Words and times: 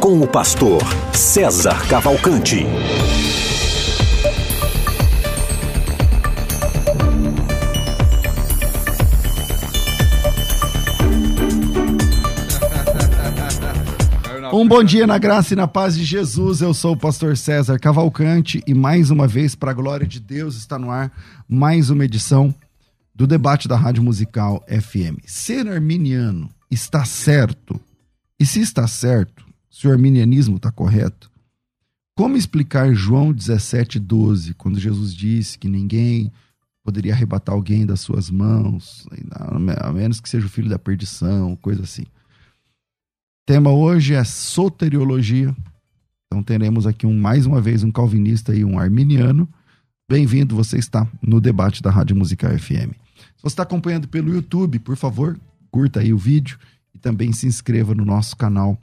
com 0.00 0.20
o 0.20 0.26
pastor 0.26 0.82
César 1.12 1.86
Cavalcante. 1.88 2.66
Um 14.52 14.66
bom 14.66 14.82
dia 14.82 15.06
na 15.06 15.18
graça 15.18 15.52
e 15.52 15.56
na 15.56 15.68
paz 15.68 15.96
de 15.96 16.04
Jesus. 16.04 16.60
Eu 16.60 16.72
sou 16.72 16.92
o 16.94 16.96
pastor 16.96 17.36
César 17.36 17.78
Cavalcante 17.78 18.62
e 18.66 18.74
mais 18.74 19.10
uma 19.10 19.26
vez, 19.26 19.54
para 19.54 19.70
a 19.70 19.74
glória 19.74 20.06
de 20.06 20.20
Deus, 20.20 20.56
está 20.56 20.78
no 20.78 20.90
ar 20.90 21.12
mais 21.48 21.90
uma 21.90 22.04
edição 22.04 22.54
do 23.14 23.26
debate 23.26 23.68
da 23.68 23.76
Rádio 23.76 24.02
Musical 24.02 24.64
FM. 24.68 25.20
Ser 25.26 25.68
arminiano 25.68 26.50
está 26.70 27.04
certo? 27.04 27.80
E 28.38 28.44
se 28.44 28.60
está 28.60 28.86
certo, 28.86 29.45
se 29.76 29.86
o 29.86 29.92
arminianismo 29.92 30.56
está 30.56 30.72
correto, 30.72 31.30
como 32.16 32.34
explicar 32.34 32.94
João 32.94 33.30
17,12, 33.30 34.54
quando 34.54 34.80
Jesus 34.80 35.14
disse 35.14 35.58
que 35.58 35.68
ninguém 35.68 36.32
poderia 36.82 37.12
arrebatar 37.12 37.54
alguém 37.54 37.84
das 37.84 38.00
suas 38.00 38.30
mãos, 38.30 39.06
a 39.78 39.92
menos 39.92 40.18
que 40.18 40.30
seja 40.30 40.46
o 40.46 40.48
filho 40.48 40.70
da 40.70 40.78
perdição, 40.78 41.54
coisa 41.56 41.82
assim. 41.82 42.06
Tema 43.44 43.70
hoje 43.70 44.14
é 44.14 44.24
soteriologia. 44.24 45.54
Então 46.26 46.42
teremos 46.42 46.86
aqui 46.86 47.06
um, 47.06 47.14
mais 47.14 47.44
uma 47.44 47.60
vez 47.60 47.84
um 47.84 47.92
calvinista 47.92 48.54
e 48.54 48.64
um 48.64 48.78
arminiano. 48.78 49.46
Bem-vindo, 50.10 50.56
você 50.56 50.78
está 50.78 51.06
no 51.20 51.38
debate 51.38 51.82
da 51.82 51.90
Rádio 51.90 52.16
Musical 52.16 52.58
FM. 52.58 52.96
Se 53.36 53.42
você 53.42 53.48
está 53.48 53.64
acompanhando 53.64 54.08
pelo 54.08 54.32
YouTube, 54.32 54.78
por 54.78 54.96
favor, 54.96 55.38
curta 55.70 56.00
aí 56.00 56.14
o 56.14 56.18
vídeo 56.18 56.58
e 56.94 56.98
também 56.98 57.30
se 57.30 57.46
inscreva 57.46 57.94
no 57.94 58.06
nosso 58.06 58.34
canal 58.38 58.78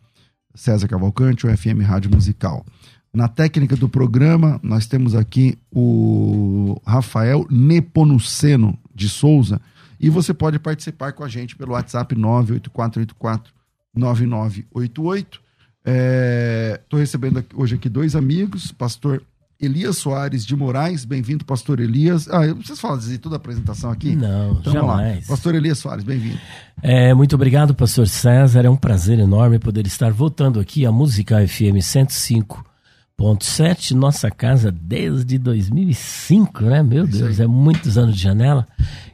César 0.55 0.87
Cavalcante, 0.87 1.45
o 1.45 1.57
FM 1.57 1.81
Rádio 1.83 2.11
Musical. 2.11 2.65
Na 3.13 3.27
técnica 3.27 3.75
do 3.75 3.87
programa, 3.87 4.59
nós 4.63 4.87
temos 4.87 5.13
aqui 5.13 5.57
o 5.71 6.81
Rafael 6.85 7.45
Neponuceno 7.49 8.77
de 8.93 9.07
Souza. 9.07 9.61
E 9.99 10.09
você 10.09 10.33
pode 10.33 10.57
participar 10.59 11.13
com 11.13 11.23
a 11.23 11.27
gente 11.27 11.55
pelo 11.55 11.73
WhatsApp 11.73 12.15
98484 12.15 13.53
9988. 13.95 15.41
Estou 15.85 16.99
é, 16.99 17.01
recebendo 17.01 17.43
hoje 17.53 17.75
aqui 17.75 17.88
dois 17.88 18.15
amigos, 18.15 18.71
pastor 18.71 19.21
Elias 19.59 19.97
Soares 19.97 20.45
de 20.45 20.55
Moraes. 20.55 21.03
Bem-vindo, 21.05 21.43
pastor 21.45 21.79
Elias. 21.79 22.27
Ah, 22.29 22.45
eu 22.45 22.55
preciso 22.55 22.81
falar 22.81 22.97
dizer 22.97 23.19
toda 23.19 23.35
a 23.35 23.37
apresentação 23.37 23.91
aqui? 23.91 24.15
Não, 24.15 24.53
então, 24.59 24.73
jamais. 24.73 25.27
Pastor 25.27 25.53
Elias 25.55 25.79
Soares, 25.79 26.03
bem-vindo. 26.03 26.37
É, 26.81 27.13
muito 27.13 27.35
obrigado, 27.35 27.73
pastor 27.73 28.05
César. 28.07 28.65
É 28.65 28.69
um 28.69 28.75
prazer 28.75 29.19
enorme 29.19 29.59
poder 29.59 29.87
estar 29.87 30.11
voltando 30.11 30.59
aqui 30.59 30.85
à 30.85 30.91
Música 30.91 31.47
FM 31.47 31.79
105.7, 31.79 33.91
nossa 33.91 34.29
casa 34.29 34.69
desde 34.71 35.37
2005, 35.37 36.63
né? 36.63 36.83
Meu 36.83 37.07
Deus, 37.07 37.39
é 37.39 37.47
muitos 37.47 37.97
anos 37.97 38.15
de 38.15 38.21
janela. 38.21 38.67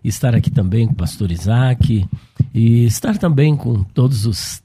Estar 0.04 0.34
aqui 0.34 0.50
também 0.50 0.88
com 0.88 0.94
o 0.94 0.98
pastor 0.98 1.32
Isaac 1.32 2.08
e 2.54 2.86
estar 2.86 3.18
também 3.18 3.56
com 3.56 3.84
todos 3.84 4.26
os 4.26 4.64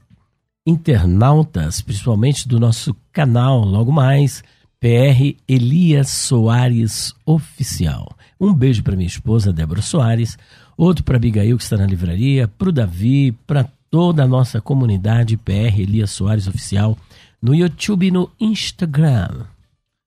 internautas, 0.65 1.81
principalmente 1.81 2.47
do 2.47 2.59
nosso 2.59 2.95
canal, 3.13 3.63
logo 3.63 3.91
mais 3.91 4.43
PR 4.79 5.35
Elias 5.47 6.09
Soares 6.09 7.13
Oficial. 7.25 8.15
Um 8.39 8.53
beijo 8.53 8.83
para 8.83 8.95
minha 8.95 9.07
esposa 9.07 9.53
Débora 9.53 9.81
Soares, 9.81 10.37
outro 10.77 11.03
para 11.03 11.17
Abigail 11.17 11.57
que 11.57 11.63
está 11.63 11.77
na 11.77 11.85
livraria, 11.85 12.47
para 12.47 12.69
o 12.69 12.71
Davi, 12.71 13.31
para 13.47 13.67
toda 13.89 14.23
a 14.23 14.27
nossa 14.27 14.59
comunidade 14.59 15.37
PR 15.37 15.79
Elias 15.79 16.11
Soares 16.11 16.47
Oficial 16.47 16.97
no 17.41 17.55
YouTube 17.55 18.07
e 18.07 18.11
no 18.11 18.29
Instagram. 18.39 19.45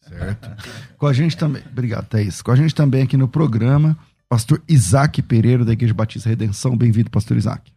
Certo. 0.03 0.51
Com 0.97 1.07
a 1.07 1.13
gente 1.13 1.37
também, 1.37 1.63
obrigado, 1.71 2.07
Thaís. 2.07 2.43
Com 2.43 2.51
a 2.51 2.57
gente 2.57 2.75
também 2.75 3.03
aqui 3.03 3.17
no 3.17 3.29
programa, 3.29 3.97
pastor 4.29 4.63
Isaac 4.69 5.23
Pereira, 5.23 5.65
da 5.65 5.73
Igreja 5.73 5.95
Batista 5.95 6.29
Redenção. 6.29 6.77
Bem-vindo, 6.77 7.11
pastor 7.11 7.37
Isaac. 7.37 7.73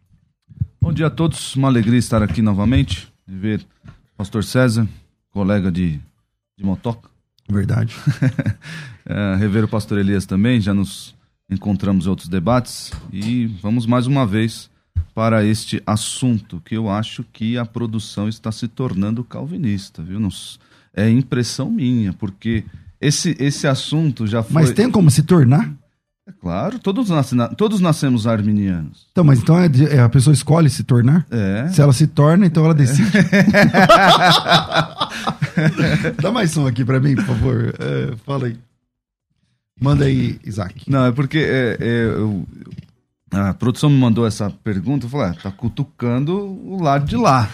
Bom 0.80 0.92
dia 0.92 1.06
a 1.06 1.10
todos, 1.10 1.54
uma 1.54 1.68
alegria 1.68 1.98
estar 1.98 2.22
aqui 2.22 2.42
novamente, 2.42 3.12
de 3.26 3.36
ver 3.36 3.66
pastor 4.16 4.42
César, 4.42 4.88
colega 5.30 5.70
de 5.70 6.00
de 6.56 6.64
motoca. 6.64 7.10
Verdade. 7.48 7.94
é, 9.06 9.36
rever 9.36 9.64
o 9.64 9.68
pastor 9.68 9.98
Elias 9.98 10.26
também, 10.26 10.60
já 10.60 10.72
nos 10.72 11.14
encontramos 11.50 12.06
em 12.06 12.08
outros 12.08 12.28
debates 12.28 12.92
e 13.12 13.46
vamos 13.46 13.84
mais 13.84 14.06
uma 14.06 14.26
vez 14.26 14.70
para 15.14 15.44
este 15.44 15.82
assunto 15.86 16.62
que 16.64 16.76
eu 16.76 16.88
acho 16.88 17.24
que 17.32 17.58
a 17.58 17.66
produção 17.66 18.28
está 18.28 18.50
se 18.50 18.66
tornando 18.66 19.22
calvinista, 19.22 20.02
viu? 20.02 20.18
Nos, 20.18 20.58
é 20.94 21.08
impressão 21.10 21.70
minha, 21.70 22.12
porque 22.12 22.64
esse, 23.00 23.36
esse 23.38 23.66
assunto 23.66 24.26
já 24.26 24.42
foi. 24.42 24.54
Mas 24.54 24.72
tem 24.72 24.90
como 24.90 25.10
se 25.10 25.22
tornar? 25.22 25.70
É 26.32 26.34
claro, 26.40 26.78
todos, 26.78 27.10
nasce, 27.10 27.36
todos 27.56 27.80
nascemos 27.80 28.26
arminianos. 28.26 29.06
Então, 29.12 29.22
mas 29.22 29.38
então 29.38 29.58
é, 29.58 29.68
é, 29.90 30.00
a 30.00 30.08
pessoa 30.08 30.32
escolhe 30.32 30.70
se 30.70 30.82
tornar? 30.82 31.26
É. 31.30 31.68
Se 31.68 31.82
ela 31.82 31.92
se 31.92 32.06
torna, 32.06 32.46
então 32.46 32.64
ela 32.64 32.74
decide. 32.74 33.10
Dá 36.20 36.32
mais 36.32 36.50
som 36.50 36.66
aqui 36.66 36.84
para 36.84 36.98
mim, 36.98 37.14
por 37.14 37.24
favor. 37.24 37.74
É, 37.78 38.16
fala 38.24 38.46
aí. 38.46 38.56
Manda 39.80 40.04
aí, 40.04 40.38
Isaac. 40.44 40.88
Não, 40.88 41.06
é 41.06 41.12
porque 41.12 41.38
é, 41.38 41.76
é, 41.80 42.04
eu, 42.04 42.46
a 43.32 43.54
produção 43.54 43.88
me 43.88 43.98
mandou 43.98 44.26
essa 44.26 44.50
pergunta, 44.50 45.06
eu 45.06 45.10
falei, 45.10 45.30
ah, 45.30 45.42
tá 45.42 45.50
cutucando 45.50 46.36
o 46.36 46.82
lado 46.82 47.06
de 47.06 47.16
lá. 47.16 47.48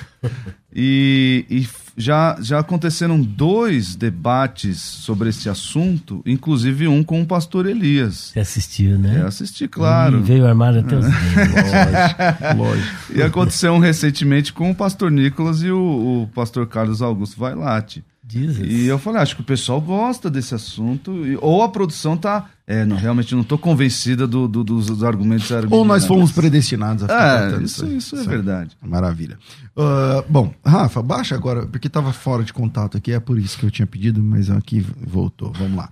E, 0.75 1.47
e, 1.49 1.69
já, 1.97 2.37
já 2.41 2.59
aconteceram 2.59 3.21
dois 3.21 3.97
debates 3.97 4.81
sobre 4.81 5.31
esse 5.31 5.49
assunto, 5.49 6.23
inclusive 6.27 6.87
um 6.87 7.03
com 7.03 7.23
o 7.23 7.27
pastor 7.27 7.67
Elias. 7.67 8.31
Você 8.33 8.41
assistiu, 8.41 8.99
né? 8.99 9.21
Eu 9.21 9.27
assisti, 9.27 9.67
claro. 9.67 10.19
E 10.19 10.23
veio 10.23 10.47
armado 10.47 10.79
até 10.79 10.97
os 10.97 11.07
dedos. 11.07 11.17
lógico, 11.37 12.57
lógico. 12.59 13.13
E 13.15 13.23
aconteceu 13.23 13.73
um 13.73 13.79
recentemente 13.79 14.53
com 14.53 14.71
o 14.71 14.75
pastor 14.75 15.11
Nicolas 15.11 15.63
e 15.63 15.71
o, 15.71 16.23
o 16.23 16.31
pastor 16.35 16.67
Carlos 16.67 17.03
Augusto 17.03 17.39
Vailate. 17.39 18.05
Jesus. 18.31 18.71
E 18.71 18.87
eu 18.87 18.99
falei, 18.99 19.23
acho 19.23 19.35
que 19.35 19.41
o 19.41 19.45
pessoal 19.45 19.81
gosta 19.81 20.29
desse 20.29 20.55
assunto, 20.55 21.13
ou 21.41 21.63
a 21.63 21.69
produção 21.69 22.17
tá. 22.17 22.51
É, 22.71 22.85
não, 22.85 22.97
realmente 22.97 23.35
não 23.35 23.41
estou 23.41 23.57
convencida 23.57 24.27
do, 24.27 24.47
do, 24.47 24.63
dos, 24.63 25.03
argumentos 25.03 25.51
Ou 25.71 25.87
nós 25.87 26.05
fomos 26.05 26.31
predestinados 26.31 27.03
a 27.03 27.07
ficar 27.07 27.61
é, 27.61 27.65
isso, 27.65 27.87
isso, 27.87 28.15
é 28.15 28.25
verdade. 28.25 28.77
Maravilha. 28.83 29.39
Uh, 29.75 30.23
bom, 30.29 30.53
Rafa, 30.63 31.03
baixa 31.03 31.35
agora, 31.35 31.65
porque 31.65 31.87
estava 31.87 32.13
fora 32.13 32.45
de 32.45 32.53
contato 32.53 32.99
aqui, 32.99 33.11
é 33.11 33.19
por 33.19 33.39
isso 33.39 33.57
que 33.59 33.65
eu 33.65 33.71
tinha 33.71 33.87
pedido, 33.87 34.23
mas 34.23 34.51
aqui 34.51 34.85
voltou. 35.01 35.51
Vamos 35.55 35.79
lá. 35.79 35.89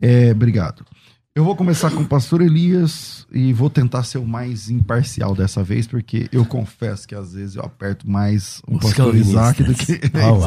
É, 0.00 0.32
obrigado. 0.32 0.84
Eu 1.36 1.44
vou 1.44 1.54
começar 1.54 1.90
com 1.90 2.00
o 2.00 2.06
pastor 2.06 2.40
Elias 2.40 3.26
e 3.30 3.52
vou 3.52 3.68
tentar 3.68 4.04
ser 4.04 4.16
o 4.16 4.26
mais 4.26 4.70
imparcial 4.70 5.34
dessa 5.34 5.62
vez, 5.62 5.86
porque 5.86 6.30
eu 6.32 6.46
confesso 6.46 7.06
que 7.06 7.14
às 7.14 7.34
vezes 7.34 7.56
eu 7.56 7.62
aperto 7.62 8.08
mais 8.10 8.62
o 8.66 8.78
pastor 8.78 9.14
Isaac 9.14 9.62
do 9.62 9.74
que. 9.74 10.00
Oh, 10.16 10.40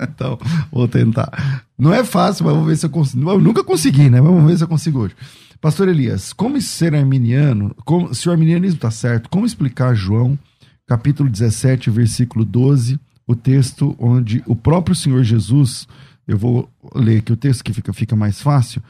então, 0.04 0.38
vou 0.72 0.88
tentar. 0.88 1.66
Não 1.78 1.92
é 1.92 2.02
fácil, 2.02 2.46
mas 2.46 2.54
vamos 2.54 2.66
ver 2.66 2.76
se 2.78 2.86
eu 2.86 2.90
consigo. 2.90 3.30
Eu 3.30 3.38
nunca 3.42 3.62
consegui, 3.62 4.08
né? 4.08 4.22
Vamos 4.22 4.42
ver 4.50 4.56
se 4.56 4.64
eu 4.64 4.68
consigo 4.68 5.00
hoje. 5.00 5.14
Pastor 5.60 5.86
Elias, 5.86 6.32
como 6.32 6.58
ser 6.58 6.94
arminiano, 6.94 7.76
como, 7.84 8.14
se 8.14 8.30
o 8.30 8.32
arminianismo 8.32 8.76
está 8.76 8.90
certo, 8.90 9.28
como 9.28 9.44
explicar 9.44 9.94
João, 9.94 10.38
capítulo 10.86 11.28
17, 11.28 11.90
versículo 11.90 12.46
12, 12.46 12.98
o 13.26 13.36
texto 13.36 13.94
onde 13.98 14.42
o 14.46 14.56
próprio 14.56 14.96
Senhor 14.96 15.22
Jesus, 15.22 15.86
eu 16.26 16.38
vou 16.38 16.70
ler 16.94 17.18
aqui 17.18 17.34
o 17.34 17.36
texto 17.36 17.62
que 17.62 17.74
fica, 17.74 17.92
fica 17.92 18.16
mais 18.16 18.40
fácil 18.40 18.82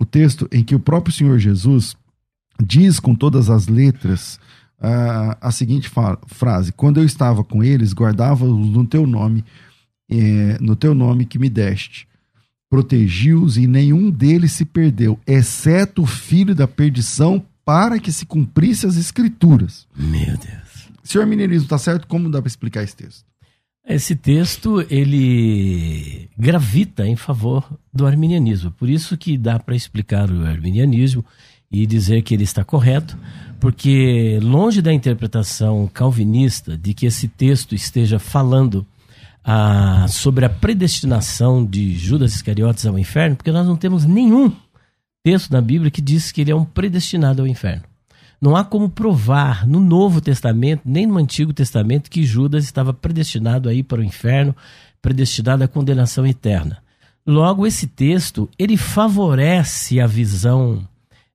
o 0.00 0.04
texto 0.06 0.48
em 0.50 0.64
que 0.64 0.74
o 0.74 0.80
próprio 0.80 1.14
Senhor 1.14 1.38
Jesus 1.38 1.94
diz 2.58 2.98
com 2.98 3.14
todas 3.14 3.50
as 3.50 3.68
letras 3.68 4.40
uh, 4.78 5.36
a 5.40 5.52
seguinte 5.52 5.90
frase: 6.26 6.72
Quando 6.72 6.98
eu 6.98 7.04
estava 7.04 7.44
com 7.44 7.62
eles, 7.62 7.92
guardava-os 7.92 8.68
no 8.70 8.86
teu 8.86 9.06
nome, 9.06 9.44
eh, 10.10 10.56
no 10.60 10.74
teu 10.74 10.94
nome 10.94 11.26
que 11.26 11.38
me 11.38 11.50
deste. 11.50 12.08
Protegi-os 12.68 13.58
e 13.58 13.66
nenhum 13.66 14.10
deles 14.10 14.52
se 14.52 14.64
perdeu, 14.64 15.18
exceto 15.26 16.02
o 16.02 16.06
filho 16.06 16.54
da 16.54 16.66
perdição, 16.66 17.44
para 17.64 17.98
que 17.98 18.10
se 18.10 18.24
cumprisse 18.24 18.86
as 18.86 18.96
escrituras. 18.96 19.86
Meu 19.96 20.36
Deus. 20.36 20.88
Se 21.02 21.18
o 21.18 21.20
arminianismo 21.20 21.64
está 21.64 21.78
certo, 21.78 22.06
como 22.06 22.30
dá 22.30 22.40
para 22.40 22.48
explicar 22.48 22.82
esse 22.82 22.96
texto? 22.96 23.29
Esse 23.90 24.14
texto, 24.14 24.86
ele 24.88 26.28
gravita 26.38 27.04
em 27.04 27.16
favor 27.16 27.68
do 27.92 28.06
arminianismo. 28.06 28.70
Por 28.70 28.88
isso 28.88 29.16
que 29.16 29.36
dá 29.36 29.58
para 29.58 29.74
explicar 29.74 30.30
o 30.30 30.46
arminianismo 30.46 31.24
e 31.68 31.84
dizer 31.86 32.22
que 32.22 32.32
ele 32.32 32.44
está 32.44 32.62
correto, 32.62 33.18
porque 33.58 34.38
longe 34.40 34.80
da 34.80 34.92
interpretação 34.92 35.90
calvinista 35.92 36.78
de 36.78 36.94
que 36.94 37.04
esse 37.04 37.26
texto 37.26 37.74
esteja 37.74 38.20
falando 38.20 38.86
ah, 39.44 40.06
sobre 40.08 40.44
a 40.44 40.48
predestinação 40.48 41.66
de 41.66 41.96
Judas 41.96 42.32
Iscariotes 42.32 42.86
ao 42.86 42.96
inferno, 42.96 43.34
porque 43.34 43.50
nós 43.50 43.66
não 43.66 43.76
temos 43.76 44.04
nenhum 44.04 44.52
texto 45.24 45.50
na 45.50 45.60
Bíblia 45.60 45.90
que 45.90 46.00
diz 46.00 46.30
que 46.30 46.42
ele 46.42 46.52
é 46.52 46.56
um 46.56 46.64
predestinado 46.64 47.42
ao 47.42 47.48
inferno. 47.48 47.89
Não 48.40 48.56
há 48.56 48.64
como 48.64 48.88
provar 48.88 49.66
no 49.66 49.78
Novo 49.78 50.20
Testamento, 50.20 50.82
nem 50.84 51.06
no 51.06 51.18
Antigo 51.18 51.52
Testamento, 51.52 52.10
que 52.10 52.24
Judas 52.24 52.64
estava 52.64 52.94
predestinado 52.94 53.68
a 53.68 53.74
ir 53.74 53.82
para 53.82 54.00
o 54.00 54.04
inferno, 54.04 54.56
predestinado 55.02 55.62
à 55.62 55.68
condenação 55.68 56.26
eterna. 56.26 56.78
Logo, 57.26 57.66
esse 57.66 57.86
texto, 57.86 58.48
ele 58.58 58.78
favorece 58.78 60.00
a 60.00 60.06
visão 60.06 60.88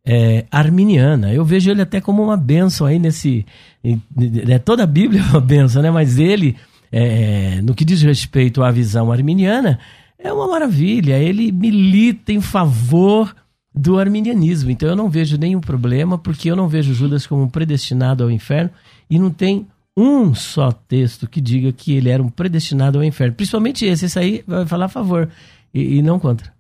é, 0.04 0.46
arminiana. 0.52 1.32
Eu 1.32 1.46
vejo 1.46 1.70
ele 1.70 1.82
até 1.82 2.02
como 2.02 2.24
uma 2.24 2.36
benção 2.36 2.88
aí 2.88 2.98
nesse... 2.98 3.46
Né, 3.84 4.58
toda 4.58 4.84
a 4.84 4.88
Bíblia 4.88 5.22
é 5.22 5.26
uma 5.26 5.42
benção, 5.42 5.84
né? 5.84 5.92
Mas 5.92 6.18
ele, 6.18 6.56
é, 6.92 7.62
no 7.62 7.76
que 7.76 7.86
diz 7.86 8.02
respeito 8.02 8.64
à 8.64 8.72
visão 8.72 9.12
arminiana, 9.12 9.80
é 10.18 10.34
uma 10.34 10.48
maravilha. 10.48 11.20
Ele 11.20 11.52
milita 11.52 12.34
em 12.34 12.42
favor 12.42 13.36
do 13.76 14.00
arminianismo. 14.00 14.72
Então 14.72 14.88
eu 14.90 14.96
não 14.96 15.10
vejo 15.10 15.38
nenhum 15.38 15.60
problema, 15.60 16.18
porque 16.18 16.50
eu 16.50 16.56
não 16.56 16.68
vejo 16.68 16.94
Judas 16.94 17.28
como 17.28 17.50
predestinado 17.50 18.24
ao 18.24 18.32
inferno 18.32 18.70
e 19.10 19.20
não 19.20 19.30
tem 19.30 19.68
um 19.98 20.34
só 20.34 20.72
texto 20.72 21.28
que 21.28 21.42
diga 21.42 21.72
que 21.72 21.94
ele 21.94 22.10
era 22.10 22.22
um 22.22 22.30
predestinado 22.30 22.98
ao 22.98 23.04
inferno. 23.04 23.36
Principalmente 23.36 23.86
esse, 23.86 24.06
esse 24.06 24.20
aí 24.20 24.44
vai 24.48 24.66
falar 24.66 24.86
a 24.86 24.90
favor 24.90 25.30
e, 25.74 25.98
e 25.98 26.02
não 26.02 26.20
contra. 26.20 26.54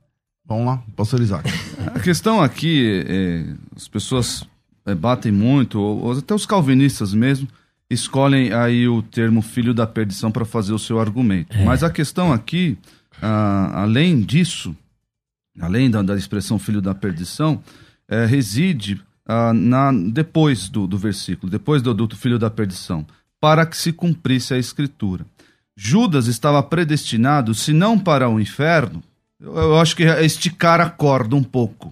Vamos 0.48 0.66
lá, 0.66 0.84
pastor 0.96 1.22
Isaac. 1.22 1.50
A 1.88 2.00
questão 2.00 2.42
aqui, 2.42 3.04
é, 3.08 3.46
as 3.76 3.88
pessoas 3.88 4.46
é, 4.86 4.94
batem 4.94 5.32
muito, 5.32 5.80
ou, 5.80 6.12
até 6.12 6.36
os 6.36 6.46
calvinistas 6.46 7.14
mesmo, 7.14 7.48
escolhem 7.90 8.54
aí 8.54 8.88
o 8.88 9.02
termo 9.02 9.42
filho 9.42 9.74
da 9.74 9.88
perdição 9.88 10.32
para 10.32 10.46
fazer 10.46 10.74
o 10.74 10.80
seu 10.80 11.00
argumento. 11.00 11.56
É. 11.58 11.64
Mas 11.64 11.84
a 11.84 11.90
questão 11.90 12.32
aqui, 12.32 12.78
ah, 13.22 13.82
além 13.82 14.22
disso, 14.22 14.76
além 15.60 15.90
da, 15.90 16.02
da 16.02 16.16
expressão 16.16 16.60
filho 16.60 16.82
da 16.82 16.94
perdição, 16.94 17.62
é, 18.08 18.26
reside 18.26 19.02
ah, 19.26 19.54
na, 19.54 19.92
depois 19.92 20.70
do, 20.70 20.86
do 20.86 20.98
versículo, 20.98 21.52
depois 21.52 21.82
do, 21.82 21.94
do 21.94 22.16
filho 22.16 22.38
da 22.38 22.50
perdição, 22.50 23.06
para 23.40 23.66
que 23.66 23.78
se 23.78 23.92
cumprisse 23.92 24.54
a 24.54 24.58
escritura. 24.58 25.26
Judas 25.76 26.28
estava 26.28 26.62
predestinado, 26.64 27.54
se 27.54 27.74
não 27.74 27.98
para 28.00 28.30
o 28.30 28.40
inferno, 28.40 29.04
eu, 29.40 29.54
eu 29.56 29.80
acho 29.80 29.96
que 29.96 30.04
é 30.04 30.24
esticar 30.24 30.80
a 30.80 30.90
corda 30.90 31.36
um 31.36 31.44
pouco, 31.44 31.92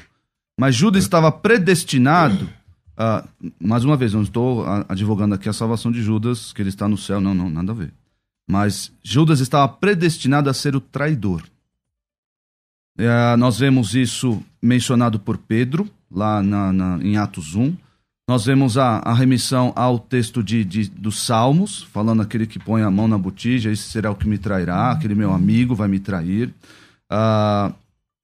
mas 0.59 0.75
Judas 0.75 1.03
estava 1.03 1.31
predestinado, 1.31 2.47
ah, 2.95 3.25
mais 3.59 3.83
uma 3.83 3.97
vez, 3.97 4.13
não 4.13 4.21
estou 4.21 4.63
advogando 4.87 5.35
aqui 5.35 5.49
a 5.49 5.53
salvação 5.53 5.91
de 5.91 6.01
Judas, 6.01 6.53
que 6.53 6.61
ele 6.61 6.69
está 6.69 6.87
no 6.87 6.97
céu, 6.97 7.19
não, 7.19 7.33
não, 7.33 7.49
nada 7.49 7.71
a 7.71 7.75
ver. 7.75 7.91
Mas 8.47 8.91
Judas 9.01 9.39
estava 9.39 9.67
predestinado 9.67 10.49
a 10.49 10.53
ser 10.53 10.75
o 10.75 10.81
traidor. 10.81 11.43
É, 12.97 13.35
nós 13.37 13.57
vemos 13.59 13.95
isso 13.95 14.41
mencionado 14.61 15.19
por 15.19 15.37
Pedro, 15.37 15.89
lá 16.11 16.41
na, 16.43 16.71
na, 16.71 16.99
em 17.03 17.17
Atos 17.17 17.55
1. 17.55 17.75
Nós 18.29 18.45
vemos 18.45 18.77
a, 18.77 18.99
a 18.99 19.13
remissão 19.13 19.73
ao 19.75 19.99
texto 19.99 20.41
de, 20.41 20.63
de, 20.63 20.89
dos 20.89 21.25
Salmos, 21.25 21.83
falando 21.91 22.21
aquele 22.21 22.47
que 22.47 22.59
põe 22.59 22.81
a 22.81 22.91
mão 22.91 23.07
na 23.07 23.17
botija, 23.17 23.71
esse 23.71 23.83
será 23.83 24.11
o 24.11 24.15
que 24.15 24.27
me 24.27 24.37
trairá, 24.37 24.91
aquele 24.91 25.15
meu 25.15 25.33
amigo 25.33 25.75
vai 25.75 25.89
me 25.89 25.99
trair. 25.99 26.53
Uh, 27.11 27.73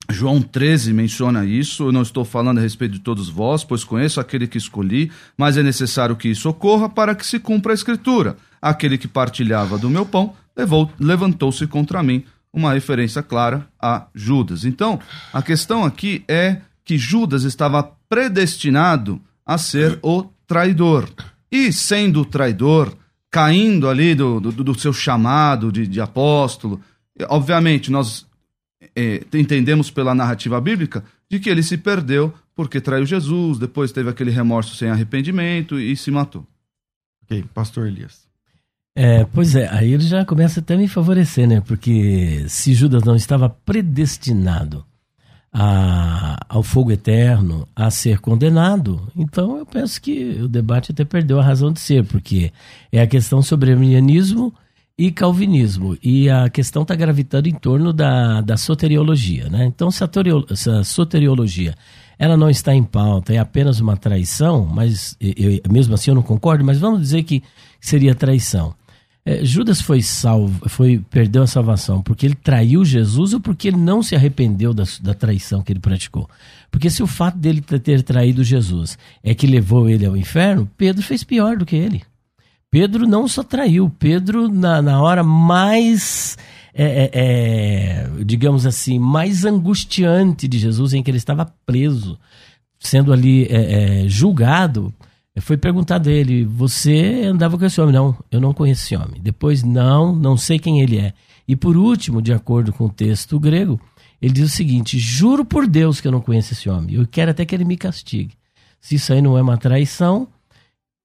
João 0.10 0.42
13 0.42 0.94
menciona 0.94 1.46
isso. 1.46 1.84
Eu 1.84 1.92
não 1.92 2.02
estou 2.02 2.26
falando 2.26 2.58
a 2.58 2.62
respeito 2.62 2.94
de 2.94 3.00
todos 3.00 3.30
vós, 3.30 3.64
pois 3.64 3.84
conheço 3.84 4.20
aquele 4.20 4.48
que 4.48 4.58
escolhi, 4.58 5.12
mas 5.38 5.58
é 5.58 5.64
necessário 5.64 6.16
que 6.16 6.30
isso 6.30 6.50
ocorra 6.50 6.90
para 6.90 7.14
que 7.14 7.26
se 7.26 7.40
cumpra 7.40 7.74
a 7.74 7.76
Escritura. 7.76 8.38
Aquele 8.62 8.98
que 8.98 9.08
partilhava 9.08 9.78
do 9.78 9.90
meu 9.90 10.06
pão 10.06 10.34
levantou-se 11.00 11.66
contra 11.68 12.04
mim 12.04 12.24
uma 12.54 12.74
referência 12.74 13.22
clara 13.22 13.68
a 13.80 14.08
Judas. 14.14 14.66
Então, 14.66 15.00
a 15.32 15.42
questão 15.42 15.84
aqui 15.84 16.24
é 16.28 16.62
que 16.84 16.98
Judas 16.98 17.44
estava 17.44 17.84
predestinado 18.08 19.22
a 19.46 19.58
ser 19.58 20.00
o 20.02 20.24
traidor. 20.48 21.10
E 21.52 21.72
sendo 21.72 22.26
traidor, 22.26 22.96
caindo 23.30 23.88
ali 23.88 24.16
do, 24.16 24.40
do, 24.40 24.52
do 24.52 24.80
seu 24.80 24.92
chamado 24.92 25.72
de, 25.72 25.86
de, 25.88 26.02
apóstolo, 26.02 26.82
obviamente 27.28 27.92
nós 27.92 28.26
é, 28.96 29.24
entendemos 29.34 29.92
pela 29.92 30.16
narrativa 30.16 30.60
bíblica 30.60 31.04
de 31.30 31.40
que 31.40 31.50
ele 31.50 31.64
se 31.64 31.78
perdeu 31.78 32.34
porque 32.56 32.82
traiu 32.82 33.06
Jesus, 33.06 33.58
depois 33.58 33.92
teve 33.92 34.10
aquele 34.10 34.32
remorso 34.32 34.76
sem 34.76 34.90
arrependimento 34.90 35.80
e 35.80 35.96
se 35.96 36.12
matou. 36.12 36.46
Ok, 37.24 37.46
pastor 37.54 37.88
Elias. 37.88 38.29
É, 39.02 39.24
pois 39.34 39.56
é, 39.56 39.66
aí 39.72 39.94
ele 39.94 40.04
já 40.04 40.26
começa 40.26 40.60
até 40.60 40.74
a 40.74 40.78
me 40.78 40.86
favorecer, 40.86 41.48
né? 41.48 41.62
Porque 41.62 42.44
se 42.50 42.74
Judas 42.74 43.02
não 43.06 43.16
estava 43.16 43.48
predestinado 43.48 44.84
a, 45.54 46.38
ao 46.50 46.62
fogo 46.62 46.92
eterno, 46.92 47.66
a 47.74 47.90
ser 47.90 48.20
condenado, 48.20 49.10
então 49.16 49.58
eu 49.58 49.66
penso 49.66 50.02
que 50.02 50.42
o 50.42 50.50
debate 50.50 50.92
até 50.92 51.06
perdeu 51.06 51.40
a 51.40 51.44
razão 51.44 51.72
de 51.72 51.80
ser, 51.80 52.04
porque 52.04 52.52
é 52.92 53.02
a 53.02 53.08
questão 53.08 53.42
sobre 53.42 53.72
arianismo 53.72 54.54
e 54.98 55.12
calvinismo, 55.12 55.98
e 56.04 56.30
a 56.30 56.50
questão 56.50 56.82
está 56.82 56.94
gravitando 56.94 57.48
em 57.48 57.54
torno 57.54 57.94
da, 57.94 58.42
da 58.42 58.58
soteriologia, 58.58 59.48
né? 59.48 59.64
Então, 59.64 59.90
se 59.90 60.04
a, 60.04 60.10
se 60.54 60.70
a 60.70 60.84
soteriologia 60.84 61.74
ela 62.18 62.36
não 62.36 62.50
está 62.50 62.76
em 62.76 62.84
pauta, 62.84 63.34
é 63.34 63.38
apenas 63.38 63.80
uma 63.80 63.96
traição, 63.96 64.66
mas 64.66 65.16
eu, 65.22 65.62
mesmo 65.72 65.94
assim 65.94 66.12
eu 66.12 66.16
não 66.16 66.22
concordo, 66.22 66.66
mas 66.66 66.78
vamos 66.78 67.00
dizer 67.00 67.24
que 67.24 67.42
seria 67.80 68.14
traição. 68.14 68.78
É, 69.30 69.46
Judas 69.46 69.80
foi 69.80 70.02
salvo, 70.02 70.68
foi 70.68 71.04
perdeu 71.08 71.44
a 71.44 71.48
salvação 71.48 72.02
porque 72.02 72.26
ele 72.26 72.34
traiu 72.34 72.84
Jesus 72.84 73.32
ou 73.32 73.40
porque 73.40 73.68
ele 73.68 73.78
não 73.78 74.02
se 74.02 74.16
arrependeu 74.16 74.74
da, 74.74 74.86
da 75.04 75.14
traição 75.14 75.62
que 75.62 75.72
ele 75.72 75.80
praticou? 75.80 76.28
Porque 76.72 76.90
se 76.90 77.04
o 77.04 77.08
fato 77.08 77.38
dele 77.38 77.62
ter 77.62 78.02
traído 78.02 78.44
Jesus 78.44 78.98
é 79.24 79.36
que 79.36 79.46
levou 79.46 79.88
ele 79.88 80.04
ao 80.04 80.18
inferno, 80.18 80.68
Pedro 80.76 81.04
fez 81.04 81.24
pior 81.24 81.58
do 81.58 81.66
que 81.66 81.76
ele. 81.76 82.02
Pedro 82.72 83.08
não 83.08 83.28
só 83.28 83.44
traiu, 83.44 83.88
Pedro 84.00 84.50
na, 84.50 84.82
na 84.82 85.00
hora 85.00 85.24
mais 85.24 86.36
é, 86.74 86.84
é, 86.84 87.10
é, 87.14 88.10
digamos 88.26 88.66
assim, 88.66 88.98
mais 88.98 89.46
angustiante 89.46 90.48
de 90.48 90.58
Jesus, 90.58 90.92
em 90.94 91.04
que 91.04 91.12
ele 91.12 91.20
estava 91.20 91.54
preso, 91.68 92.18
sendo 92.80 93.14
ali 93.14 93.44
é, 93.44 94.06
é, 94.06 94.08
julgado, 94.08 94.92
foi 95.40 95.58
perguntado 95.58 96.10
a 96.10 96.12
ele: 96.12 96.46
Você 96.46 97.24
andava 97.26 97.58
com 97.58 97.66
esse 97.66 97.80
homem? 97.80 97.94
Não, 97.94 98.18
eu 98.32 98.42
não 98.42 98.54
conheço 98.54 98.84
esse 98.84 98.96
homem. 98.96 99.22
Depois, 99.22 99.64
não, 99.64 100.16
não 100.16 100.36
sei 100.36 100.60
quem 100.60 100.82
ele 100.82 100.98
é. 100.98 101.14
E 101.48 101.56
por 101.56 101.78
último, 101.78 102.22
de 102.22 102.34
acordo 102.34 102.74
com 102.74 102.86
o 102.86 102.90
texto 102.90 103.40
grego, 103.40 103.80
ele 104.22 104.34
diz 104.34 104.52
o 104.52 104.56
seguinte: 104.56 104.98
Juro 104.98 105.46
por 105.46 105.68
Deus 105.68 106.02
que 106.02 106.08
eu 106.08 106.12
não 106.12 106.22
conheço 106.22 106.54
esse 106.54 106.70
homem. 106.70 106.96
Eu 106.96 107.08
quero 107.08 107.32
até 107.32 107.46
que 107.46 107.56
ele 107.56 107.66
me 107.66 107.78
castigue. 107.78 108.34
Se 108.82 108.96
isso 108.96 109.12
aí 109.12 109.22
não 109.22 109.38
é 109.38 109.42
uma 109.42 109.58
traição, 109.58 110.28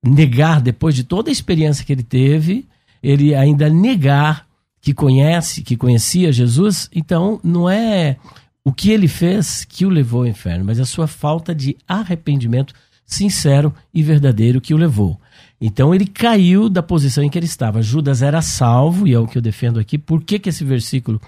negar, 0.05 0.61
depois 0.61 0.95
de 0.95 1.05
toda 1.05 1.31
a 1.31 1.33
experiência 1.33 1.85
que 1.85 1.93
ele 1.93 2.03
teve, 2.03 2.69
ele 3.03 3.35
ainda 3.35 3.69
negar 3.69 4.47
que 4.81 4.93
conhece, 4.93 5.63
que 5.63 5.77
conhecia 5.77 6.31
Jesus, 6.31 6.91
então 6.95 7.41
não 7.43 7.69
é 7.69 8.17
o 8.63 8.73
que 8.73 8.91
ele 8.91 9.09
fez 9.09 9.65
que 9.65 9.87
o 9.87 9.91
levou 9.91 10.21
ao 10.21 10.27
inferno, 10.27 10.65
mas 10.65 10.79
a 10.79 10.85
sua 10.85 11.07
falta 11.07 11.55
de 11.55 11.77
arrependimento 11.89 12.75
sincero 13.07 13.73
e 13.93 14.03
verdadeiro 14.03 14.61
que 14.61 14.75
o 14.75 14.77
levou. 14.77 15.21
Então 15.61 15.95
ele 15.95 16.07
caiu 16.07 16.69
da 16.69 16.83
posição 16.83 17.23
em 17.25 17.31
que 17.31 17.39
ele 17.39 17.47
estava. 17.47 17.83
Judas 17.83 18.23
era 18.23 18.43
salvo, 18.43 19.07
e 19.07 19.15
é 19.15 19.19
o 19.19 19.27
que 19.27 19.39
eu 19.39 19.43
defendo 19.43 19.79
aqui. 19.79 19.97
Por 19.97 20.23
que, 20.23 20.39
que 20.39 20.49
esse 20.49 20.65
versículo, 20.65 21.21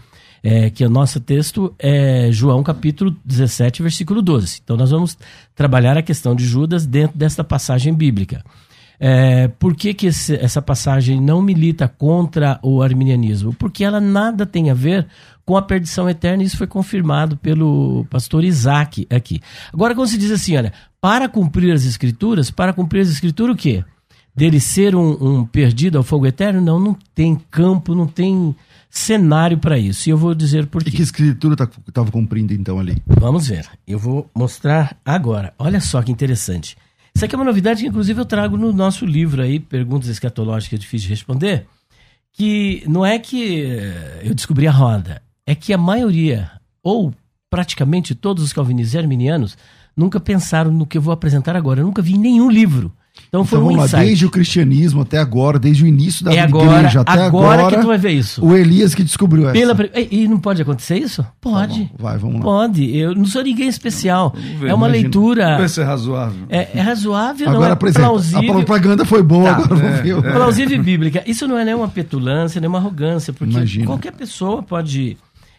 é, 0.43 0.69
que 0.71 0.85
é 0.85 0.87
o 0.87 0.91
nosso 0.91 1.21
texto, 1.21 1.75
é 1.79 2.29
João 2.31 2.63
capítulo 2.63 3.17
17, 3.25 3.83
versículo 3.83 4.21
12. 4.21 4.61
Então 4.63 4.77
nós 4.77 4.91
vamos 4.91 5.17
trabalhar 5.55 5.97
a 5.97 6.03
questão 6.03 6.35
de 6.35 6.45
Judas 6.45 6.87
dentro 6.87 7.17
desta 7.17 7.43
passagem 7.45 7.95
bíblica. 7.95 8.45
É, 8.99 9.49
por 9.49 9.75
que, 9.75 9.93
que 9.93 10.07
esse, 10.07 10.35
essa 10.37 10.63
passagem 10.63 11.21
não 11.21 11.43
milita 11.43 11.87
contra 11.87 12.59
o 12.63 12.83
arminianismo? 12.83 13.53
Porque 13.55 13.85
ela 13.85 14.01
nada 14.01 14.47
tem 14.47 14.71
a 14.71 14.75
ver 14.75 15.07
com 15.45 15.57
a 15.57 15.63
perdição 15.63 16.11
eterna, 16.11 16.43
e 16.43 16.47
isso 16.47 16.57
foi 16.57 16.67
confirmado 16.67 17.37
pelo 17.37 18.05
pastor 18.11 18.43
Isaac 18.43 19.07
aqui. 19.09 19.41
Agora, 19.73 19.95
quando 19.95 20.09
se 20.09 20.19
diz 20.19 20.31
assim, 20.33 20.57
olha, 20.57 20.73
para 21.07 21.29
cumprir 21.29 21.73
as 21.73 21.85
escrituras, 21.85 22.51
para 22.51 22.73
cumprir 22.73 23.03
as 23.03 23.09
escrituras 23.09 23.55
o 23.55 23.57
quê? 23.57 23.85
Dele 24.35 24.59
ser 24.59 24.97
um, 24.97 25.13
um 25.13 25.47
perdido 25.47 25.99
ao 25.99 26.03
fogo 26.03 26.27
eterno? 26.27 26.61
Não, 26.61 26.81
não 26.81 26.99
tem 27.15 27.37
campo, 27.49 27.95
não 27.95 28.09
tem 28.09 28.57
cenário 28.91 29.57
para 29.57 29.79
isso. 29.79 30.09
E 30.09 30.11
eu 30.11 30.19
vou 30.19 30.35
dizer 30.35 30.67
por 30.67 30.83
quê. 30.83 30.89
E 30.89 30.93
que 30.93 31.03
escritura 31.03 31.55
estava 31.55 32.07
tá, 32.07 32.11
cumprindo 32.11 32.53
então 32.53 32.81
ali? 32.81 33.01
Vamos 33.07 33.47
ver. 33.47 33.69
Eu 33.87 34.01
vou 34.01 34.29
mostrar 34.35 34.97
agora. 35.05 35.55
Olha 35.61 35.81
só 35.81 36.03
que 36.03 36.11
interessante. 36.11 36.77
Isso 37.15 37.25
aqui 37.25 37.37
é 37.37 37.39
uma 37.39 37.45
novidade 37.45 37.85
que, 37.85 37.89
inclusive, 37.89 38.21
eu 38.21 38.27
trago 38.27 38.57
no 38.57 38.73
nosso 38.73 39.07
livro 39.07 39.43
aí, 39.43 39.61
Perguntas 39.61 40.09
Escatológicas 40.09 40.81
Difíceis 40.81 41.03
de 41.05 41.11
Responder, 41.11 41.69
que 42.33 42.83
não 42.89 43.07
é 43.07 43.17
que 43.17 43.65
eu 44.25 44.35
descobri 44.35 44.67
a 44.67 44.73
roda 44.73 45.23
é 45.47 45.55
que 45.55 45.73
a 45.73 45.79
maioria, 45.79 46.51
ou 46.83 47.15
praticamente 47.49 48.13
todos 48.13 48.43
os 48.43 48.53
calvinistas 48.53 49.01
arminianos, 49.01 49.57
nunca 49.97 50.21
pensaram 50.21 50.71
no 50.71 50.87
que 50.87 50.99
eu 50.99 51.03
vou 51.03 51.13
apresentar 51.13 51.57
agora. 51.57 51.81
Eu 51.81 51.87
nunca 51.87 52.03
vi 52.03 52.19
nenhum 52.19 52.51
livro 52.51 52.93
então, 53.29 53.45
foi 53.45 53.59
então, 53.59 53.71
um 53.71 53.77
vamos 53.77 53.93
lá, 53.93 53.99
desde 53.99 54.25
o 54.25 54.31
cristianismo 54.31 55.03
até 55.03 55.19
agora, 55.19 55.59
desde 55.59 55.85
o 55.85 55.87
início 55.87 56.25
da 56.25 56.33
é 56.33 56.41
agora, 56.41 56.79
igreja 56.79 57.01
até 57.01 57.13
agora, 57.25 57.61
agora 57.61 57.77
que 57.77 57.83
tu 57.83 57.87
vai 57.87 57.99
ver 57.99 58.13
isso. 58.13 58.45
O 58.45 58.57
Elias 58.57 58.95
que 58.95 59.03
descobriu 59.03 59.49
essa. 59.49 59.75
Pela, 59.75 59.91
e 60.11 60.29
não 60.29 60.39
pode 60.39 60.63
acontecer 60.63 60.97
isso? 60.97 61.23
Tá 61.23 61.33
pode. 61.41 61.85
Tá 61.87 61.95
vai, 61.99 62.19
vamos 62.19 62.37
lá. 62.37 62.43
Pode. 62.43 62.97
Eu 62.97 63.15
não 63.15 63.27
sou 63.27 63.43
ninguém 63.43 63.69
especial. 63.69 64.33
Ver, 64.59 64.69
é 64.69 64.75
uma 64.75 64.87
imagina. 64.87 65.03
leitura. 65.03 65.59
Vai 65.59 65.69
ser 65.69 65.85
razoável. 65.85 66.47
É, 66.49 66.79
é 66.79 66.81
razoável, 66.81 67.49
agora, 67.49 67.61
não 67.61 67.69
é 67.69 67.73
apresenta. 67.73 68.07
plausível. 68.07 68.51
A 68.51 68.55
propaganda 68.55 69.05
foi 69.05 69.23
boa, 69.23 69.45
tá. 69.45 69.57
agora 69.57 69.75
vamos 69.75 70.01
ver. 70.01 70.17
É. 70.17 70.33
Plausível 70.33 70.79
e 70.79 70.83
bíblica. 70.83 71.23
Isso 71.27 71.49
não 71.49 71.59
é 71.59 71.65
nenhuma 71.65 71.89
petulância, 71.89 72.61
nenhuma 72.61 72.79
arrogância, 72.79 73.33
porque 73.33 73.55
imagina. 73.55 73.87
qualquer 73.87 74.13
pessoa 74.13 74.63
pode 74.63 75.17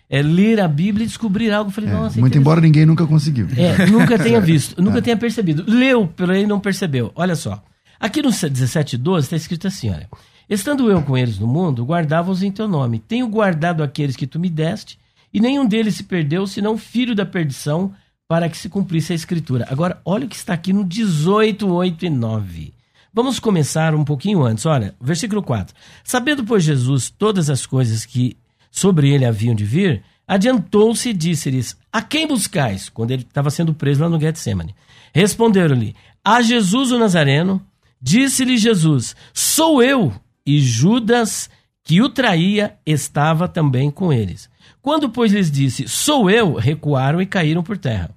é, 0.10 0.22
ler 0.22 0.60
a 0.60 0.68
Bíblia 0.68 1.04
e 1.04 1.08
descobrir 1.08 1.52
algo. 1.52 1.70
Eu 1.70 1.74
falei, 1.74 1.90
é, 1.90 1.94
nossa. 1.94 2.20
Muito 2.20 2.38
embora 2.38 2.62
ninguém 2.62 2.86
nunca 2.86 3.06
conseguiu. 3.06 3.48
É, 3.56 3.86
nunca 3.88 4.18
tenha 4.18 4.40
visto, 4.42 4.82
nunca 4.82 5.00
é. 5.00 5.02
tenha 5.02 5.18
percebido. 5.18 5.64
Leu, 5.68 6.08
porém 6.08 6.46
não 6.46 6.60
percebeu. 6.60 7.12
Olha 7.16 7.36
só. 7.36 7.62
Aqui 8.00 8.22
no 8.22 8.30
17,12 8.30 9.20
está 9.20 9.36
escrito 9.36 9.68
assim: 9.68 9.90
olha. 9.90 10.10
Estando 10.50 10.90
eu 10.90 11.02
com 11.02 11.18
eles 11.18 11.40
no 11.40 11.46
mundo, 11.46 11.84
guardava-os 11.84 12.42
em 12.42 12.50
teu 12.50 12.70
nome. 12.70 13.00
Tenho 13.00 13.28
guardado 13.28 13.84
aqueles 13.84 14.16
que 14.16 14.26
tu 14.26 14.40
me 14.40 14.50
deste, 14.50 14.98
e 15.34 15.42
nenhum 15.42 15.66
deles 15.66 15.96
se 15.96 16.04
perdeu, 16.04 16.48
senão 16.48 16.78
filho 16.78 17.14
da 17.14 17.26
perdição, 17.26 17.94
para 18.30 18.48
que 18.48 18.58
se 18.58 18.70
cumprisse 18.70 19.12
a 19.12 19.16
escritura. 19.16 19.68
Agora, 19.70 20.00
olha 20.06 20.26
o 20.26 20.30
que 20.30 20.38
está 20.38 20.54
aqui 20.54 20.72
no 20.72 20.86
18, 20.86 21.68
8 21.68 22.06
e 22.06 22.10
9. 22.10 22.74
Vamos 23.14 23.40
começar 23.40 23.94
um 23.94 24.06
pouquinho 24.06 24.44
antes. 24.44 24.66
Olha, 24.66 24.96
versículo 25.02 25.44
4. 25.44 25.76
Sabendo, 26.02 26.46
pois, 26.46 26.64
Jesus 26.64 27.10
todas 27.10 27.50
as 27.50 27.66
coisas 27.66 28.06
que 28.06 28.38
sobre 28.78 29.10
ele 29.10 29.26
haviam 29.26 29.56
de 29.56 29.66
vir, 29.66 30.04
adiantou-se 30.28 31.10
e 31.10 31.14
disse-lhes: 31.14 31.76
A 31.92 32.00
quem 32.00 32.28
buscais? 32.28 32.90
Quando 32.90 33.10
ele 33.10 33.24
estava 33.24 33.50
sendo 33.50 33.74
preso 33.74 34.04
lá 34.04 34.10
no 34.10 34.20
Getsemane. 34.20 34.76
Responderam-lhe: 35.12 35.96
A 36.24 36.42
Jesus 36.42 36.92
o 36.92 37.00
Nazareno. 37.00 37.60
Disse-lhe 38.00 38.56
Jesus: 38.56 39.16
Sou 39.34 39.82
eu. 39.82 40.14
E 40.46 40.60
Judas, 40.60 41.50
que 41.84 42.02
o 42.02 42.08
traía, 42.08 42.78
estava 42.86 43.48
também 43.48 43.90
com 43.90 44.14
eles. 44.14 44.48
Quando, 44.80 45.10
pois, 45.10 45.34
lhes 45.34 45.50
disse: 45.50 45.88
Sou 45.88 46.30
eu, 46.30 46.54
recuaram 46.54 47.20
e 47.20 47.26
caíram 47.26 47.64
por 47.64 47.80
terra. 47.80 48.12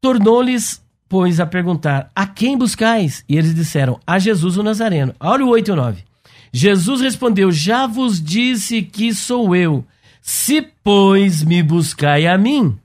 Tornou-lhes, 0.00 0.82
pois, 1.08 1.38
a 1.38 1.46
perguntar: 1.46 2.10
A 2.12 2.26
quem 2.26 2.58
buscais? 2.58 3.24
E 3.28 3.38
eles 3.38 3.54
disseram: 3.54 4.00
A 4.04 4.18
Jesus 4.18 4.56
o 4.56 4.64
Nazareno. 4.64 5.14
Olha 5.20 5.44
o 5.44 5.48
8 5.48 5.68
e 5.68 5.72
o 5.72 5.76
9. 5.76 6.09
Jesus 6.52 7.00
respondeu: 7.00 7.52
Já 7.52 7.86
vos 7.86 8.22
disse 8.22 8.82
que 8.82 9.14
sou 9.14 9.54
eu. 9.54 9.84
Se, 10.20 10.62
pois, 10.62 11.42
me 11.42 11.62
buscai 11.62 12.26
a 12.26 12.36
mim, 12.36 12.78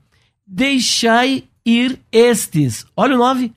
deixai 0.46 1.44
ir 1.64 2.00
estes. 2.10 2.86
Olha 2.96 3.14
o 3.14 3.18
9 3.18 3.52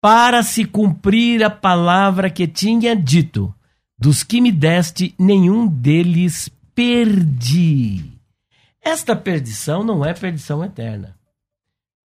para 0.00 0.42
se 0.42 0.66
cumprir 0.66 1.42
a 1.42 1.48
palavra 1.48 2.28
que 2.28 2.46
tinha 2.46 2.94
dito: 2.94 3.54
Dos 3.98 4.22
que 4.22 4.40
me 4.40 4.52
deste, 4.52 5.14
nenhum 5.18 5.66
deles 5.66 6.50
perdi. 6.74 8.12
Esta 8.82 9.16
perdição 9.16 9.82
não 9.82 10.04
é 10.04 10.12
perdição 10.12 10.62
eterna. 10.62 11.16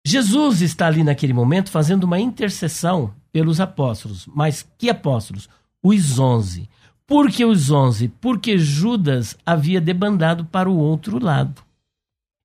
Jesus 0.04 0.62
está 0.62 0.88
ali 0.88 1.04
naquele 1.04 1.34
momento 1.34 1.70
fazendo 1.70 2.06
uma 2.06 2.20
intercessão 2.20 3.14
pelos 3.32 3.60
apóstolos. 3.60 4.28
Mas 4.34 4.68
que 4.78 4.90
apóstolos? 4.90 5.48
Os 5.84 6.18
onze. 6.18 6.68
Por 7.08 7.30
que 7.30 7.46
os 7.46 7.70
onze? 7.70 8.08
Porque 8.08 8.58
Judas 8.58 9.38
havia 9.46 9.80
debandado 9.80 10.46
para 10.46 10.70
o 10.70 10.78
outro 10.78 11.24
lado. 11.24 11.64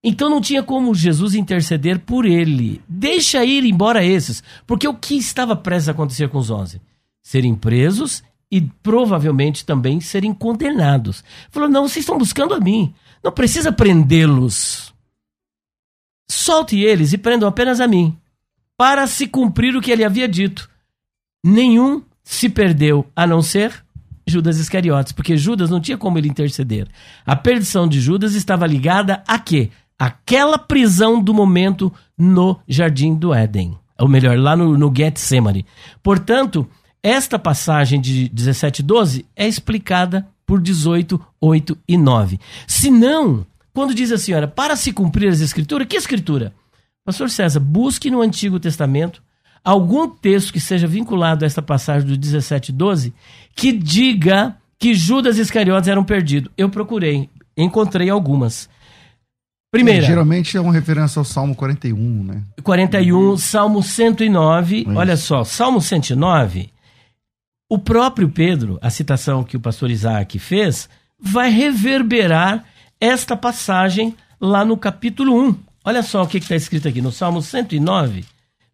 Então 0.02 0.30
não 0.30 0.40
tinha 0.40 0.62
como 0.62 0.94
Jesus 0.94 1.34
interceder 1.34 2.00
por 2.00 2.24
ele. 2.24 2.82
Deixa 2.88 3.44
ir 3.44 3.64
embora 3.64 4.04
esses. 4.04 4.42
Porque 4.66 4.88
o 4.88 4.94
que 4.94 5.16
estava 5.16 5.54
prestes 5.54 5.88
a 5.88 5.92
acontecer 5.92 6.28
com 6.28 6.38
os 6.38 6.50
onze? 6.50 6.80
Serem 7.22 7.54
presos 7.54 8.22
e 8.50 8.60
provavelmente 8.60 9.64
também 9.64 10.00
serem 10.00 10.32
condenados. 10.34 11.22
Falou: 11.50 11.68
não, 11.68 11.86
vocês 11.86 12.02
estão 12.02 12.18
buscando 12.18 12.54
a 12.54 12.60
mim. 12.60 12.94
Não 13.22 13.32
precisa 13.32 13.70
prendê-los. 13.70 14.92
Solte 16.30 16.78
eles 16.80 17.12
e 17.12 17.18
prendam 17.18 17.48
apenas 17.48 17.80
a 17.80 17.88
mim, 17.88 18.16
para 18.76 19.06
se 19.06 19.26
cumprir 19.26 19.76
o 19.76 19.80
que 19.80 19.90
ele 19.90 20.04
havia 20.04 20.28
dito. 20.28 20.70
Nenhum 21.44 22.02
se 22.22 22.48
perdeu, 22.48 23.06
a 23.14 23.26
não 23.26 23.42
ser 23.42 23.84
Judas 24.26 24.58
Iscariotes, 24.58 25.12
porque 25.12 25.36
Judas 25.36 25.70
não 25.70 25.80
tinha 25.80 25.98
como 25.98 26.18
ele 26.18 26.28
interceder. 26.28 26.86
A 27.26 27.34
perdição 27.34 27.88
de 27.88 28.00
Judas 28.00 28.34
estava 28.34 28.66
ligada 28.66 29.22
a 29.26 29.38
quê? 29.38 29.70
aquela 30.00 30.56
prisão 30.56 31.22
do 31.22 31.34
momento 31.34 31.92
no 32.16 32.58
Jardim 32.66 33.14
do 33.14 33.34
Éden. 33.34 33.76
Ou 33.98 34.08
melhor, 34.08 34.38
lá 34.38 34.56
no, 34.56 34.78
no 34.78 34.90
Getsemane. 34.96 35.66
Portanto, 36.02 36.66
esta 37.02 37.38
passagem 37.38 38.00
de 38.00 38.30
17 38.30 38.78
e 38.78 38.82
12 38.82 39.26
é 39.36 39.46
explicada 39.46 40.26
por 40.46 40.58
18, 40.58 41.20
8 41.38 41.78
e 41.86 41.98
9. 41.98 42.40
Se 42.66 42.90
não, 42.90 43.44
quando 43.74 43.94
diz 43.94 44.10
a 44.10 44.16
senhora, 44.16 44.48
para 44.48 44.74
se 44.74 44.90
cumprir 44.90 45.28
as 45.28 45.40
escrituras, 45.40 45.86
que 45.86 45.98
escritura? 45.98 46.54
Pastor 47.04 47.28
César, 47.28 47.60
busque 47.60 48.10
no 48.10 48.22
Antigo 48.22 48.58
Testamento 48.58 49.22
algum 49.64 50.08
texto 50.08 50.52
que 50.52 50.60
seja 50.60 50.86
vinculado 50.86 51.44
a 51.44 51.46
esta 51.46 51.62
passagem 51.62 52.08
do 52.08 52.16
17 52.16 52.70
e 52.70 52.74
12 52.74 53.14
que 53.54 53.72
diga 53.72 54.56
que 54.78 54.94
Judas 54.94 55.38
Iscariotes 55.38 55.88
eram 55.88 56.02
perdidos. 56.02 56.50
Eu 56.56 56.68
procurei, 56.68 57.28
encontrei 57.56 58.08
algumas. 58.08 58.68
Primeira. 59.70 60.02
É, 60.02 60.06
geralmente 60.06 60.56
é 60.56 60.60
uma 60.60 60.72
referência 60.72 61.20
ao 61.20 61.24
Salmo 61.24 61.54
41, 61.54 62.24
né? 62.24 62.42
41, 62.62 63.36
Salmo 63.36 63.82
109. 63.82 64.86
É 64.88 64.92
olha 64.92 65.16
só, 65.16 65.44
Salmo 65.44 65.80
109. 65.80 66.70
O 67.68 67.78
próprio 67.78 68.28
Pedro, 68.28 68.78
a 68.82 68.90
citação 68.90 69.44
que 69.44 69.56
o 69.56 69.60
pastor 69.60 69.90
Isaac 69.90 70.38
fez, 70.40 70.88
vai 71.20 71.50
reverberar 71.50 72.64
esta 73.00 73.36
passagem 73.36 74.16
lá 74.40 74.64
no 74.64 74.76
capítulo 74.76 75.40
1. 75.40 75.54
Olha 75.84 76.02
só 76.02 76.22
o 76.22 76.26
que 76.26 76.38
está 76.38 76.56
escrito 76.56 76.88
aqui 76.88 77.00
no 77.00 77.12
Salmo 77.12 77.40
109, 77.40 78.24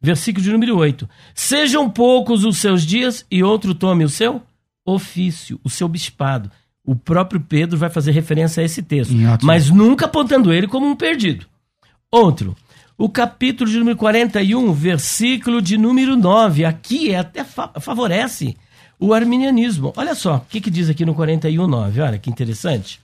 versículo 0.01 0.45
de 0.45 0.53
número 0.53 0.77
8. 0.77 1.09
Sejam 1.35 1.89
poucos 1.91 2.45
os 2.45 2.59
seus 2.59 2.83
dias 2.85 3.25
e 3.31 3.43
outro 3.43 3.75
tome 3.75 4.05
o 4.05 4.09
seu 4.09 4.43
ofício, 4.85 5.61
o 5.65 5.71
seu 5.71 5.89
bispado. 5.89 6.51
O 6.85 6.95
próprio 6.95 7.41
Pedro 7.41 7.77
vai 7.77 7.91
fazer 7.91 8.13
referência 8.13 8.63
a 8.63 8.65
esse 8.65 8.83
texto, 8.83 9.15
mas 9.43 9.71
nunca 9.71 10.07
apontando 10.07 10.53
ele 10.53 10.69
como 10.69 10.87
um 10.87 10.95
perdido. 10.95 11.47
Outro, 12.11 12.57
o 12.97 13.09
capítulo 13.09 13.69
de 13.69 13.79
número 13.79 13.97
41, 13.97 14.73
versículo 14.73 15.61
de 15.61 15.77
número 15.77 16.17
9. 16.17 16.65
Aqui 16.65 17.13
é 17.13 17.19
até 17.19 17.43
fa 17.43 17.73
favorece 17.81 18.57
o 18.99 19.13
arminianismo. 19.13 19.93
Olha 19.97 20.15
só, 20.15 20.37
o 20.37 20.41
que, 20.49 20.61
que 20.61 20.71
diz 20.71 20.89
aqui 20.89 21.05
no 21.05 21.15
41, 21.15 21.67
9. 21.67 22.01
Olha 22.01 22.19
que 22.19 22.31
interessante. 22.31 23.01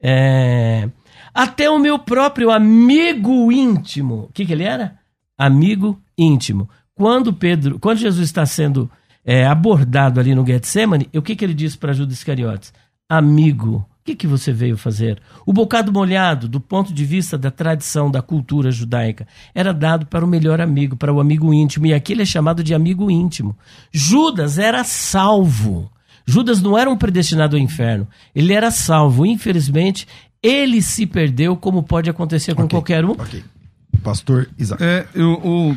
É... 0.00 0.88
Até 1.34 1.68
o 1.68 1.78
meu 1.78 1.98
próprio 1.98 2.50
amigo 2.50 3.50
íntimo. 3.50 4.26
O 4.28 4.32
que, 4.32 4.46
que 4.46 4.52
ele 4.52 4.64
era? 4.64 4.98
Amigo 5.36 6.00
íntimo. 6.16 6.68
Quando 6.94 7.32
Pedro, 7.32 7.78
quando 7.78 7.98
Jesus 7.98 8.26
está 8.26 8.46
sendo 8.46 8.90
é, 9.24 9.46
abordado 9.46 10.18
ali 10.18 10.34
no 10.34 10.46
Getsemane, 10.46 11.08
o 11.14 11.22
que, 11.22 11.36
que 11.36 11.44
ele 11.44 11.54
diz 11.54 11.76
para 11.76 11.92
Judas 11.92 12.14
Iscariotes? 12.14 12.72
amigo. 13.08 13.86
O 14.00 14.06
que, 14.06 14.14
que 14.14 14.26
você 14.26 14.52
veio 14.52 14.76
fazer? 14.76 15.20
O 15.44 15.52
bocado 15.52 15.92
molhado, 15.92 16.48
do 16.48 16.60
ponto 16.60 16.94
de 16.94 17.04
vista 17.04 17.36
da 17.36 17.50
tradição, 17.50 18.08
da 18.08 18.22
cultura 18.22 18.70
judaica, 18.70 19.26
era 19.52 19.74
dado 19.74 20.06
para 20.06 20.24
o 20.24 20.28
melhor 20.28 20.60
amigo, 20.60 20.96
para 20.96 21.12
o 21.12 21.20
amigo 21.20 21.52
íntimo, 21.52 21.86
e 21.86 21.94
aqui 21.94 22.12
ele 22.12 22.22
é 22.22 22.26
chamado 22.26 22.62
de 22.62 22.72
amigo 22.72 23.10
íntimo. 23.10 23.56
Judas 23.90 24.58
era 24.58 24.84
salvo. 24.84 25.90
Judas 26.24 26.62
não 26.62 26.78
era 26.78 26.88
um 26.88 26.96
predestinado 26.96 27.56
ao 27.56 27.62
inferno, 27.62 28.06
ele 28.34 28.52
era 28.52 28.70
salvo. 28.70 29.26
Infelizmente, 29.26 30.06
ele 30.40 30.80
se 30.82 31.04
perdeu, 31.04 31.56
como 31.56 31.82
pode 31.82 32.08
acontecer 32.08 32.54
com 32.54 32.62
okay, 32.62 32.76
qualquer 32.76 33.04
um. 33.04 33.10
Okay. 33.12 33.42
Pastor 34.02 34.48
Isaac. 34.58 34.82
É, 34.82 35.06
eu, 35.14 35.32
o, 35.32 35.76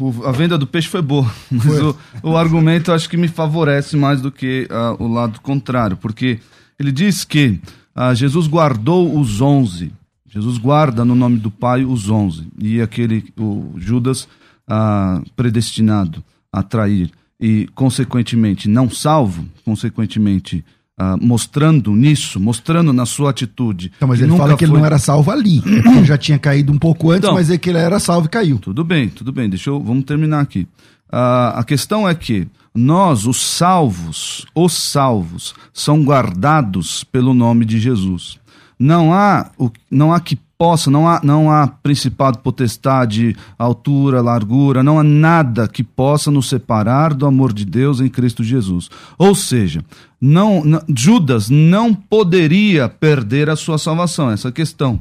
o, 0.00 0.26
a 0.26 0.32
venda 0.32 0.56
do 0.58 0.66
peixe 0.66 0.88
foi 0.88 1.02
boa, 1.02 1.30
mas 1.50 1.64
foi. 1.64 1.82
O, 1.82 1.96
o, 2.22 2.36
argumento 2.36 2.92
acho 2.92 3.08
que 3.08 3.16
me 3.16 3.28
favorece 3.28 3.96
mais 3.96 4.20
do 4.20 4.30
que 4.30 4.68
uh, 4.70 5.02
o 5.02 5.08
lado 5.08 5.40
contrário, 5.40 5.96
porque 5.96 6.40
ele 6.78 6.92
diz 6.92 7.24
que 7.24 7.60
uh, 7.96 8.14
Jesus 8.14 8.46
guardou 8.46 9.18
os 9.18 9.40
onze. 9.40 9.92
Jesus 10.26 10.58
guarda 10.58 11.04
no 11.04 11.14
nome 11.14 11.38
do 11.38 11.50
Pai 11.50 11.84
os 11.84 12.10
onze. 12.10 12.48
E 12.58 12.80
aquele, 12.80 13.24
o 13.38 13.74
Judas, 13.76 14.28
uh, 14.68 15.24
predestinado 15.36 16.24
a 16.52 16.62
trair 16.62 17.10
e, 17.40 17.68
consequentemente, 17.74 18.68
não 18.68 18.88
salvo, 18.88 19.46
consequentemente, 19.64 20.64
Uh, 21.00 21.18
mostrando 21.20 21.90
nisso, 21.90 22.38
mostrando 22.38 22.92
na 22.92 23.04
sua 23.04 23.30
atitude. 23.30 23.90
Então, 23.96 24.06
mas 24.06 24.20
ele 24.20 24.36
fala 24.36 24.56
que 24.56 24.64
foi... 24.64 24.72
ele 24.72 24.78
não 24.78 24.86
era 24.86 24.98
salvo 24.98 25.28
ali. 25.30 25.60
Ele 25.66 26.04
já 26.04 26.16
tinha 26.16 26.38
caído 26.38 26.72
um 26.72 26.78
pouco 26.78 27.10
antes, 27.10 27.24
então, 27.24 27.34
mas 27.34 27.50
é 27.50 27.58
que 27.58 27.68
ele 27.68 27.78
era 27.78 27.98
salvo 27.98 28.26
e 28.26 28.30
caiu. 28.30 28.60
Tudo 28.60 28.84
bem, 28.84 29.08
tudo 29.08 29.32
bem. 29.32 29.50
Deixa 29.50 29.70
eu. 29.70 29.80
Vamos 29.80 30.04
terminar 30.04 30.40
aqui. 30.40 30.68
Uh, 31.12 31.56
a 31.56 31.64
questão 31.64 32.08
é 32.08 32.14
que 32.14 32.46
nós, 32.72 33.26
os 33.26 33.40
salvos, 33.40 34.46
os 34.54 34.72
salvos, 34.72 35.54
são 35.72 36.04
guardados 36.04 37.04
pelo 37.04 37.34
nome 37.34 37.64
de 37.64 37.78
Jesus. 37.78 38.38
não 38.78 39.12
há, 39.12 39.50
o, 39.58 39.70
não 39.90 40.12
há 40.12 40.20
que 40.20 40.36
possa, 40.58 40.90
não 40.90 41.08
há, 41.08 41.20
não 41.22 41.50
há 41.50 41.66
principado, 41.66 42.38
potestade, 42.38 43.36
altura, 43.58 44.22
largura, 44.22 44.82
não 44.82 44.98
há 44.98 45.02
nada 45.02 45.68
que 45.68 45.82
possa 45.82 46.30
nos 46.30 46.48
separar 46.48 47.12
do 47.12 47.26
amor 47.26 47.52
de 47.52 47.64
Deus 47.64 48.00
em 48.00 48.08
Cristo 48.08 48.42
Jesus. 48.42 48.88
Ou 49.18 49.34
seja, 49.34 49.84
não, 50.26 50.64
não 50.64 50.80
Judas 50.88 51.50
não 51.50 51.92
poderia 51.92 52.88
perder 52.88 53.50
a 53.50 53.56
sua 53.56 53.76
salvação, 53.76 54.30
essa 54.30 54.48
é 54.48 54.52
questão. 54.52 54.98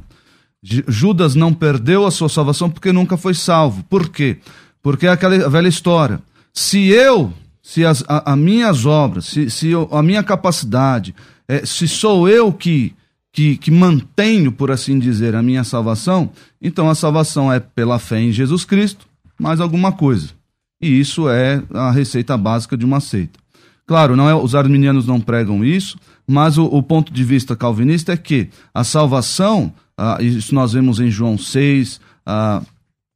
Judas 0.62 1.34
não 1.34 1.54
perdeu 1.54 2.06
a 2.06 2.12
sua 2.12 2.28
salvação 2.28 2.70
porque 2.70 2.92
nunca 2.92 3.16
foi 3.16 3.34
salvo. 3.34 3.84
Por 3.84 4.10
quê? 4.10 4.40
Porque 4.82 5.08
é 5.08 5.10
aquela 5.10 5.50
velha 5.50 5.68
história. 5.68 6.22
Se 6.54 6.88
eu, 6.88 7.34
se 7.62 7.86
as 7.86 8.04
a, 8.08 8.34
a 8.34 8.36
minhas 8.36 8.86
obras, 8.86 9.26
se, 9.26 9.50
se 9.50 9.70
eu, 9.70 9.88
a 9.92 10.04
minha 10.04 10.24
capacidade, 10.24 11.16
é, 11.48 11.66
se 11.66 11.88
sou 11.88 12.28
eu 12.28 12.52
que 12.52 12.94
que, 13.32 13.58
que 13.58 13.72
mantenho, 13.72 14.52
por 14.52 14.70
assim 14.70 15.00
dizer, 15.00 15.34
a 15.36 15.42
minha 15.42 15.64
salvação, 15.64 16.30
então 16.62 16.88
a 16.88 16.94
salvação 16.94 17.52
é 17.52 17.60
pela 17.60 17.98
fé 17.98 18.22
em 18.22 18.32
Jesus 18.32 18.64
Cristo, 18.64 19.08
mais 19.40 19.60
alguma 19.60 19.92
coisa. 19.92 20.30
E 20.80 21.00
isso 21.00 21.28
é 21.28 21.64
a 21.74 21.90
receita 21.90 22.38
básica 22.38 22.78
de 22.78 22.86
uma 22.86 23.00
seita. 23.00 23.40
Claro, 23.86 24.16
não 24.16 24.30
é, 24.30 24.36
os 24.36 24.56
arminianos 24.56 25.06
não 25.06 25.20
pregam 25.20 25.64
isso, 25.64 25.98
mas 26.28 26.58
o, 26.58 26.66
o 26.66 26.82
ponto 26.82 27.12
de 27.12 27.24
vista 27.24 27.56
calvinista 27.56 28.14
é 28.14 28.18
que 28.18 28.50
a 28.74 28.84
salvação, 28.84 29.74
ah, 29.98 30.18
isso 30.22 30.56
nós 30.56 30.74
vemos 30.74 31.00
em 31.00 31.12
João 31.12 31.38
6, 31.38 32.00
ah, 32.26 32.62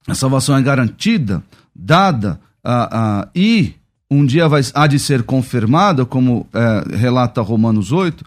a 0.08 0.16
salvação 0.16 0.58
é 0.58 0.62
garantida, 0.62 1.44
dada 1.74 2.40
ah, 2.64 2.90
ah, 2.92 3.28
e 3.34 3.74
um 4.10 4.26
dia 4.26 4.48
vai, 4.48 4.62
há 4.74 4.88
de 4.88 5.00
ser 5.00 5.24
confirmada, 5.24 6.06
como 6.06 6.48
é, 6.54 6.96
relata 6.96 7.42
Romanos 7.42 7.92
8, 7.92 8.24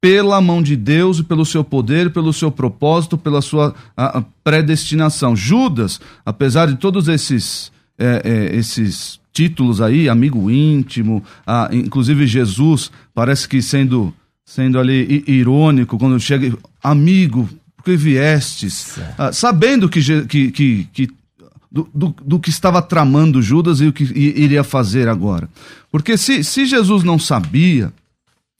pela 0.00 0.40
mão 0.40 0.62
de 0.62 0.76
Deus 0.76 1.18
e 1.18 1.24
pelo 1.24 1.44
seu 1.44 1.62
poder, 1.62 2.12
pelo 2.12 2.32
seu 2.32 2.50
propósito, 2.50 3.16
pela 3.16 3.40
sua 3.40 3.74
a, 3.96 4.18
a 4.18 4.24
predestinação. 4.42 5.36
Judas, 5.36 6.00
apesar 6.24 6.66
de 6.66 6.76
todos 6.76 7.08
esses, 7.08 7.70
é, 7.98 8.22
é, 8.24 8.56
esses 8.56 9.20
títulos 9.32 9.80
aí, 9.80 10.08
amigo 10.08 10.50
íntimo, 10.50 11.22
a, 11.46 11.68
inclusive 11.72 12.26
Jesus, 12.26 12.90
parece 13.14 13.48
que 13.48 13.60
sendo, 13.60 14.14
sendo 14.44 14.78
ali 14.78 15.22
irônico, 15.26 15.98
quando 15.98 16.18
chega, 16.18 16.56
amigo, 16.82 17.48
porque 17.76 17.96
viestes, 17.96 18.98
ah, 19.18 19.32
sabendo 19.32 19.88
que, 19.88 20.00
que, 20.26 20.50
que, 20.50 20.88
que 20.92 21.08
do, 21.70 21.88
do, 21.94 22.16
do, 22.24 22.40
que 22.40 22.48
estava 22.48 22.80
tramando 22.80 23.42
Judas 23.42 23.80
e 23.80 23.86
o 23.86 23.92
que 23.92 24.04
iria 24.04 24.64
fazer 24.64 25.08
agora. 25.08 25.48
Porque 25.90 26.16
se, 26.16 26.42
se 26.42 26.64
Jesus 26.64 27.04
não 27.04 27.18
sabia, 27.18 27.92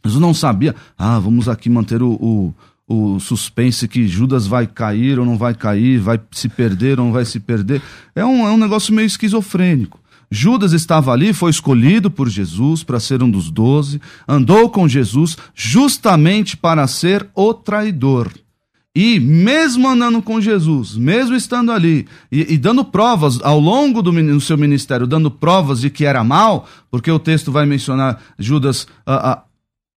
Jesus 0.05 0.21
não 0.21 0.35
sabia, 0.35 0.75
ah, 0.99 1.19
vamos 1.19 1.49
aqui 1.49 1.71
manter 1.71 2.03
o, 2.03 2.13
o, 2.13 2.55
o, 2.87 3.19
suspense 3.19 3.89
que 3.89 4.07
Judas 4.07 4.47
vai 4.47 4.67
cair 4.67 5.19
ou 5.19 5.27
não 5.27 5.37
vai 5.37 5.55
cair, 5.55 5.99
vai 5.99 6.21
se 6.31 6.49
perder 6.49 6.99
ou 6.99 7.07
não 7.07 7.13
vai 7.13 7.25
se 7.25 7.41
perder. 7.41 7.83
É 8.15 8.25
um, 8.25 8.47
é 8.47 8.51
um 8.51 8.59
negócio 8.59 8.95
meio 8.95 9.07
esquizofrênico. 9.07 10.01
Judas 10.31 10.73
estava 10.73 11.13
ali, 11.13 11.33
foi 11.33 11.51
escolhido 11.51 12.11
por 12.11 12.29
Jesus 12.29 12.83
para 12.83 12.99
ser 12.99 13.23
um 13.23 13.31
dos 13.31 13.51
doze, 13.51 14.01
andou 14.27 14.69
com 14.71 14.89
Jesus 14.89 15.37
justamente 15.55 16.57
para 16.57 16.87
ser 16.87 17.29
o 17.35 17.55
traidor. 17.55 18.33
E 18.95 19.21
mesmo 19.21 19.87
andando 19.87 20.23
com 20.23 20.41
Jesus, 20.41 20.97
mesmo 20.97 21.37
estando 21.37 21.71
ali 21.71 22.09
e, 22.33 22.55
e 22.55 22.59
dando 22.59 22.83
provas 22.83 23.39
ao 23.43 23.61
longo 23.61 24.01
do 24.01 24.11
no 24.11 24.41
seu 24.41 24.57
ministério, 24.57 25.07
dando 25.07 25.31
provas 25.31 25.83
de 25.83 25.91
que 25.91 26.07
era 26.07 26.25
mal, 26.25 26.67
porque 26.91 27.11
o 27.11 27.19
texto 27.19 27.53
vai 27.53 27.67
mencionar 27.67 28.21
Judas 28.39 28.87
ah, 29.07 29.33
ah, 29.33 29.43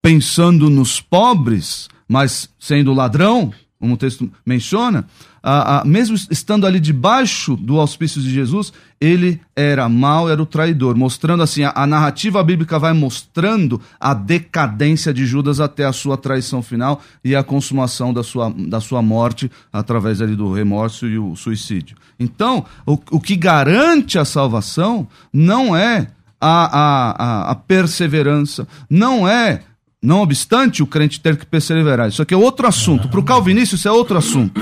pensando 0.01 0.69
nos 0.69 0.99
pobres, 0.99 1.87
mas 2.09 2.49
sendo 2.59 2.91
ladrão, 2.91 3.53
como 3.79 3.93
o 3.93 3.97
texto 3.97 4.29
menciona, 4.45 5.05
a, 5.41 5.79
a, 5.79 5.85
mesmo 5.85 6.17
estando 6.29 6.67
ali 6.67 6.81
debaixo 6.81 7.55
do 7.55 7.79
auspício 7.79 8.21
de 8.21 8.29
Jesus, 8.29 8.73
ele 8.99 9.39
era 9.55 9.87
mau, 9.87 10.29
era 10.29 10.41
o 10.41 10.45
traidor, 10.45 10.97
mostrando 10.97 11.43
assim, 11.43 11.63
a, 11.63 11.71
a, 11.73 11.87
narrativa 11.87 12.43
bíblica 12.43 12.77
vai 12.77 12.91
mostrando 12.91 13.79
a 13.97 14.13
decadência 14.13 15.13
de 15.13 15.25
Judas 15.25 15.61
até 15.61 15.85
a 15.85 15.93
sua 15.93 16.17
traição 16.17 16.61
final 16.61 17.01
e 17.23 17.35
a 17.35 17.43
consumação 17.43 18.13
da 18.13 18.21
sua, 18.21 18.49
da 18.49 18.81
sua 18.81 19.01
morte 19.01 19.49
através 19.71 20.21
ali 20.21 20.35
do 20.35 20.51
remorso 20.51 21.07
e 21.07 21.17
o 21.17 21.35
suicídio. 21.37 21.95
Então, 22.19 22.65
o, 22.85 22.99
o 23.11 23.21
que 23.21 23.37
garante 23.37 24.19
a 24.19 24.25
salvação 24.25 25.07
não 25.31 25.73
é 25.73 26.07
a, 26.41 27.47
a, 27.49 27.51
a 27.51 27.55
perseverança, 27.55 28.67
não 28.89 29.27
é 29.27 29.61
não 30.01 30.21
obstante 30.21 30.81
o 30.81 30.87
crente 30.87 31.19
ter 31.19 31.37
que 31.37 31.45
perseverar. 31.45 32.09
Isso 32.09 32.21
aqui 32.21 32.33
é 32.33 32.37
outro 32.37 32.67
assunto. 32.67 33.09
Para 33.09 33.19
o 33.19 33.25
calvinista, 33.25 33.75
isso 33.75 33.87
é 33.87 33.91
outro 33.91 34.17
assunto. 34.17 34.59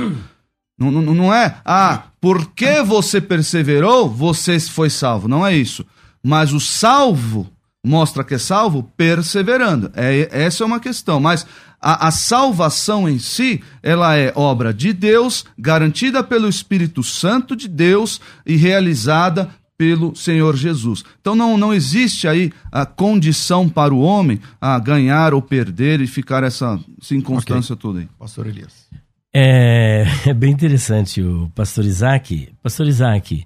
Não, 0.80 0.92
não, 0.92 1.02
não 1.14 1.34
é, 1.34 1.58
ah, 1.66 2.04
porque 2.22 2.84
você 2.84 3.20
perseverou, 3.20 4.08
você 4.08 4.60
foi 4.60 4.90
salvo. 4.90 5.28
Não 5.28 5.46
é 5.46 5.56
isso. 5.56 5.86
Mas 6.24 6.54
o 6.54 6.60
salvo 6.60 7.50
mostra 7.84 8.24
que 8.24 8.36
é 8.36 8.38
salvo 8.38 8.84
perseverando. 8.96 9.92
É, 9.96 10.28
essa 10.32 10.64
é 10.64 10.66
uma 10.66 10.80
questão. 10.80 11.20
Mas 11.20 11.48
a, 11.82 12.08
a, 12.08 12.12
salvação 12.12 13.08
em 13.08 13.18
si, 13.18 13.64
ela 13.82 14.16
é 14.16 14.32
obra 14.36 14.74
de 14.74 14.94
Deus, 14.94 15.46
garantida 15.58 16.24
pelo 16.24 16.50
Espírito 16.50 17.04
Santo 17.04 17.56
de 17.56 17.68
Deus 17.68 18.20
e 18.46 18.56
realizada 18.56 19.50
pelo 19.78 20.16
Senhor 20.16 20.56
Jesus. 20.56 21.04
Então 21.22 21.36
não, 21.36 21.58
não 21.58 21.74
existe 21.74 22.28
aí 22.28 22.52
a 22.72 22.86
condição 22.86 23.70
para 23.70 23.94
o 23.94 24.00
homem 24.00 24.40
a 24.60 24.80
ganhar 24.80 25.34
ou 25.34 25.42
perder 25.42 26.02
e 26.02 26.08
ficar 26.08 26.44
essa 26.44 26.80
circunstância 27.02 27.74
okay. 27.74 27.82
toda 27.82 28.00
aí. 28.00 28.10
Pastor 28.18 28.48
Elias. 28.48 28.88
É, 29.34 30.06
é, 30.26 30.34
bem 30.34 30.52
interessante 30.52 31.22
o 31.22 31.52
pastor 31.54 31.86
Isaac. 31.86 32.50
Pastor 32.64 32.88
Isaac, 32.88 33.46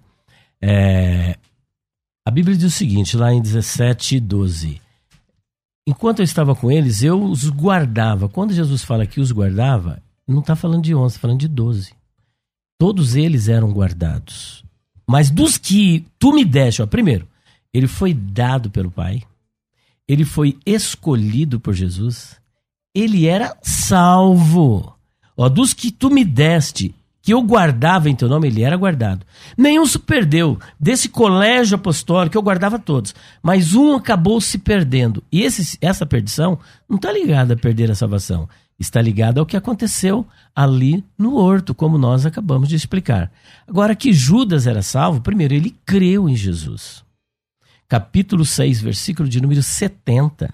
é, 0.61 1.37
a 2.25 2.31
Bíblia 2.31 2.55
diz 2.55 2.73
o 2.73 2.77
seguinte, 2.77 3.17
lá 3.17 3.33
em 3.33 3.41
17, 3.41 4.19
12. 4.19 4.81
Enquanto 5.85 6.19
eu 6.19 6.23
estava 6.23 6.55
com 6.55 6.71
eles, 6.71 7.03
eu 7.03 7.21
os 7.21 7.49
guardava. 7.49 8.29
Quando 8.29 8.53
Jesus 8.53 8.83
fala 8.83 9.05
que 9.05 9.19
os 9.19 9.31
guardava, 9.31 10.01
não 10.27 10.39
está 10.39 10.55
falando 10.55 10.83
de 10.83 10.95
11, 10.95 11.07
está 11.07 11.19
falando 11.19 11.39
de 11.39 11.47
12. 11.47 11.93
Todos 12.79 13.15
eles 13.15 13.49
eram 13.49 13.71
guardados. 13.73 14.63
Mas 15.11 15.29
dos 15.29 15.57
que 15.57 16.05
tu 16.17 16.31
me 16.31 16.45
deste, 16.45 16.81
ó, 16.81 16.87
primeiro, 16.87 17.27
ele 17.73 17.85
foi 17.85 18.13
dado 18.13 18.71
pelo 18.71 18.89
Pai, 18.89 19.21
ele 20.07 20.23
foi 20.23 20.57
escolhido 20.65 21.59
por 21.59 21.73
Jesus, 21.73 22.37
ele 22.95 23.27
era 23.27 23.57
salvo. 23.61 24.95
Ó, 25.35 25.49
dos 25.49 25.73
que 25.73 25.91
tu 25.91 26.09
me 26.09 26.23
deste, 26.23 26.95
que 27.21 27.33
eu 27.33 27.41
guardava 27.41 28.09
em 28.09 28.15
teu 28.15 28.29
nome, 28.29 28.47
ele 28.47 28.63
era 28.63 28.77
guardado. 28.77 29.25
Nenhum 29.57 29.85
se 29.85 29.99
perdeu. 29.99 30.57
Desse 30.79 31.09
colégio 31.09 31.75
apostólico, 31.75 32.37
eu 32.37 32.41
guardava 32.41 32.79
todos. 32.79 33.13
Mas 33.43 33.75
um 33.75 33.95
acabou 33.95 34.39
se 34.39 34.59
perdendo. 34.59 35.21
E 35.29 35.41
esse, 35.41 35.77
essa 35.81 36.05
perdição 36.05 36.57
não 36.87 36.95
está 36.95 37.11
ligada 37.11 37.53
a 37.53 37.57
perder 37.57 37.91
a 37.91 37.95
salvação 37.95 38.47
está 38.81 39.01
ligada 39.01 39.39
ao 39.39 39.45
que 39.45 39.55
aconteceu 39.55 40.25
ali 40.55 41.03
no 41.17 41.35
horto, 41.35 41.73
como 41.73 41.97
nós 41.97 42.25
acabamos 42.25 42.67
de 42.67 42.75
explicar. 42.75 43.31
Agora, 43.67 43.95
que 43.95 44.11
Judas 44.11 44.67
era 44.67 44.81
salvo, 44.81 45.21
primeiro, 45.21 45.53
ele 45.53 45.75
creu 45.85 46.27
em 46.27 46.35
Jesus. 46.35 47.03
Capítulo 47.87 48.43
6, 48.43 48.81
versículo 48.81 49.29
de 49.29 49.39
número 49.39 49.61
70. 49.61 50.53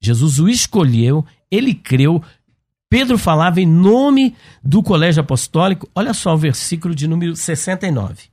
Jesus 0.00 0.38
o 0.38 0.48
escolheu, 0.48 1.24
ele 1.50 1.74
creu. 1.74 2.22
Pedro 2.88 3.18
falava 3.18 3.60
em 3.60 3.66
nome 3.66 4.34
do 4.62 4.82
colégio 4.82 5.20
apostólico. 5.20 5.88
Olha 5.94 6.14
só 6.14 6.34
o 6.34 6.38
versículo 6.38 6.94
de 6.94 7.06
número 7.06 7.36
69. 7.36 8.24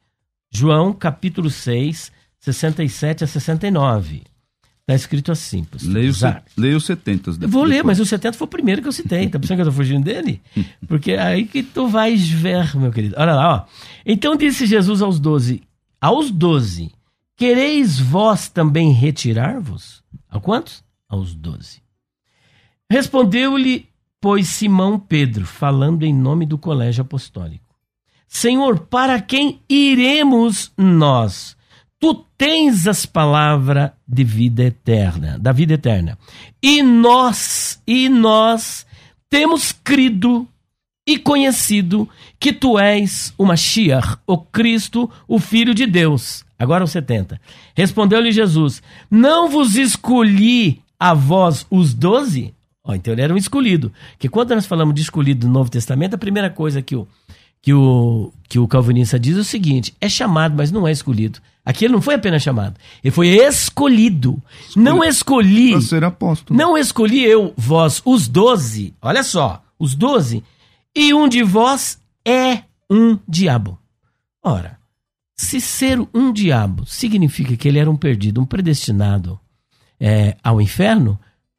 João, 0.51 0.93
capítulo 0.93 1.49
6, 1.49 2.11
67 2.39 3.23
a 3.23 3.27
69. 3.27 4.23
Está 4.83 4.95
escrito 4.95 5.31
assim. 5.31 5.65
Leia 5.81 6.09
os, 6.09 6.21
leia 6.57 6.75
os 6.75 6.85
70. 6.85 7.37
Eu 7.41 7.47
vou 7.47 7.63
ler, 7.63 7.85
mas 7.85 8.01
o 8.01 8.05
70 8.05 8.37
foi 8.37 8.45
o 8.45 8.49
primeiro 8.49 8.81
que 8.81 8.87
eu 8.89 8.91
citei. 8.91 9.29
Tá 9.29 9.39
pensando 9.39 9.57
que 9.57 9.61
eu 9.61 9.67
tô 9.67 9.71
fugindo 9.71 10.03
dele? 10.03 10.41
Porque 10.87 11.13
é 11.13 11.21
aí 11.21 11.45
que 11.45 11.63
tu 11.63 11.87
vais 11.87 12.27
ver, 12.29 12.75
meu 12.75 12.91
querido. 12.91 13.15
Olha 13.17 13.33
lá, 13.33 13.55
ó. 13.55 13.65
Então 14.05 14.35
disse 14.35 14.65
Jesus 14.65 15.01
aos 15.01 15.21
doze: 15.21 15.63
Aos 16.01 16.29
doze, 16.29 16.91
quereis 17.37 17.97
vós 17.97 18.49
também 18.49 18.91
retirar-vos? 18.91 20.03
A 20.29 20.37
quantos? 20.37 20.83
Aos 21.07 21.33
doze. 21.33 21.81
Respondeu-lhe, 22.91 23.87
pois, 24.19 24.49
Simão 24.49 24.99
Pedro, 24.99 25.45
falando 25.45 26.03
em 26.03 26.13
nome 26.13 26.45
do 26.45 26.57
colégio 26.57 27.03
apostólico: 27.03 27.73
Senhor, 28.27 28.79
para 28.79 29.21
quem 29.21 29.61
iremos 29.69 30.73
nós? 30.77 31.55
Tu 32.03 32.13
tens 32.37 32.85
as 32.85 33.05
palavras 33.05 33.91
de 34.05 34.25
vida 34.25 34.61
eterna, 34.61 35.39
da 35.39 35.53
vida 35.53 35.75
eterna. 35.75 36.17
E 36.61 36.83
nós, 36.83 37.81
e 37.87 38.09
nós 38.09 38.85
temos 39.29 39.71
crido 39.71 40.45
e 41.07 41.17
conhecido 41.17 42.09
que 42.37 42.51
tu 42.51 42.77
és 42.77 43.33
o 43.37 43.45
Mashiach, 43.45 44.17
o 44.27 44.37
Cristo, 44.37 45.09
o 45.25 45.39
Filho 45.39 45.73
de 45.73 45.85
Deus. 45.85 46.43
Agora 46.59 46.83
o 46.83 46.87
70. 46.89 47.39
Respondeu-lhe 47.73 48.33
Jesus: 48.33 48.83
Não 49.09 49.47
vos 49.47 49.77
escolhi 49.77 50.81
a 50.99 51.13
vós 51.13 51.65
os 51.71 51.93
doze? 51.93 52.53
Ó, 52.83 52.93
então 52.93 53.13
ele 53.13 53.21
era 53.21 53.33
um 53.33 53.37
escolhido. 53.37 53.93
Porque 54.11 54.27
quando 54.27 54.53
nós 54.53 54.65
falamos 54.65 54.93
de 54.93 55.01
escolhido 55.01 55.47
no 55.47 55.53
Novo 55.53 55.71
Testamento, 55.71 56.15
a 56.15 56.17
primeira 56.17 56.49
coisa 56.49 56.81
que 56.81 56.97
o, 56.97 57.07
que 57.63 57.73
o, 57.73 58.31
que 58.49 58.59
o 58.59 58.67
calvinista 58.67 59.17
diz 59.17 59.37
é 59.37 59.39
o 59.39 59.43
seguinte: 59.43 59.95
é 59.99 60.07
chamado, 60.07 60.53
mas 60.55 60.69
não 60.69 60.87
é 60.87 60.91
escolhido. 60.91 61.39
Aqui 61.65 61.85
ele 61.85 61.93
não 61.93 62.01
foi 62.01 62.15
apenas 62.15 62.43
chamado, 62.43 62.75
ele 63.01 63.11
foi 63.11 63.29
escolhido. 63.29 64.43
Escolhi. 64.67 64.83
Não 64.83 65.03
escolhi. 65.03 65.71
Para 65.71 65.81
ser 65.81 66.03
apóstolo. 66.03 66.59
Não 66.59 66.77
escolhi 66.77 67.23
eu, 67.23 67.53
vós, 67.55 68.01
os 68.05 68.27
doze. 68.27 68.93
Olha 69.01 69.23
só, 69.23 69.63
os 69.79 69.95
doze. 69.95 70.43
E 70.93 71.13
um 71.13 71.27
de 71.27 71.41
vós 71.41 71.97
é 72.27 72.63
um 72.91 73.17
diabo. 73.27 73.79
Ora, 74.43 74.77
se 75.37 75.61
ser 75.61 76.05
um 76.13 76.33
diabo 76.33 76.85
significa 76.85 77.55
que 77.55 77.67
ele 77.67 77.79
era 77.79 77.89
um 77.89 77.95
perdido, 77.95 78.41
um 78.41 78.45
predestinado 78.45 79.39
é, 79.97 80.35
ao 80.43 80.59
inferno, 80.59 81.17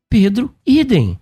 Pedro, 0.09 0.55
idem. 0.67 1.19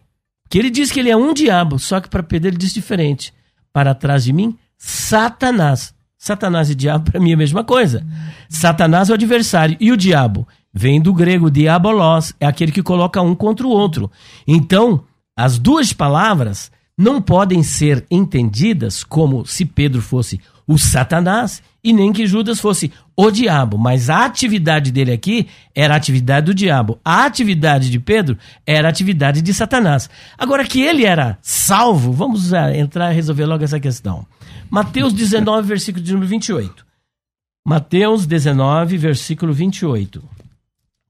Que 0.51 0.59
ele 0.59 0.71
diz 0.71 0.91
que 0.91 0.99
ele 0.99 1.09
é 1.09 1.17
um 1.17 1.33
diabo, 1.33 1.79
só 1.79 2.01
que 2.01 2.11
para 2.11 2.23
Pedro 2.23 2.49
ele 2.49 2.59
diz 2.59 2.75
diferente. 2.75 3.33
Para 3.73 3.95
trás 3.95 4.25
de 4.25 4.33
mim, 4.33 4.59
Satanás. 4.85 5.95
Satanás 6.19 6.69
e 6.69 6.75
diabo 6.75 7.09
para 7.09 7.21
mim 7.21 7.31
é 7.31 7.35
a 7.35 7.37
mesma 7.37 7.63
coisa. 7.63 8.05
Satanás 8.49 9.09
é 9.09 9.13
o 9.13 9.15
adversário 9.15 9.77
e 9.79 9.93
o 9.93 9.97
diabo 9.97 10.47
vem 10.75 11.01
do 11.01 11.15
grego 11.15 11.49
diabolos, 11.49 12.35
é 12.41 12.47
aquele 12.47 12.73
que 12.73 12.83
coloca 12.83 13.23
um 13.23 13.33
contra 13.33 13.65
o 13.65 13.71
outro. 13.71 14.11
Então, 14.47 15.05
as 15.37 15.57
duas 15.57 15.93
palavras 15.93 16.71
não 16.99 17.23
podem 17.23 17.63
ser 17.63 18.05
entendidas 18.11 19.05
como 19.05 19.47
se 19.47 19.65
Pedro 19.65 20.03
fosse 20.03 20.41
o 20.67 20.79
Satanás 20.79 21.63
e 21.85 21.93
nem 21.93 22.13
que 22.13 22.27
Judas 22.27 22.61
fosse 22.61 22.93
o 23.17 23.31
diabo, 23.31 23.77
mas 23.77 24.09
a 24.09 24.25
atividade 24.25 24.93
dele 24.93 25.13
aqui 25.13 25.49
era 25.75 25.95
a 25.95 25.97
atividade 25.97 26.47
do 26.47 26.55
diabo. 26.55 26.99
A 27.05 27.25
atividade 27.25 27.91
de 27.91 27.99
Pedro 27.99 28.39
era 28.67 28.89
a 28.89 28.91
atividade 28.91 29.43
de 29.43 29.53
Satanás. 29.53 30.09
Agora 30.39 30.65
que 30.65 30.81
ele 30.81 31.05
era 31.05 31.39
salvo, 31.43 32.13
vamos 32.13 32.55
ah, 32.55 32.75
entrar 32.77 33.13
e 33.13 33.15
resolver 33.15 33.47
logo 33.47 33.65
essa 33.65 33.81
questão. 33.81 34.27
Mateus 34.71 35.13
19, 35.13 35.67
versículo 35.67 36.05
de 36.05 36.13
número 36.13 36.31
28. 36.31 36.87
Mateus 37.67 38.27
19, 38.27 38.97
versículo 38.97 39.53
28. 39.53 40.23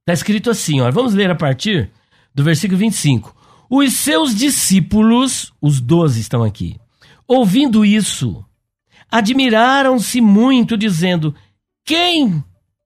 Está 0.00 0.12
escrito 0.12 0.50
assim, 0.50 0.80
ó, 0.80 0.90
vamos 0.90 1.14
ler 1.14 1.30
a 1.30 1.34
partir 1.34 1.90
do 2.34 2.42
versículo 2.42 2.78
25. 2.78 3.34
Os 3.70 3.92
seus 3.94 4.34
discípulos, 4.34 5.52
os 5.60 5.80
doze 5.80 6.20
estão 6.20 6.42
aqui, 6.42 6.78
ouvindo 7.26 7.84
isso, 7.84 8.44
admiraram-se 9.12 10.20
muito, 10.20 10.76
dizendo: 10.76 11.34
Quem 11.84 12.42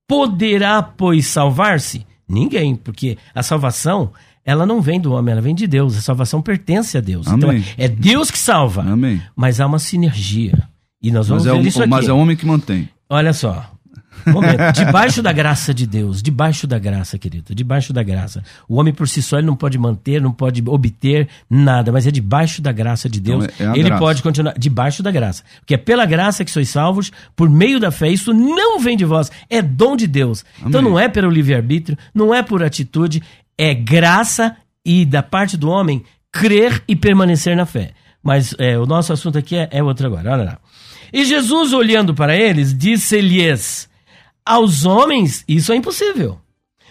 poderá, 0.09 0.83
pois, 0.83 1.27
salvar-se? 1.29 2.05
Ninguém, 2.29 2.75
porque 2.75 3.17
a 3.33 3.43
salvação 3.43 4.13
ela 4.45 4.67
não 4.67 4.81
vem 4.81 5.01
do 5.01 5.13
homem, 5.13 5.33
ela 5.33 5.41
vem 5.41 5.55
de 5.55 5.67
Deus. 5.67 5.97
A 5.97 6.01
salvação 6.01 6.43
pertence 6.43 6.99
a 6.99 7.01
Deus. 7.01 7.27
Então, 7.27 7.51
Amém. 7.51 7.65
Então 7.73 7.85
é 7.85 7.89
Deus 7.89 8.31
que 8.31 8.39
salva. 8.39 8.83
Amém. 8.83 9.21
Mas 9.35 9.61
há 9.61 9.67
uma 9.67 9.79
sinergia. 9.79 10.69
E 11.03 11.11
nós 11.11 11.29
vamos 11.29 11.45
mas 11.45 11.53
é 11.53 11.59
ver 11.59 11.65
é, 11.65 11.69
isso 11.69 11.81
aqui. 11.81 11.91
Mas 11.91 12.09
é 12.09 12.13
o 12.13 12.19
homem 12.19 12.37
que 12.37 12.47
mantém. 12.47 12.89
Olha 13.09 13.33
só. 13.33 13.76
Momento. 14.27 14.73
Debaixo 14.73 15.23
da 15.23 15.33
graça 15.33 15.73
de 15.73 15.87
Deus, 15.87 16.23
debaixo 16.23 16.67
da 16.67 16.79
graça, 16.79 17.19
querido, 17.19 17.55
debaixo 17.55 17.93
da 17.93 18.03
graça. 18.03 18.43
O 18.69 18.77
homem 18.77 18.93
por 18.93 19.09
si 19.09 19.23
só 19.23 19.39
ele 19.39 19.47
não 19.47 19.57
pode 19.57 19.79
manter, 19.79 20.21
não 20.21 20.33
pode 20.33 20.63
obter 20.67 21.29
nada, 21.49 21.93
mas 21.93 22.07
é 22.07 22.11
debaixo 22.11 22.61
da 22.61 22.73
graça 22.73 23.09
de 23.09 23.21
Deus. 23.21 23.45
Então, 23.45 23.75
é 23.75 23.79
ele 23.79 23.89
graça. 23.89 24.01
pode 24.01 24.23
continuar 24.23 24.55
debaixo 24.59 25.03
da 25.03 25.11
graça. 25.11 25.43
Porque 25.61 25.75
é 25.75 25.79
pela 25.79 26.05
graça 26.05 26.45
que 26.45 26.51
sois 26.51 26.69
salvos, 26.69 27.13
por 27.35 27.49
meio 27.49 27.79
da 27.79 27.91
fé. 27.91 28.09
Isso 28.09 28.33
não 28.33 28.81
vem 28.81 28.97
de 28.97 29.05
vós, 29.05 29.31
é 29.49 29.63
dom 29.63 29.97
de 29.97 30.07
Deus. 30.07 30.45
Amém. 30.59 30.69
Então 30.69 30.83
não 30.83 30.99
é 30.99 31.09
pelo 31.09 31.31
livre-arbítrio, 31.31 31.97
não 32.15 32.35
é 32.35 32.43
por 32.43 32.63
atitude, 32.63 33.23
é 33.57 33.75
graça 33.75 34.57
e 34.85 35.05
da 35.05 35.23
parte 35.23 35.57
do 35.57 35.69
homem 35.69 36.03
crer 36.31 36.83
e 36.87 36.95
permanecer 36.95 37.57
na 37.57 37.67
fé. 37.67 37.93
Mas 38.23 38.55
é, 38.59 38.79
o 38.79 38.87
nosso 38.87 39.13
assunto 39.13 39.39
aqui 39.39 39.57
é, 39.57 39.69
é 39.71 39.83
outro 39.83 40.07
agora. 40.07 40.33
Olha 40.33 40.45
lá. 40.45 40.59
E 41.13 41.25
Jesus, 41.25 41.73
olhando 41.73 42.15
para 42.15 42.37
eles, 42.37 42.77
disse-lhes 42.77 43.89
aos 44.47 44.87
homens, 44.87 45.45
isso 45.49 45.73
é 45.73 45.77
impossível. 45.77 46.41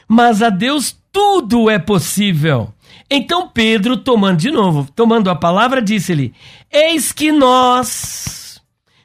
Mas 0.08 0.42
a 0.42 0.50
Deus 0.50 0.96
tudo 1.12 1.70
é 1.70 1.80
possível. 1.80 2.74
Então 3.10 3.48
Pedro, 3.48 3.98
tomando 3.98 4.40
de 4.40 4.52
novo, 4.52 4.88
tomando 4.96 5.30
a 5.30 5.36
palavra, 5.36 5.82
disse-lhe: 5.82 6.34
Eis 6.72 7.12
que 7.12 7.32
nós 7.32 8.62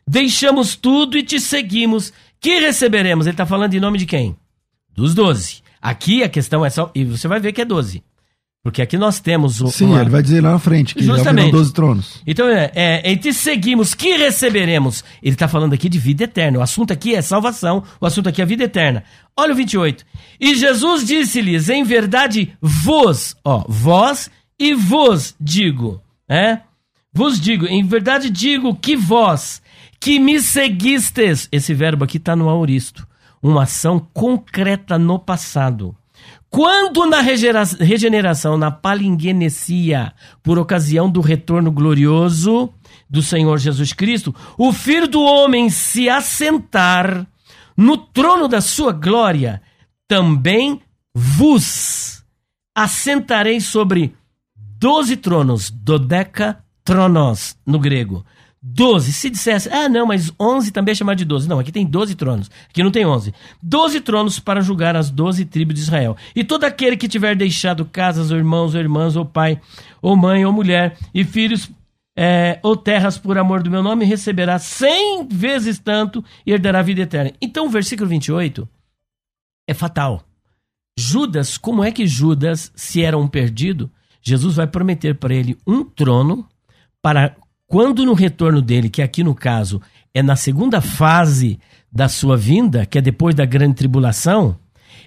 deixamos 0.06 0.74
tudo 0.74 1.16
e 1.16 1.22
te 1.22 1.40
seguimos. 1.40 2.12
Que 2.40 2.58
receberemos? 2.58 3.26
Ele 3.26 3.34
está 3.34 3.46
falando 3.46 3.74
em 3.74 3.80
nome 3.80 3.98
de 3.98 4.06
quem? 4.06 4.36
Dos 4.94 5.14
doze. 5.14 5.62
Aqui 5.80 6.22
a 6.22 6.28
questão 6.28 6.64
é 6.64 6.70
só. 6.70 6.90
E 6.94 7.04
você 7.04 7.28
vai 7.28 7.38
ver 7.38 7.52
que 7.52 7.60
é 7.60 7.64
doze. 7.64 8.02
Porque 8.62 8.83
aqui 8.83 8.99
nós 8.99 9.20
temos 9.20 9.62
o. 9.62 9.68
Sim, 9.68 9.87
uma... 9.87 10.01
ele 10.03 10.11
vai 10.11 10.23
dizer 10.23 10.42
lá 10.42 10.53
na 10.53 10.59
frente 10.59 10.94
que 10.94 11.03
Justamente. 11.03 11.46
já 11.46 11.53
12 11.53 11.73
tronos. 11.73 12.23
Então, 12.27 12.46
é, 12.46 12.70
é, 12.75 13.11
e 13.11 13.16
te 13.16 13.33
seguimos, 13.33 13.94
que 13.94 14.16
receberemos? 14.16 15.03
Ele 15.23 15.35
está 15.35 15.49
falando 15.49 15.73
aqui 15.73 15.88
de 15.88 15.99
vida 15.99 16.25
eterna. 16.25 16.59
O 16.59 16.62
assunto 16.62 16.92
aqui 16.92 17.14
é 17.14 17.23
salvação, 17.23 17.83
o 17.99 18.05
assunto 18.05 18.29
aqui 18.29 18.42
é 18.42 18.44
vida 18.44 18.64
eterna. 18.64 19.03
Olha 19.35 19.55
o 19.55 19.57
28. 19.57 20.05
E 20.38 20.55
Jesus 20.55 21.07
disse-lhes: 21.07 21.70
Em 21.70 21.83
verdade, 21.85 22.53
vos, 22.61 23.35
ó, 23.42 23.64
vós 23.66 24.31
e 24.59 24.75
vos 24.75 25.35
digo, 25.40 26.03
é? 26.29 26.61
Vos 27.12 27.40
digo, 27.40 27.66
em 27.66 27.83
verdade 27.83 28.29
digo 28.29 28.75
que 28.75 28.94
vós, 28.94 29.62
que 29.99 30.18
me 30.18 30.38
seguistes, 30.38 31.49
esse 31.51 31.73
verbo 31.73 32.05
aqui 32.05 32.18
está 32.18 32.37
no 32.37 32.49
auristo, 32.49 33.09
uma 33.42 33.62
ação 33.62 33.99
concreta 34.12 34.99
no 34.99 35.18
passado 35.18 35.96
quando 36.50 37.06
na 37.06 37.20
regeneração, 37.20 38.58
na 38.58 38.72
palingenesia, 38.72 40.12
por 40.42 40.58
ocasião 40.58 41.08
do 41.08 41.20
retorno 41.20 41.70
glorioso 41.70 42.68
do 43.08 43.22
Senhor 43.22 43.56
Jesus 43.56 43.92
Cristo, 43.92 44.34
o 44.58 44.72
Filho 44.72 45.06
do 45.06 45.22
Homem 45.22 45.70
se 45.70 46.08
assentar 46.08 47.24
no 47.76 47.96
trono 47.96 48.48
da 48.48 48.60
sua 48.60 48.92
glória, 48.92 49.62
também 50.08 50.82
vos 51.14 52.24
assentarei 52.74 53.60
sobre 53.60 54.12
doze 54.54 55.16
tronos, 55.16 55.70
dodeca 55.70 56.64
tronos 56.82 57.56
no 57.64 57.78
grego. 57.78 58.26
12. 58.62 59.12
Se 59.12 59.31
dissesse, 59.31 59.70
ah, 59.70 59.88
não, 59.88 60.07
mas 60.07 60.33
11 60.38 60.70
também 60.70 60.92
é 60.92 60.94
chamado 60.94 61.16
de 61.16 61.25
12. 61.25 61.49
Não, 61.49 61.59
aqui 61.59 61.73
tem 61.73 61.87
12 61.87 62.14
tronos. 62.14 62.51
Aqui 62.68 62.83
não 62.83 62.90
tem 62.90 63.07
11. 63.07 63.33
12 63.62 64.01
tronos 64.01 64.38
para 64.38 64.61
julgar 64.61 64.96
as 64.96 65.11
12 65.11 65.46
tribos 65.46 65.75
de 65.75 65.81
Israel. 65.81 66.16
E 66.37 66.44
todo 66.44 66.64
aquele 66.64 66.96
que 66.96 67.09
tiver 67.09 67.35
deixado 67.35 67.85
casas, 67.87 68.31
ou 68.31 68.37
irmãos, 68.37 68.75
ou 68.75 68.81
irmãs, 68.81 69.16
ou 69.16 69.25
pai, 69.25 69.61
ou 70.03 70.14
mãe, 70.14 70.44
ou 70.44 70.53
mulher, 70.53 70.99
e 71.14 71.25
filhos, 71.25 71.70
é, 72.16 72.61
ou 72.62 72.77
terras 72.77 73.16
por 73.16 73.38
amor 73.38 73.62
do 73.62 73.70
meu 73.70 73.83
nome, 73.83 74.05
receberá 74.05 74.59
100 74.59 75.29
vezes 75.29 75.79
tanto 75.79 76.23
e 76.44 76.53
herdará 76.53 76.81
a 76.81 76.83
vida 76.83 77.01
eterna. 77.01 77.33
Então 77.40 77.66
o 77.66 77.70
versículo 77.70 78.09
28 78.09 78.68
é 79.66 79.73
fatal. 79.73 80.23
Judas, 80.99 81.57
como 81.57 81.83
é 81.83 81.90
que 81.90 82.07
Judas, 82.07 82.70
se 82.75 83.03
era 83.03 83.16
um 83.16 83.27
perdido, 83.27 83.90
Jesus 84.20 84.57
vai 84.57 84.66
prometer 84.66 85.14
para 85.14 85.35
ele 85.35 85.57
um 85.66 85.83
trono 85.83 86.46
para 87.01 87.35
quando 87.70 88.04
no 88.04 88.14
retorno 88.14 88.61
dele, 88.61 88.90
que 88.90 89.00
aqui 89.00 89.22
no 89.22 89.33
caso 89.33 89.80
é 90.12 90.24
na 90.24 90.35
segunda 90.35 90.80
fase 90.80 91.56
da 91.90 92.09
sua 92.09 92.37
vinda, 92.37 92.85
que 92.85 92.98
é 92.98 93.00
depois 93.00 93.33
da 93.33 93.44
grande 93.44 93.76
tribulação, 93.76 94.59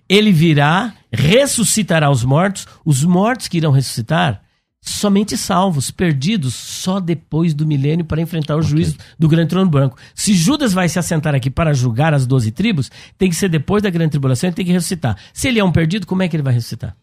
ele 0.07 0.31
virá, 0.31 0.93
ressuscitará 1.11 2.09
os 2.09 2.23
mortos, 2.23 2.65
os 2.85 3.03
mortos 3.03 3.49
que 3.49 3.57
irão 3.57 3.69
ressuscitar, 3.69 4.41
somente 4.79 5.35
salvos, 5.35 5.91
perdidos, 5.91 6.53
só 6.53 7.01
depois 7.01 7.53
do 7.53 7.67
milênio 7.67 8.05
para 8.05 8.21
enfrentar 8.21 8.55
o 8.55 8.59
okay. 8.59 8.69
juízo 8.69 8.97
do 9.19 9.27
grande 9.27 9.49
trono 9.49 9.69
branco. 9.69 9.97
Se 10.15 10.33
Judas 10.33 10.71
vai 10.71 10.87
se 10.87 10.97
assentar 10.97 11.35
aqui 11.35 11.49
para 11.49 11.73
julgar 11.73 12.13
as 12.13 12.25
doze 12.25 12.49
tribos, 12.49 12.89
tem 13.17 13.29
que 13.29 13.35
ser 13.35 13.49
depois 13.49 13.83
da 13.83 13.89
grande 13.89 14.11
tribulação, 14.11 14.47
ele 14.47 14.55
tem 14.55 14.65
que 14.65 14.71
ressuscitar. 14.71 15.17
Se 15.33 15.49
ele 15.49 15.59
é 15.59 15.63
um 15.65 15.71
perdido, 15.71 16.07
como 16.07 16.23
é 16.23 16.29
que 16.29 16.35
ele 16.37 16.43
vai 16.43 16.53
ressuscitar? 16.53 16.95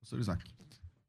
Professor 0.00 0.18
Isaac. 0.18 0.57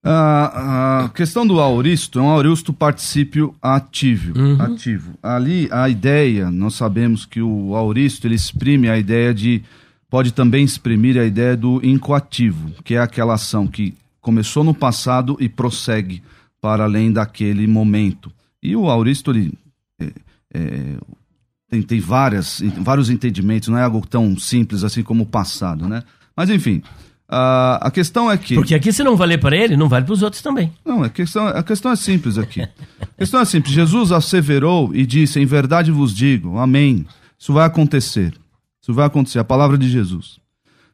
A, 0.03 1.11
questão 1.13 1.45
do 1.45 1.59
auristo 1.59 2.19
é 2.19 2.21
um 2.21 2.29
auristo 2.29 2.71
particípio 2.71 3.53
ativo, 3.61 4.37
uhum. 4.39 4.61
ativo. 4.61 5.13
Ali 5.21 5.67
a 5.71 5.89
ideia, 5.89 6.49
nós 6.49 6.75
sabemos 6.75 7.25
que 7.25 7.41
o 7.41 7.75
auristo 7.75 8.25
ele 8.25 8.35
exprime 8.35 8.89
a 8.89 8.97
ideia 8.97 9.33
de 9.33 9.61
pode 10.09 10.31
também 10.31 10.63
exprimir 10.63 11.17
a 11.17 11.25
ideia 11.25 11.55
do 11.55 11.85
incoativo, 11.85 12.71
que 12.83 12.95
é 12.95 12.99
aquela 12.99 13.33
ação 13.35 13.67
que 13.67 13.93
começou 14.21 14.63
no 14.63 14.73
passado 14.73 15.37
e 15.39 15.47
prossegue 15.47 16.23
para 16.61 16.85
além 16.85 17.11
daquele 17.11 17.67
momento. 17.67 18.31
E 18.63 18.75
o 18.75 18.89
auristo 18.89 19.31
ele 19.31 19.53
é, 19.99 20.11
é, 20.53 20.97
tem, 21.69 21.81
tem 21.81 21.99
várias, 21.99 22.61
vários 22.79 23.09
entendimentos, 23.09 23.69
não 23.69 23.77
é 23.77 23.83
algo 23.83 24.05
tão 24.05 24.37
simples 24.37 24.83
assim 24.83 25.03
como 25.03 25.23
o 25.23 25.27
passado, 25.27 25.87
né? 25.87 26.03
Mas 26.35 26.49
enfim, 26.49 26.81
Uh, 27.29 27.77
a 27.81 27.91
questão 27.93 28.31
é 28.31 28.35
que. 28.37 28.55
Porque 28.55 28.73
aqui, 28.73 28.91
se 28.91 29.03
não 29.03 29.15
valer 29.15 29.39
para 29.39 29.55
ele, 29.55 29.77
não 29.77 29.87
vale 29.87 30.03
para 30.03 30.13
os 30.13 30.23
outros 30.23 30.41
também. 30.41 30.73
Não, 30.83 31.03
a 31.03 31.09
questão, 31.09 31.47
a 31.47 31.61
questão 31.61 31.91
é 31.91 31.95
simples 31.95 32.39
aqui. 32.39 32.61
A 32.61 33.17
questão 33.19 33.39
é 33.39 33.45
simples. 33.45 33.71
Jesus 33.71 34.11
asseverou 34.11 34.89
e 34.95 35.05
disse: 35.05 35.39
Em 35.39 35.45
verdade 35.45 35.91
vos 35.91 36.15
digo, 36.15 36.57
Amém. 36.57 37.05
Isso 37.37 37.53
vai 37.53 37.67
acontecer. 37.67 38.33
Isso 38.81 38.93
vai 38.93 39.05
acontecer. 39.05 39.37
A 39.37 39.43
palavra 39.43 39.77
de 39.77 39.87
Jesus. 39.87 40.39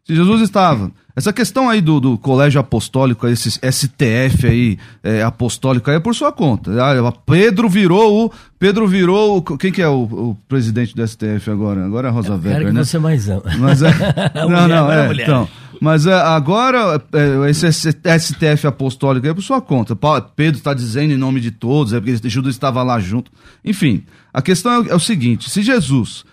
Se 0.04 0.14
Jesus 0.14 0.42
estava. 0.42 0.92
Essa 1.16 1.32
questão 1.32 1.70
aí 1.70 1.80
do, 1.80 2.02
do 2.02 2.18
colégio 2.18 2.60
apostólico, 2.60 3.26
esse 3.26 3.50
STF 3.50 4.46
aí, 4.46 4.78
é, 5.02 5.24
apostólico 5.24 5.90
aí, 5.90 5.96
é 5.96 6.00
por 6.00 6.14
sua 6.14 6.32
conta. 6.32 6.72
Ah, 6.74 7.14
Pedro 7.26 7.70
virou 7.70 8.26
o. 8.26 8.32
Pedro 8.60 8.86
virou. 8.86 9.38
O, 9.38 9.42
quem 9.58 9.72
que 9.72 9.82
é 9.82 9.88
o, 9.88 10.04
o, 10.04 10.38
presidente 10.50 10.94
do 10.94 11.08
STF 11.08 11.50
agora? 11.50 11.86
Agora 11.86 12.10
é 12.10 12.12
a 12.12 12.14
Rosa 12.14 12.34
é, 12.34 12.36
Weber, 12.36 12.74
né? 12.74 12.84
você 12.84 13.00
mais 13.00 13.30
ama. 13.30 13.44
Mas 13.58 13.82
é. 13.82 13.92
não, 14.36 14.68
não, 14.68 14.92
é. 14.92 15.14
Então, 15.14 15.48
mas 15.82 16.06
é, 16.06 16.14
agora, 16.14 17.02
é, 17.14 17.50
esse 17.50 17.72
STF 17.72 18.68
apostólico 18.68 19.28
é 19.28 19.34
por 19.34 19.42
sua 19.42 19.62
conta. 19.62 19.96
Pedro 20.36 20.58
está 20.58 20.74
dizendo 20.74 21.14
em 21.14 21.18
nome 21.18 21.40
de 21.40 21.52
todos, 21.52 21.94
é 21.94 22.00
porque 22.00 22.30
Judas 22.30 22.56
estava 22.56 22.84
lá 22.84 23.00
junto. 23.00 23.32
Enfim, 23.64 24.04
a 24.34 24.42
questão 24.42 24.84
é, 24.84 24.90
é 24.90 24.96
o 24.96 25.00
seguinte: 25.00 25.50
se 25.50 25.62
Jesus, 25.62 26.26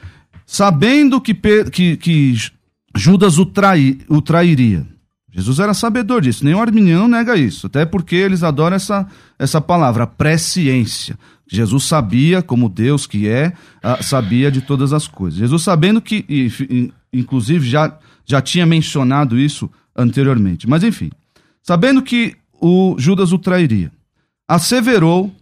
sabendo 0.47 1.21
que, 1.21 1.35
que, 1.71 1.97
que 1.97 2.35
Judas 2.97 3.39
o, 3.39 3.47
trai, 3.47 3.99
o 4.09 4.21
trairia. 4.21 4.87
Jesus 5.35 5.59
era 5.59 5.73
sabedor 5.73 6.21
disso, 6.21 6.45
nenhum 6.45 6.61
arminiano 6.61 7.09
nega 7.09 7.35
isso, 7.37 7.67
até 7.67 7.87
porque 7.87 8.15
eles 8.15 8.43
adoram 8.43 8.77
essa, 8.77 9.07
essa 9.39 9.63
palavra, 9.63 10.07
presciência. 10.07 11.19
Jesus 11.53 11.85
sabia, 11.85 12.43
como 12.43 12.69
Deus 12.69 13.07
que 13.07 13.29
é, 13.29 13.53
sabia 14.03 14.51
de 14.51 14.61
todas 14.61 14.93
as 14.93 15.07
coisas. 15.07 15.39
Jesus 15.39 15.63
sabendo 15.63 16.01
que, 16.01 16.91
inclusive, 17.13 17.69
já, 17.69 17.99
já 18.25 18.41
tinha 18.41 18.67
mencionado 18.67 19.39
isso 19.39 19.71
anteriormente. 19.97 20.69
Mas 20.69 20.83
enfim, 20.83 21.11
sabendo 21.63 22.03
que 22.03 22.37
o 22.61 22.95
Judas 22.99 23.33
o 23.33 23.39
trairia, 23.39 23.91
asseverou 24.47 25.35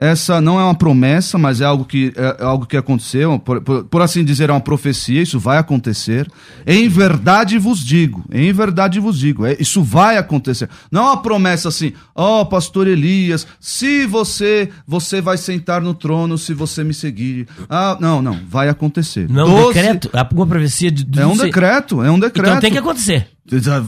essa 0.00 0.40
não 0.40 0.60
é 0.60 0.62
uma 0.62 0.76
promessa, 0.76 1.36
mas 1.36 1.60
é 1.60 1.64
algo 1.64 1.84
que, 1.84 2.12
é, 2.14 2.36
é 2.40 2.44
algo 2.44 2.66
que 2.66 2.76
aconteceu, 2.76 3.36
por, 3.38 3.60
por, 3.60 3.84
por, 3.84 4.00
assim 4.00 4.24
dizer, 4.24 4.48
é 4.48 4.52
uma 4.52 4.60
profecia, 4.60 5.20
isso 5.20 5.40
vai 5.40 5.58
acontecer. 5.58 6.30
Em 6.64 6.88
verdade 6.88 7.58
vos 7.58 7.84
digo, 7.84 8.24
em 8.32 8.52
verdade 8.52 9.00
vos 9.00 9.18
digo, 9.18 9.44
é, 9.44 9.56
isso 9.58 9.82
vai 9.82 10.16
acontecer. 10.16 10.68
Não 10.90 11.02
é 11.02 11.06
uma 11.06 11.22
promessa 11.22 11.68
assim, 11.68 11.92
ó 12.14 12.42
oh, 12.42 12.46
pastor 12.46 12.86
Elias, 12.86 13.44
se 13.58 14.06
você, 14.06 14.70
você 14.86 15.20
vai 15.20 15.36
sentar 15.36 15.82
no 15.82 15.94
trono 15.94 16.38
se 16.38 16.54
você 16.54 16.84
me 16.84 16.94
seguir. 16.94 17.48
Ah, 17.68 17.96
não, 18.00 18.22
não, 18.22 18.38
vai 18.48 18.68
acontecer. 18.68 19.28
Não, 19.28 19.48
é 19.48 19.64
um 19.64 19.72
decreto, 19.72 20.10
uma 20.32 20.46
profecia 20.46 20.92
de... 20.92 21.02
de 21.02 21.20
é 21.20 21.26
um 21.26 21.36
decreto, 21.36 22.04
é 22.04 22.10
um 22.10 22.20
decreto. 22.20 22.48
Então 22.50 22.60
tem 22.60 22.70
que 22.70 22.78
acontecer. 22.78 23.28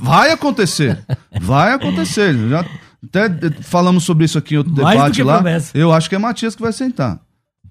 Vai 0.02 0.32
acontecer, 0.32 0.98
vai 1.40 1.72
acontecer. 1.72 2.34
Já... 2.48 2.64
Até 3.04 3.30
falamos 3.62 4.04
sobre 4.04 4.24
isso 4.24 4.38
aqui 4.38 4.54
em 4.54 4.58
outro 4.58 4.72
Mais 4.74 4.96
debate 4.96 5.22
lá. 5.22 5.34
Promessa. 5.36 5.76
Eu 5.76 5.92
acho 5.92 6.08
que 6.08 6.14
é 6.14 6.18
Matias 6.18 6.54
que 6.54 6.62
vai 6.62 6.72
sentar. 6.72 7.18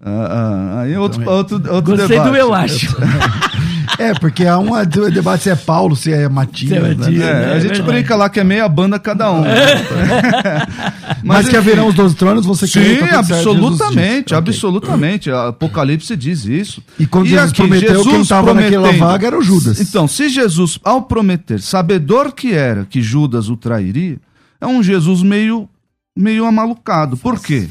Ah, 0.01 0.27
ah, 0.31 0.81
aí 0.81 0.95
outro, 0.95 1.29
outro, 1.29 1.55
outro 1.57 1.81
Gostei 1.81 2.07
debate. 2.07 2.29
do 2.29 2.37
eu 2.37 2.53
acho. 2.53 2.95
é, 3.99 4.13
porque 4.13 4.45
há 4.45 4.57
um 4.57 4.69
debate 5.11 5.43
se 5.43 5.49
é 5.49 5.55
Paulo, 5.57 5.93
se 5.93 6.13
é 6.13 6.29
Matias. 6.29 6.69
Se 6.69 6.75
é 6.75 6.79
Matias 6.79 7.19
né? 7.19 7.25
é, 7.25 7.49
é, 7.49 7.53
a 7.53 7.59
gente 7.59 7.81
brinca 7.81 8.15
lá 8.15 8.29
que 8.29 8.39
é 8.39 8.43
meia 8.43 8.67
banda 8.69 8.97
cada 8.97 9.29
um. 9.29 9.43
Mas, 11.21 11.43
Mas 11.43 11.49
que 11.49 11.57
haverão 11.57 11.87
os 11.87 11.95
12 11.95 12.15
tronos, 12.15 12.45
você 12.45 12.65
Sim, 12.65 12.95
tá 12.95 13.19
absolutamente, 13.19 14.33
absolutamente. 14.33 15.29
Okay. 15.29 15.49
Apocalipse 15.49 16.15
diz 16.15 16.45
isso. 16.45 16.81
E 16.97 17.05
quando 17.05 17.25
e 17.25 17.31
Jesus 17.31 17.49
aqui, 17.49 17.57
prometeu 17.57 17.89
Jesus 17.89 18.07
quem 18.07 18.21
estava 18.21 18.53
naquela 18.53 18.93
vaga 18.93 19.27
era 19.27 19.37
o 19.37 19.41
Judas. 19.41 19.81
Então, 19.81 20.07
se 20.07 20.29
Jesus, 20.29 20.79
ao 20.81 21.01
prometer, 21.01 21.61
sabedor 21.61 22.31
que 22.31 22.53
era 22.53 22.85
que 22.85 23.01
Judas 23.01 23.49
o 23.49 23.57
trairia, 23.57 24.17
é 24.59 24.67
um 24.67 24.83
Jesus 24.83 25.23
meio, 25.23 25.69
meio 26.15 26.45
amalucado. 26.45 27.17
Por 27.17 27.39
quê? 27.39 27.67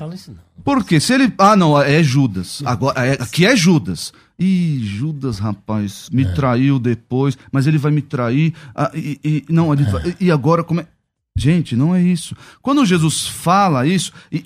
Porque 0.65 1.01
se 1.01 1.15
ele. 1.15 1.33
Ah, 1.39 1.57
não, 1.57 1.81
é 1.81 2.03
Judas. 2.03 2.63
Agora, 2.65 3.07
é, 3.07 3.13
aqui 3.13 3.47
é 3.47 3.57
Judas. 3.57 4.13
Ih, 4.39 4.79
Judas, 4.85 5.39
rapaz, 5.39 6.09
me 6.13 6.23
é. 6.23 6.33
traiu 6.33 6.79
depois, 6.79 7.37
mas 7.51 7.67
ele 7.67 7.79
vai 7.79 7.91
me 7.91 8.03
trair. 8.03 8.55
Ah, 8.75 8.91
e, 8.95 9.19
e, 9.25 9.45
não, 9.49 9.73
ele 9.73 9.83
é. 9.83 9.91
vai, 9.91 10.17
e 10.21 10.31
agora 10.31 10.63
como 10.63 10.81
é. 10.81 10.87
Gente, 11.37 11.77
não 11.77 11.95
é 11.95 12.03
isso. 12.03 12.37
Quando 12.61 12.85
Jesus 12.85 13.27
fala 13.27 13.87
isso, 13.87 14.13
e, 14.31 14.39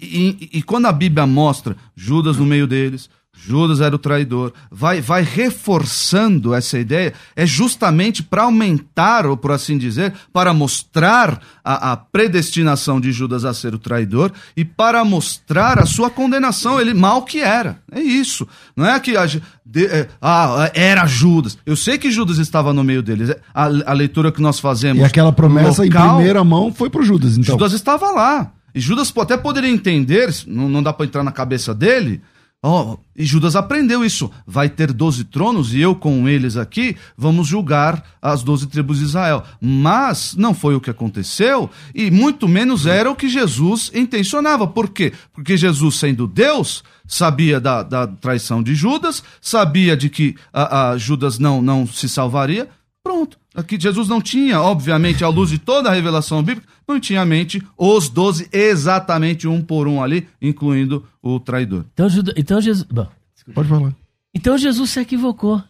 e, 0.50 0.58
e, 0.58 0.62
quando 0.62 0.86
a 0.86 0.92
Bíblia 0.92 1.26
mostra 1.26 1.74
Judas 1.96 2.36
no 2.36 2.44
meio 2.44 2.66
deles, 2.66 3.08
Judas 3.34 3.80
era 3.80 3.94
o 3.94 3.98
traidor. 3.98 4.52
Vai, 4.70 5.00
vai 5.00 5.22
reforçando 5.22 6.54
essa 6.54 6.78
ideia, 6.78 7.12
é 7.34 7.44
justamente 7.44 8.22
para 8.22 8.44
aumentar, 8.44 9.26
ou 9.26 9.36
por 9.36 9.50
assim 9.50 9.76
dizer, 9.76 10.12
para 10.32 10.52
mostrar 10.52 11.40
a, 11.64 11.92
a, 11.92 11.96
predestinação 11.96 13.00
de 13.00 13.10
Judas 13.10 13.44
a 13.44 13.52
ser 13.52 13.74
o 13.74 13.78
traidor 13.78 14.32
e 14.56 14.64
para 14.64 15.04
mostrar 15.04 15.78
a 15.78 15.86
sua 15.86 16.10
condenação, 16.10 16.80
ele 16.80 16.94
mal 16.94 17.22
que 17.22 17.40
era. 17.40 17.78
É 17.90 18.00
isso. 18.00 18.46
Não 18.76 18.86
é 18.86 18.98
que 19.00 19.16
a, 19.16 19.26
de, 19.26 19.86
é, 19.86 20.08
ah, 20.20 20.70
era 20.74 21.06
Judas. 21.06 21.58
Eu 21.64 21.74
sei 21.74 21.98
que 21.98 22.10
Judas 22.10 22.38
estava 22.38 22.72
no 22.72 22.84
meio 22.84 23.02
deles. 23.02 23.30
É, 23.30 23.40
a, 23.52 23.64
a 23.64 23.92
leitura 23.92 24.30
que 24.30 24.42
nós 24.42 24.60
fazemos. 24.60 25.02
E 25.02 25.04
aquela 25.04 25.32
promessa 25.32 25.82
local, 25.82 26.06
em 26.06 26.14
primeira 26.16 26.44
mão 26.44 26.72
foi 26.72 26.90
para 26.90 27.02
Judas, 27.02 27.36
então. 27.36 27.54
Judas 27.54 27.72
estava 27.72 28.10
lá. 28.10 28.52
E 28.74 28.80
Judas 28.80 29.12
até 29.18 29.36
poderia 29.36 29.70
entender, 29.70 30.34
não, 30.46 30.68
não 30.68 30.82
dá 30.82 30.92
para 30.92 31.04
entrar 31.04 31.22
na 31.22 31.32
cabeça 31.32 31.74
dele, 31.74 32.22
Oh, 32.64 32.96
e 33.16 33.24
Judas 33.24 33.56
aprendeu 33.56 34.04
isso. 34.04 34.30
Vai 34.46 34.68
ter 34.68 34.92
doze 34.92 35.24
tronos 35.24 35.74
e 35.74 35.80
eu 35.80 35.96
com 35.96 36.28
eles 36.28 36.56
aqui 36.56 36.96
vamos 37.18 37.48
julgar 37.48 38.04
as 38.22 38.44
doze 38.44 38.68
tribos 38.68 39.00
de 39.00 39.04
Israel. 39.04 39.42
Mas 39.60 40.36
não 40.36 40.54
foi 40.54 40.76
o 40.76 40.80
que 40.80 40.88
aconteceu 40.88 41.68
e 41.92 42.08
muito 42.08 42.46
menos 42.46 42.86
era 42.86 43.10
o 43.10 43.16
que 43.16 43.28
Jesus 43.28 43.90
intencionava. 43.92 44.64
Por 44.64 44.90
quê? 44.90 45.12
Porque 45.32 45.56
Jesus, 45.56 45.96
sendo 45.96 46.28
Deus, 46.28 46.84
sabia 47.04 47.58
da, 47.58 47.82
da 47.82 48.06
traição 48.06 48.62
de 48.62 48.76
Judas, 48.76 49.24
sabia 49.40 49.96
de 49.96 50.08
que 50.08 50.36
a, 50.52 50.90
a 50.90 50.98
Judas 50.98 51.40
não, 51.40 51.60
não 51.60 51.84
se 51.84 52.08
salvaria. 52.08 52.68
Pronto. 53.02 53.38
Aqui 53.54 53.78
Jesus 53.78 54.08
não 54.08 54.20
tinha, 54.20 54.60
obviamente, 54.60 55.24
à 55.24 55.28
luz 55.28 55.50
de 55.50 55.58
toda 55.58 55.90
a 55.90 55.92
revelação 55.92 56.42
bíblica, 56.42 56.68
não 56.86 57.00
tinha 57.00 57.20
a 57.20 57.26
mente 57.26 57.62
os 57.76 58.08
doze 58.08 58.48
exatamente 58.52 59.48
um 59.48 59.60
por 59.60 59.88
um 59.88 60.02
ali, 60.02 60.28
incluindo 60.40 61.04
o 61.22 61.40
traidor. 61.40 61.84
Então, 61.94 62.06
então 62.36 62.60
Jesus. 62.60 62.86
Bom, 62.90 63.06
Pode 63.54 63.68
falar. 63.68 63.92
Então 64.34 64.56
Jesus 64.56 64.90
se 64.90 65.00
equivocou. 65.00 65.62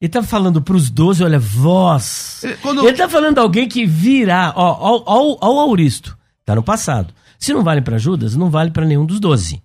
Ele 0.00 0.08
está 0.08 0.22
falando 0.22 0.60
para 0.60 0.74
os 0.74 0.90
doze, 0.90 1.22
olha, 1.22 1.38
vós. 1.38 2.42
Quando... 2.60 2.80
Ele 2.80 2.90
está 2.90 3.08
falando 3.08 3.34
de 3.34 3.40
alguém 3.40 3.68
que 3.68 3.86
virá, 3.86 4.52
ó, 4.56 4.72
ao, 4.84 5.08
ao, 5.08 5.44
ao 5.44 5.58
Auristo. 5.60 6.18
Está 6.40 6.56
no 6.56 6.62
passado. 6.62 7.14
Se 7.38 7.52
não 7.52 7.62
vale 7.62 7.80
para 7.80 7.98
Judas, 7.98 8.34
não 8.34 8.50
vale 8.50 8.72
para 8.72 8.84
nenhum 8.84 9.06
dos 9.06 9.20
doze. 9.20 9.62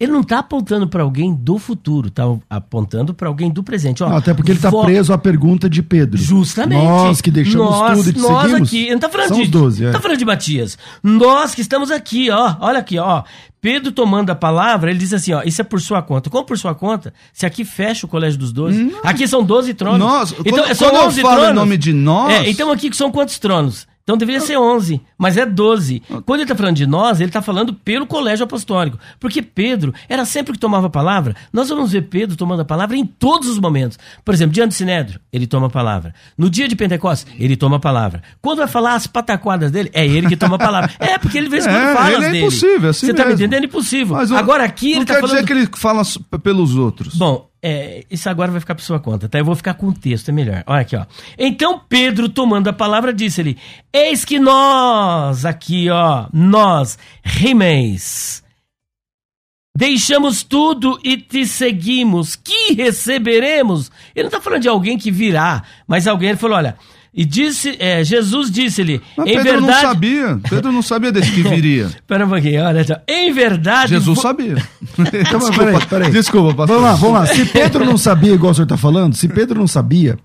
Ele 0.00 0.12
não 0.12 0.20
está 0.20 0.38
apontando 0.38 0.86
para 0.86 1.02
alguém 1.02 1.34
do 1.34 1.58
futuro, 1.58 2.06
está 2.06 2.22
apontando 2.48 3.12
para 3.12 3.26
alguém 3.26 3.50
do 3.50 3.64
presente. 3.64 4.00
Ó, 4.04 4.08
não, 4.08 4.16
até 4.16 4.32
porque 4.32 4.52
ele 4.52 4.58
está 4.58 4.70
preso 4.70 5.12
à 5.12 5.18
pergunta 5.18 5.68
de 5.68 5.82
Pedro. 5.82 6.16
Justamente. 6.16 6.84
Nós 6.84 7.20
que 7.20 7.32
deixamos 7.32 7.68
nós, 7.68 7.98
tudo 7.98 8.10
e 8.10 8.12
te 8.12 8.20
nós 8.20 8.42
seguimos. 8.42 8.68
aqui, 8.68 8.86
não 8.90 8.94
está 8.94 9.08
falando 9.08 9.34
de, 9.34 9.48
12, 9.48 9.84
é. 9.86 9.90
tá 9.90 10.00
falando 10.00 10.18
de 10.18 10.24
Matias. 10.24 10.78
Nós 11.02 11.52
que 11.52 11.62
estamos 11.62 11.90
aqui, 11.90 12.30
ó, 12.30 12.54
olha 12.60 12.78
aqui, 12.78 12.96
ó. 12.96 13.24
Pedro 13.60 13.90
tomando 13.90 14.30
a 14.30 14.36
palavra, 14.36 14.88
ele 14.88 15.00
diz 15.00 15.12
assim, 15.12 15.32
ó, 15.32 15.42
isso 15.42 15.60
é 15.60 15.64
por 15.64 15.80
sua 15.80 16.00
conta. 16.00 16.30
Como 16.30 16.44
por 16.44 16.56
sua 16.56 16.76
conta? 16.76 17.12
Se 17.32 17.44
aqui 17.44 17.64
fecha 17.64 18.06
o 18.06 18.08
colégio 18.08 18.38
dos 18.38 18.52
doze, 18.52 18.80
hum. 18.80 18.92
aqui 19.02 19.26
são 19.26 19.42
doze 19.42 19.74
tronos. 19.74 19.98
Nós, 19.98 20.32
então, 20.44 20.62
quando, 20.62 20.74
são 20.76 20.90
quando 20.90 21.06
11 21.06 21.18
eu 21.18 21.22
falo 21.26 21.36
tronos. 21.40 21.50
em 21.50 21.54
nome 21.56 21.76
de 21.76 21.92
nós... 21.92 22.32
É, 22.34 22.48
então 22.48 22.70
aqui 22.70 22.88
são 22.94 23.10
quantos 23.10 23.40
tronos? 23.40 23.84
Então 24.08 24.16
deveria 24.16 24.40
ser 24.40 24.56
11, 24.56 25.02
mas 25.18 25.36
é 25.36 25.44
12. 25.44 26.02
Quando 26.24 26.40
ele 26.40 26.44
está 26.44 26.54
falando 26.54 26.76
de 26.76 26.86
nós, 26.86 27.20
ele 27.20 27.28
está 27.28 27.42
falando 27.42 27.74
pelo 27.74 28.06
colégio 28.06 28.42
apostólico. 28.42 28.98
Porque 29.20 29.42
Pedro 29.42 29.92
era 30.08 30.24
sempre 30.24 30.54
que 30.54 30.58
tomava 30.58 30.86
a 30.86 30.90
palavra. 30.90 31.36
Nós 31.52 31.68
vamos 31.68 31.92
ver 31.92 32.08
Pedro 32.08 32.34
tomando 32.34 32.60
a 32.60 32.64
palavra 32.64 32.96
em 32.96 33.04
todos 33.04 33.50
os 33.50 33.58
momentos. 33.58 33.98
Por 34.24 34.32
exemplo, 34.32 34.54
diante 34.54 34.70
do 34.70 34.74
Sinédrio, 34.74 35.20
ele 35.30 35.46
toma 35.46 35.66
a 35.66 35.70
palavra. 35.70 36.14
No 36.38 36.48
dia 36.48 36.66
de 36.66 36.74
Pentecostes, 36.74 37.30
ele 37.38 37.54
toma 37.54 37.76
a 37.76 37.80
palavra. 37.80 38.22
Quando 38.40 38.60
vai 38.60 38.66
falar 38.66 38.94
as 38.94 39.06
pataquadas 39.06 39.70
dele, 39.70 39.90
é 39.92 40.06
ele 40.06 40.26
que 40.26 40.38
toma 40.38 40.56
a 40.56 40.58
palavra. 40.58 40.90
É, 40.98 41.16
porque 41.18 41.38
ele 41.38 41.48
vê 41.48 41.60
se 41.60 41.68
é, 41.68 41.94
fala 41.94 42.12
ele 42.12 42.38
é 42.38 42.40
impossível, 42.40 42.90
assim 42.90 43.06
Você 43.06 43.12
está 43.12 43.24
me 43.24 43.34
entendendo? 43.34 43.62
É 43.62 43.66
impossível. 43.66 44.16
Mas, 44.16 44.32
Agora 44.32 44.64
aqui 44.64 44.92
ele 44.92 45.02
está 45.02 45.14
falando... 45.14 45.36
Não 45.36 45.44
quer 45.44 45.54
dizer 45.54 45.66
que 45.66 45.70
ele 45.74 45.80
fala 45.80 46.02
pelos 46.42 46.74
outros. 46.74 47.14
Bom, 47.14 47.48
é, 47.62 48.04
isso 48.10 48.28
agora 48.28 48.50
vai 48.50 48.60
ficar 48.60 48.74
por 48.74 48.82
sua 48.82 49.00
conta, 49.00 49.28
tá? 49.28 49.38
Eu 49.38 49.44
vou 49.44 49.56
ficar 49.56 49.74
com 49.74 49.88
o 49.88 49.92
texto, 49.92 50.28
é 50.28 50.32
melhor. 50.32 50.62
Olha 50.66 50.80
aqui, 50.80 50.96
ó. 50.96 51.04
Então 51.36 51.80
Pedro, 51.88 52.28
tomando 52.28 52.68
a 52.68 52.72
palavra, 52.72 53.12
disse-lhe: 53.12 53.58
Eis 53.92 54.24
que 54.24 54.38
nós, 54.38 55.44
aqui, 55.44 55.90
ó, 55.90 56.26
nós, 56.32 56.98
remeis, 57.22 58.42
deixamos 59.76 60.42
tudo 60.42 60.98
e 61.02 61.16
te 61.16 61.46
seguimos. 61.46 62.36
Que 62.36 62.74
receberemos? 62.74 63.90
Ele 64.14 64.24
não 64.24 64.28
está 64.28 64.40
falando 64.40 64.62
de 64.62 64.68
alguém 64.68 64.96
que 64.96 65.10
virá, 65.10 65.64
mas 65.86 66.06
alguém, 66.06 66.30
ele 66.30 66.38
falou: 66.38 66.56
olha 66.56 66.76
e 67.12 67.24
disse, 67.24 67.76
é, 67.78 68.04
Jesus 68.04 68.50
disse-lhe, 68.50 69.00
em 69.18 69.24
Pedro 69.24 69.42
verdade... 69.42 69.66
não 69.66 69.80
sabia, 69.80 70.40
Pedro 70.48 70.72
não 70.72 70.82
sabia 70.82 71.12
desse 71.12 71.32
que 71.32 71.42
viria. 71.48 71.86
Espera 71.86 72.26
um 72.26 72.28
pouquinho, 72.28 72.64
olha 72.64 72.84
só. 72.84 72.96
Em 73.08 73.32
verdade... 73.32 73.94
Jesus 73.94 74.20
sabia. 74.20 74.56
então, 74.98 75.38
desculpa, 75.38 75.58
peraí, 75.58 75.86
peraí. 75.86 76.10
Desculpa, 76.10 76.54
pastor. 76.54 76.80
Vamos 76.80 76.82
lá, 76.82 76.94
vamos 76.94 77.14
lá. 77.20 77.26
Se 77.26 77.44
Pedro 77.50 77.84
não 77.84 77.96
sabia, 77.96 78.34
igual 78.34 78.52
o 78.52 78.54
senhor 78.54 78.66
está 78.66 78.76
falando, 78.76 79.14
se 79.14 79.28
Pedro 79.28 79.58
não 79.58 79.68
sabia, 79.68 80.18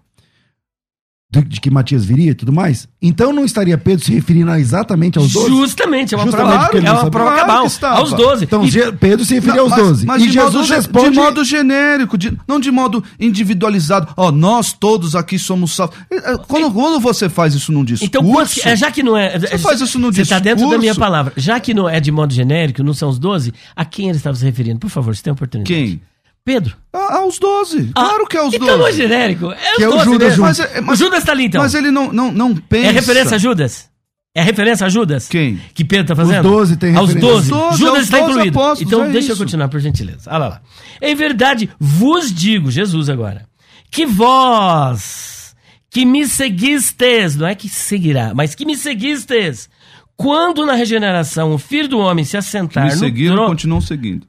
de 1.42 1.60
que 1.62 1.72
Matias 1.72 2.06
viria 2.06 2.32
e 2.32 2.34
tudo 2.36 2.52
mais, 2.54 2.88
então 3.02 3.34
não 3.34 3.44
estaria 3.46 3.78
Pedro 3.78 4.06
se 4.06 4.14
referindo 4.14 4.52
exatamente 4.54 5.18
aos 5.18 5.32
12? 5.32 5.50
Justamente, 5.50 6.14
é 6.14 6.18
uma 6.18 6.26
Justamente 6.26 6.50
prova, 6.52 6.64
porque 6.66 6.78
ele 6.78 6.86
é 6.86 6.90
não 6.90 6.96
uma 6.96 7.04
sabia. 7.04 7.12
prova 7.12 7.32
Claro 7.32 7.48
cabal, 7.48 7.66
estava. 7.66 7.98
aos 8.00 8.14
12. 8.14 8.44
Então 8.44 8.64
E- 8.64 8.70
Je- 8.72 8.92
Pedro 8.94 9.26
se 9.26 9.34
referia 9.34 9.62
aos 9.62 9.70
mas, 9.72 9.80
12. 9.82 10.06
mas 10.06 10.22
e 10.22 10.28
de, 10.28 10.32
Jesus 10.34 10.54
modo, 10.70 10.74
responde... 10.76 11.10
de 11.12 11.16
modo 11.16 11.44
genérico, 11.44 12.18
de- 12.18 12.38
não 12.48 12.60
de 12.60 12.72
modo 12.72 13.04
individualizado. 13.20 14.08
Ó, 14.16 14.32
nós 14.32 14.74
todos 14.74 15.16
aqui 15.16 15.38
somos 15.40 15.74
salvos. 15.76 15.96
É, 16.10 16.34
é, 16.34 16.38
Quando, 16.38 16.72
quando 16.72 17.00
você 17.00 17.30
faz 17.30 17.54
isso 17.54 17.72
num 17.72 17.84
discurso. 17.84 18.06
Então, 18.06 18.24
quantos- 18.24 18.66
é, 18.66 18.76
já 18.76 18.92
que 18.92 19.02
não 19.04 19.18
é. 19.18 19.38
Você 19.40 19.58
faz 19.58 19.82
isso 19.82 20.00
no 20.00 20.12
Você 20.14 20.22
está 20.22 20.40
dentro 20.40 20.70
da 20.70 20.78
minha 20.78 20.96
palavra. 20.96 21.34
Já 21.36 21.60
que 21.60 21.74
não 21.74 21.90
é 21.90 22.00
de 22.00 22.12
modo 22.12 22.34
genérico, 22.34 22.84
não 22.84 22.94
são 22.94 23.10
os 23.10 23.20
12, 23.20 23.54
a 23.76 23.84
quem 23.86 24.08
ele 24.10 24.18
estava 24.18 24.36
se 24.36 24.46
referindo? 24.46 24.80
Por 24.80 24.90
favor, 24.90 25.16
você 25.16 25.24
tem 25.24 25.32
a 25.32 25.34
oportunidade. 25.34 25.74
Quem? 25.74 26.02
Pedro. 26.46 26.76
Ah, 26.92 27.18
aos 27.18 27.40
12. 27.40 27.92
Ah, 27.96 28.02
claro 28.06 28.28
que 28.28 28.36
é 28.38 28.40
aos 28.40 28.52
12. 28.58 28.64
Então 28.64 28.88
é 28.88 28.92
genérico. 28.92 29.52
É 29.52 29.76
Que 29.78 29.84
é 29.84 29.88
os 29.88 29.94
o 29.94 29.98
12 29.98 30.06
Judas 30.12 30.28
mesmo. 30.30 30.44
Mas 30.44 30.60
é- 30.60 30.82
mas- 30.82 31.00
o 31.00 31.04
Judas 31.04 31.20
está 31.20 31.32
ali, 31.32 31.46
então. 31.46 31.62
Mas 31.62 31.74
ele 31.74 31.90
não, 31.92 32.12
não, 32.12 32.32
não 32.32 32.56
pensa. 32.56 32.88
É 32.88 32.92
referência 32.92 33.36
a 33.36 33.38
Judas? 33.38 33.90
É 34.36 34.42
referência 34.42 34.86
a 34.86 34.90
Judas? 34.90 35.28
Quem? 35.28 35.62
Que 35.74 35.86
Pedro 35.86 36.04
está 36.04 36.16
fazendo? 36.16 36.46
Os 36.46 36.52
12 36.52 36.78
tem 36.78 36.96
Aos 36.96 37.10
referência. 37.14 37.34
12. 37.34 37.52
Os 37.54 37.58
12, 37.60 37.78
Judas 37.78 37.94
aos 37.96 38.04
está 38.04 38.18
12 38.20 38.32
incluído. 38.32 38.60
apóstolos, 38.60 38.82
então 38.94 39.06
é 39.06 39.10
deixa 39.12 39.28
eu 39.30 39.34
isso. 39.34 39.44
continuar, 39.44 39.68
por 39.70 39.80
gentileza. 39.80 40.30
Olha 40.30 40.38
lá, 40.38 40.48
lá. 40.50 40.62
Em 41.02 41.16
verdade, 41.16 41.70
vos 41.80 42.34
digo, 42.34 42.72
Jesus 42.72 43.10
agora, 43.10 43.46
que 43.92 44.06
vós 44.06 45.56
que 45.90 46.06
me 46.06 46.28
seguistes, 46.28 47.36
não 47.36 47.46
é 47.46 47.54
que 47.54 47.70
seguirá, 47.70 48.34
mas 48.34 48.56
que 48.56 48.66
me 48.66 48.76
seguistes, 48.76 49.70
quando 50.18 50.66
na 50.66 50.74
regeneração 50.74 51.54
o 51.54 51.60
Filho 51.60 51.88
do 51.88 52.00
Homem 52.00 52.26
se 52.26 52.36
assentar 52.36 52.86
Me 52.86 52.94
no 52.94 52.98
seguiram 52.98 53.34
e 53.34 53.38
trono... 53.38 53.50
continuam 53.52 53.82
seguindo. 53.82 54.26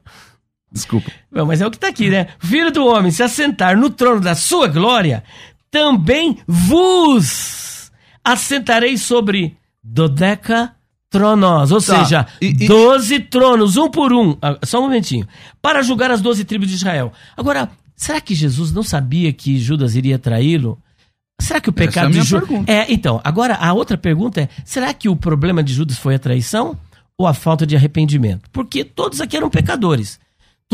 Desculpa. 0.75 1.11
Não, 1.31 1.47
mas 1.47 1.61
é 1.61 1.67
o 1.67 1.71
que 1.71 1.77
está 1.77 1.89
aqui, 1.89 2.11
né? 2.11 2.27
Filho 2.41 2.71
do 2.73 2.85
homem 2.85 3.11
se 3.13 3.23
assentar 3.23 3.77
no 3.79 3.89
trono 3.89 4.21
da 4.21 4.35
sua 4.35 4.67
glória, 4.67 5.23
também 5.71 6.39
vos 6.47 7.91
assentarei 8.25 8.97
sobre 8.99 9.57
dodeca 9.83 10.75
tronos, 11.11 11.71
ou 11.71 11.81
Tá, 11.81 12.03
seja, 12.05 12.27
e- 12.41 12.49
e- 12.49 12.67
doze 12.67 13.21
tronos, 13.21 13.77
um 13.77 13.89
por 13.89 14.13
um. 14.13 14.37
Ah, 14.43 14.59
Só 14.65 14.81
um 14.81 14.83
momentinho. 14.83 15.27
Para 15.63 15.83
julgar 15.83 16.11
as 16.11 16.21
doze 16.21 16.45
tribos 16.45 16.69
de 16.69 16.75
Israel. 16.75 17.13
Agora, 17.37 17.71
será 17.95 18.21
que 18.21 18.35
Jesus 18.35 18.73
não 18.73 18.83
sabia 18.83 19.33
que 19.33 19.57
Judas 19.59 19.95
iria 19.95 20.19
traí-lo? 20.19 20.79
Será 21.41 21.61
que 21.61 21.69
o 21.69 21.75
Essa 21.77 21.83
é 21.83 21.87
pecado 21.87 22.11
de 22.13 22.23
Judas. 22.23 22.49
É, 22.67 22.93
então, 22.93 23.21
agora 23.23 23.55
a 23.55 23.73
outra 23.73 23.97
pergunta 23.97 24.41
é: 24.41 24.49
será 24.65 24.93
que 24.93 25.09
o 25.09 25.15
problema 25.17 25.63
de 25.63 25.73
Judas 25.73 25.99
foi 25.99 26.15
a 26.17 26.19
traição 26.19 26.77
ou 27.19 27.27
a 27.29 27.35
falta 27.35 27.65
de 27.67 27.77
arrependimento? 27.77 28.49
Porque 28.53 28.83
todos 28.85 29.21
aqui 29.21 29.37
eram 29.37 29.51
pecadores. 29.51 30.19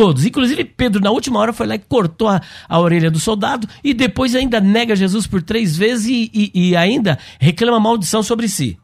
Todos. 0.00 0.24
Inclusive, 0.24 0.64
Pedro, 0.64 0.98
na 1.02 1.10
última 1.10 1.38
hora, 1.38 1.52
foi 1.52 1.66
lá 1.66 1.74
e 1.74 1.78
cortou 1.78 2.28
a, 2.28 2.40
a 2.66 2.80
orelha 2.80 3.10
do 3.10 3.20
soldado 3.20 3.68
e 3.84 3.92
depois 3.92 4.34
ainda 4.34 4.58
nega 4.58 4.96
Jesus 4.96 5.26
por 5.26 5.42
três 5.42 5.76
vezes 5.76 6.06
e, 6.06 6.30
e- 6.32 6.68
e 6.70 6.74
ainda 6.76 7.18
reclama 7.38 7.78
maldição 7.78 8.22
sobre 8.22 8.48
si. 8.48 8.78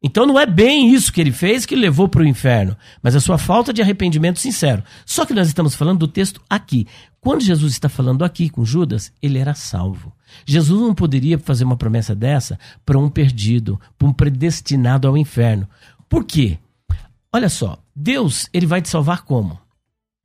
Então 0.00 0.24
não 0.24 0.38
é 0.38 0.46
bem 0.46 0.94
isso 0.94 1.12
que 1.12 1.20
ele 1.20 1.32
fez 1.32 1.66
que 1.66 1.74
levou 1.74 2.06
para 2.08 2.22
o 2.22 2.26
inferno, 2.26 2.76
mas 3.02 3.16
a 3.16 3.20
sua 3.20 3.36
falta 3.36 3.72
de 3.72 3.82
arrependimento 3.82 4.38
sincero. 4.38 4.84
Só 5.04 5.26
que 5.26 5.34
nós 5.34 5.48
estamos 5.48 5.74
falando 5.74 5.98
do 5.98 6.08
texto 6.08 6.40
aqui. 6.48 6.86
Quando 7.20 7.42
Jesus 7.42 7.72
está 7.72 7.88
falando 7.88 8.24
aqui 8.24 8.48
com 8.48 8.64
Judas, 8.64 9.12
ele 9.20 9.38
era 9.38 9.54
salvo. 9.54 10.12
Jesus 10.46 10.80
não 10.80 10.94
poderia 10.94 11.36
fazer 11.36 11.64
uma 11.64 11.76
promessa 11.76 12.14
dessa 12.14 12.56
para 12.86 12.96
um 12.96 13.08
perdido, 13.10 13.78
para 13.98 14.06
um 14.06 14.12
predestinado 14.12 15.08
ao 15.08 15.18
inferno. 15.18 15.68
Por 16.08 16.24
quê? 16.24 16.58
Olha 17.32 17.48
só, 17.48 17.76
Deus, 17.94 18.48
ele 18.52 18.66
vai 18.66 18.80
te 18.80 18.88
salvar 18.88 19.22
como? 19.22 19.58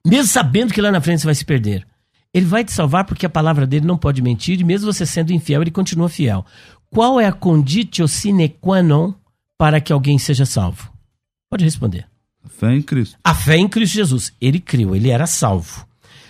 Mesmo 0.05 0.31
sabendo 0.31 0.73
que 0.73 0.81
lá 0.81 0.91
na 0.91 1.01
frente 1.01 1.21
você 1.21 1.25
vai 1.25 1.35
se 1.35 1.43
perder. 1.43 1.85
Ele 2.31 2.45
vai 2.45 2.63
te 2.63 2.71
salvar 2.71 3.05
porque 3.05 3.25
a 3.25 3.29
palavra 3.29 3.65
dele 3.65 3.87
não 3.87 3.97
pode 3.97 4.21
mentir, 4.21 4.59
e 4.59 4.63
mesmo 4.63 4.91
você 4.91 5.05
sendo 5.05 5.33
infiel, 5.33 5.61
ele 5.61 5.71
continua 5.71 6.09
fiel. 6.09 6.45
Qual 6.91 7.19
é 7.19 7.25
a 7.25 7.31
conditio 7.31 8.07
sine 8.07 8.49
qua 8.49 8.83
non 8.83 9.13
para 9.57 9.81
que 9.81 9.91
alguém 9.91 10.19
seja 10.19 10.45
salvo? 10.45 10.91
Pode 11.49 11.63
responder. 11.63 12.07
Fé 12.47 12.75
em 12.75 12.81
Cristo. 12.81 13.17
A 13.23 13.33
fé 13.33 13.57
em 13.57 13.67
Cristo 13.67 13.95
Jesus. 13.95 14.33
Ele 14.39 14.59
creu, 14.59 14.95
ele 14.95 15.09
era 15.09 15.25
salvo. 15.25 15.87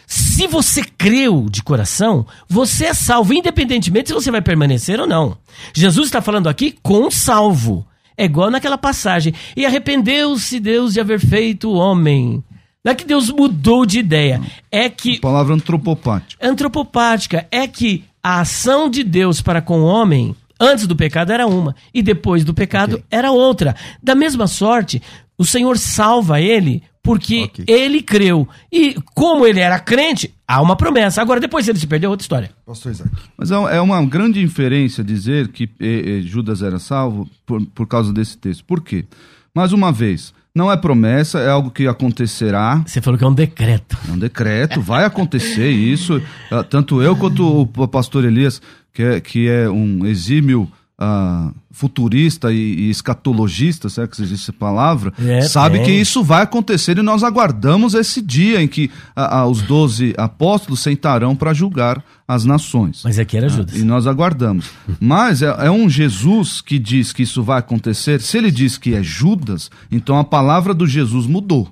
Se 0.08 0.48
você 0.48 0.84
creu 0.84 1.48
de 1.50 1.64
coração, 1.64 2.26
você 2.48 2.86
é 2.86 2.94
salvo, 2.94 3.34
independentemente 3.34 4.10
se 4.10 4.14
você 4.14 4.32
vai 4.32 4.42
permanecer 4.42 5.00
ou 5.00 5.08
não. 5.08 5.38
Jesus 5.74 6.08
está 6.08 6.22
falando 6.22 6.48
aqui 6.48 6.78
com 6.82 7.10
salvo. 7.10 7.86
É 8.18 8.26
igual 8.26 8.50
naquela 8.50 8.78
passagem. 8.78 9.34
E 9.58 9.66
arrependeu-se 9.66 10.60
Deus 10.60 10.94
de 10.94 11.02
haver 11.02 11.20
feito 11.20 11.70
o 11.70 11.76
homem. 11.76 12.44
Não 12.86 12.92
é 12.92 12.96
que 12.96 13.04
Deus 13.04 13.32
mudou 13.32 13.84
de 13.84 13.98
ideia. 13.98 14.40
É 14.72 14.88
que 14.88 15.20
Palavra 15.20 15.56
antropopática. 15.56 16.48
antropopática 16.48 17.48
é 17.52 17.68
que 17.68 18.04
a 18.24 18.42
ação 18.42 18.88
de 18.88 19.04
Deus 19.04 19.42
para 19.42 19.60
com 19.62 19.80
o 19.82 19.86
homem 19.86 20.36
antes 20.60 20.86
do 20.86 20.96
pecado 20.96 21.32
era 21.32 21.48
uma 21.48 21.76
e 21.92 22.04
depois 22.04 22.44
do 22.46 22.54
pecado 22.54 23.04
era 23.10 23.32
outra. 23.32 23.76
Da 24.04 24.14
mesma 24.14 24.46
sorte, 24.46 25.02
o 25.36 25.44
Senhor 25.44 25.78
salva 25.80 26.40
ele 26.40 26.84
porque 27.02 27.44
Ok. 27.44 27.66
ele 27.68 28.02
creu. 28.02 28.48
E 28.72 28.96
como 29.14 29.46
ele 29.46 29.60
era 29.60 29.78
crente, 29.80 30.34
há 30.48 30.60
uma 30.62 30.76
promessa. 30.76 31.22
Agora, 31.22 31.40
depois 31.40 31.68
ele 31.68 31.78
se 31.80 31.86
perdeu, 31.86 32.10
outra 32.10 32.24
história. 32.24 32.52
Pastor 32.66 32.92
Isaac. 32.92 33.12
Mas 33.38 33.52
é 33.52 33.56
é 33.78 33.82
uma 33.82 34.04
grande 34.06 34.42
inferência 34.42 35.04
dizer 35.04 35.50
que 35.50 35.66
eh, 35.80 36.20
eh, 36.20 36.22
Judas 36.22 36.62
era 36.64 36.80
salvo 36.80 37.30
por, 37.46 37.64
por 37.68 37.88
causa 37.88 38.12
desse 38.14 38.38
texto. 38.38 38.64
Por 38.66 38.82
quê? 38.82 39.06
Mais 39.54 39.72
uma 39.72 39.92
vez, 39.92 40.34
não 40.56 40.72
é 40.72 40.78
promessa, 40.78 41.40
é 41.40 41.50
algo 41.50 41.70
que 41.70 41.86
acontecerá. 41.86 42.82
Você 42.88 43.02
falou 43.02 43.18
que 43.18 43.26
é 43.26 43.28
um 43.28 43.34
decreto. 43.34 43.98
É 44.08 44.12
um 44.14 44.18
decreto, 44.18 44.82
vai 44.82 45.04
acontecer 45.04 45.70
isso. 45.70 46.22
Ah, 46.50 46.64
Tanto 46.64 47.02
eu 47.02 47.14
quanto 47.18 47.70
o 47.76 47.88
pastor 47.88 48.24
Elias, 48.24 48.62
que 48.94 49.04
é, 49.04 49.20
que 49.20 49.50
é 49.50 49.70
um 49.70 50.06
exímio 50.06 50.72
ah, 50.98 51.52
futurista 51.76 52.54
e, 52.54 52.56
e 52.56 52.90
escatologista, 52.90 53.90
será 53.90 54.08
que 54.08 54.22
existe 54.22 54.44
essa 54.44 54.54
palavra? 54.54 55.14
É, 55.20 55.42
sabe 55.42 55.82
que 55.82 55.92
isso 55.92 56.24
vai 56.24 56.44
acontecer 56.44 56.98
e 56.98 57.02
nós 57.02 57.22
aguardamos 57.22 57.94
esse 57.94 58.22
dia 58.22 58.62
em 58.62 58.68
que 58.68 58.90
ah, 59.14 59.40
ah, 59.40 59.46
os 59.46 59.62
doze 59.62 60.14
apóstolos 60.18 60.80
sentarão 60.80 61.36
para 61.36 61.54
julgar 61.54 62.02
as 62.26 62.46
nações. 62.46 63.02
Mas 63.04 63.20
aqui 63.20 63.36
era 63.36 63.50
Judas. 63.50 63.76
E 63.76 63.84
nós 63.84 64.08
aguardamos. 64.08 64.70
Mas 65.02 65.42
é, 65.42 65.54
é 65.66 65.70
um 65.70 65.90
Jesus 65.90 66.62
que 66.62 66.80
diz 66.80 67.12
que 67.12 67.24
isso 67.24 67.44
vai 67.44 67.60
acontecer. 67.60 68.22
Se 68.22 68.38
ele 68.38 68.52
diz 68.52 68.78
que 68.78 68.96
é 68.96 69.04
Judas, 69.04 69.70
então 69.92 70.18
a 70.18 70.24
palavra 70.24 70.74
do 70.74 70.88
Jesus 70.88 71.28
mudou. 71.28 71.70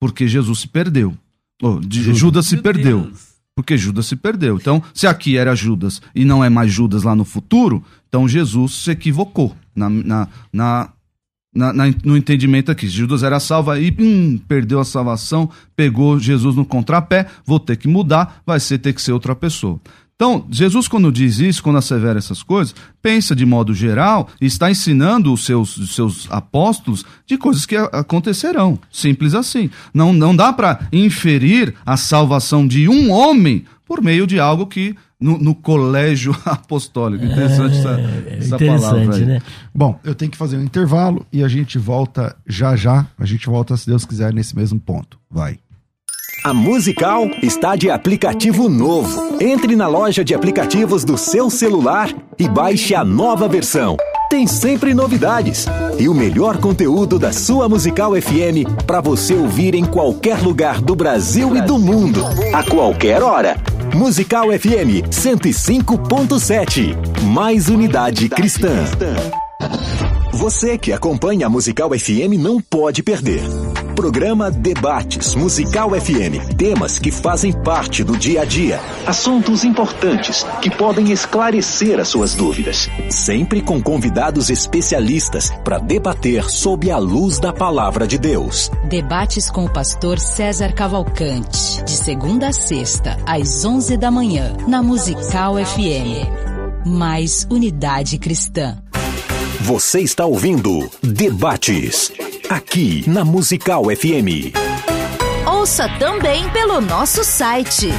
Porque 0.00 0.26
Jesus 0.26 0.60
se 0.60 0.68
perdeu. 0.68 1.14
Oh, 1.62 1.78
de- 1.78 2.14
Judas, 2.14 2.46
se 2.46 2.56
perdeu. 2.56 3.12
Porque 3.54 3.76
Judas 3.76 4.06
se 4.06 4.16
perdeu. 4.16 4.56
Então, 4.56 4.82
se 4.94 5.06
aqui 5.06 5.36
era 5.36 5.54
Judas 5.54 6.00
e 6.14 6.24
não 6.24 6.42
é 6.42 6.48
mais 6.48 6.72
Judas 6.72 7.02
lá 7.02 7.14
no 7.14 7.24
futuro, 7.24 7.84
então 8.08 8.26
Jesus 8.26 8.72
se 8.74 8.90
equivocou 8.90 9.54
na, 9.76 9.90
na, 9.90 10.28
na, 10.52 10.90
na- 11.54 11.86
no 12.02 12.16
entendimento 12.16 12.70
aqui. 12.72 12.88
Judas 12.88 13.22
era 13.22 13.38
salvo 13.38 13.70
aí, 13.70 13.94
hum, 13.98 14.38
perdeu 14.48 14.80
a 14.80 14.84
salvação, 14.84 15.50
pegou 15.76 16.18
Jesus 16.18 16.56
no 16.56 16.64
contrapé, 16.64 17.26
vou 17.44 17.60
ter 17.60 17.76
que 17.76 17.86
mudar, 17.88 18.42
vai 18.46 18.58
ser 18.58 18.78
ter 18.78 18.94
que 18.94 19.02
ser 19.02 19.12
outra 19.12 19.34
pessoa. 19.36 19.78
Então, 20.22 20.46
Jesus, 20.48 20.86
quando 20.86 21.10
diz 21.10 21.40
isso, 21.40 21.60
quando 21.60 21.78
assevera 21.78 22.16
essas 22.16 22.44
coisas, 22.44 22.72
pensa 23.02 23.34
de 23.34 23.44
modo 23.44 23.74
geral 23.74 24.28
e 24.40 24.46
está 24.46 24.70
ensinando 24.70 25.32
os 25.32 25.44
seus, 25.44 25.76
os 25.76 25.96
seus 25.96 26.28
apóstolos 26.30 27.04
de 27.26 27.36
coisas 27.36 27.66
que 27.66 27.74
acontecerão. 27.74 28.78
Simples 28.88 29.34
assim. 29.34 29.68
Não, 29.92 30.12
não 30.12 30.36
dá 30.36 30.52
para 30.52 30.86
inferir 30.92 31.74
a 31.84 31.96
salvação 31.96 32.64
de 32.68 32.88
um 32.88 33.10
homem 33.10 33.64
por 33.84 34.00
meio 34.00 34.24
de 34.24 34.38
algo 34.38 34.64
que 34.64 34.94
no, 35.18 35.38
no 35.38 35.56
colégio 35.56 36.36
apostólico. 36.46 37.24
Interessante 37.24 37.78
essa, 37.78 38.00
essa 38.28 38.58
palavra 38.58 39.02
Interessante, 39.02 39.14
aí. 39.16 39.24
né? 39.24 39.42
Bom, 39.74 39.98
eu 40.04 40.14
tenho 40.14 40.30
que 40.30 40.38
fazer 40.38 40.56
um 40.56 40.62
intervalo 40.62 41.26
e 41.32 41.42
a 41.42 41.48
gente 41.48 41.78
volta 41.78 42.36
já 42.46 42.76
já. 42.76 43.08
A 43.18 43.26
gente 43.26 43.46
volta, 43.46 43.76
se 43.76 43.88
Deus 43.88 44.04
quiser, 44.04 44.32
nesse 44.32 44.54
mesmo 44.54 44.78
ponto. 44.78 45.18
Vai. 45.28 45.58
A 46.44 46.52
Musical 46.52 47.30
está 47.40 47.76
de 47.76 47.88
aplicativo 47.88 48.68
novo. 48.68 49.36
Entre 49.40 49.76
na 49.76 49.86
loja 49.86 50.24
de 50.24 50.34
aplicativos 50.34 51.04
do 51.04 51.16
seu 51.16 51.48
celular 51.48 52.12
e 52.36 52.48
baixe 52.48 52.96
a 52.96 53.04
nova 53.04 53.46
versão. 53.46 53.96
Tem 54.28 54.44
sempre 54.48 54.92
novidades 54.92 55.66
e 56.00 56.08
o 56.08 56.14
melhor 56.14 56.58
conteúdo 56.58 57.16
da 57.16 57.32
sua 57.32 57.68
Musical 57.68 58.20
FM 58.20 58.66
para 58.84 59.00
você 59.00 59.34
ouvir 59.34 59.76
em 59.76 59.84
qualquer 59.84 60.42
lugar 60.42 60.80
do 60.80 60.96
Brasil 60.96 61.56
e 61.56 61.60
do 61.60 61.78
mundo, 61.78 62.24
a 62.52 62.64
qualquer 62.64 63.22
hora. 63.22 63.56
Musical 63.94 64.46
FM 64.46 65.06
105.7. 65.10 67.22
Mais 67.22 67.68
unidade 67.68 68.28
cristã. 68.28 68.84
Você 70.32 70.76
que 70.78 70.92
acompanha 70.92 71.46
a 71.46 71.50
Musical 71.50 71.90
FM 71.90 72.38
não 72.38 72.60
pode 72.60 73.02
perder. 73.02 73.42
Programa 73.94 74.50
Debates 74.50 75.34
Musical 75.34 75.90
FM. 75.90 76.56
Temas 76.56 76.98
que 76.98 77.12
fazem 77.12 77.52
parte 77.52 78.02
do 78.02 78.16
dia 78.16 78.42
a 78.42 78.44
dia. 78.44 78.80
Assuntos 79.06 79.62
importantes 79.62 80.44
que 80.60 80.70
podem 80.70 81.12
esclarecer 81.12 82.00
as 82.00 82.08
suas 82.08 82.34
dúvidas. 82.34 82.88
Sempre 83.10 83.60
com 83.60 83.80
convidados 83.80 84.50
especialistas 84.50 85.50
para 85.62 85.78
debater 85.78 86.50
sob 86.50 86.90
a 86.90 86.98
luz 86.98 87.38
da 87.38 87.52
palavra 87.52 88.06
de 88.06 88.18
Deus. 88.18 88.70
Debates 88.88 89.50
com 89.50 89.66
o 89.66 89.72
pastor 89.72 90.18
César 90.18 90.72
Cavalcante. 90.72 91.84
De 91.84 91.92
segunda 91.92 92.48
a 92.48 92.52
sexta, 92.52 93.16
às 93.26 93.64
11 93.64 93.96
da 93.96 94.10
manhã, 94.10 94.56
na 94.66 94.82
Musical 94.82 95.54
FM. 95.56 96.86
mais 96.86 97.46
unidade 97.50 98.18
cristã. 98.18 98.82
Você 99.64 100.00
está 100.00 100.26
ouvindo 100.26 100.90
Debates, 101.00 102.10
aqui 102.50 103.08
na 103.08 103.24
Musical 103.24 103.84
FM. 103.84 104.50
Ouça 105.46 105.88
também 106.00 106.50
pelo 106.50 106.80
nosso 106.80 107.22
site 107.22 107.90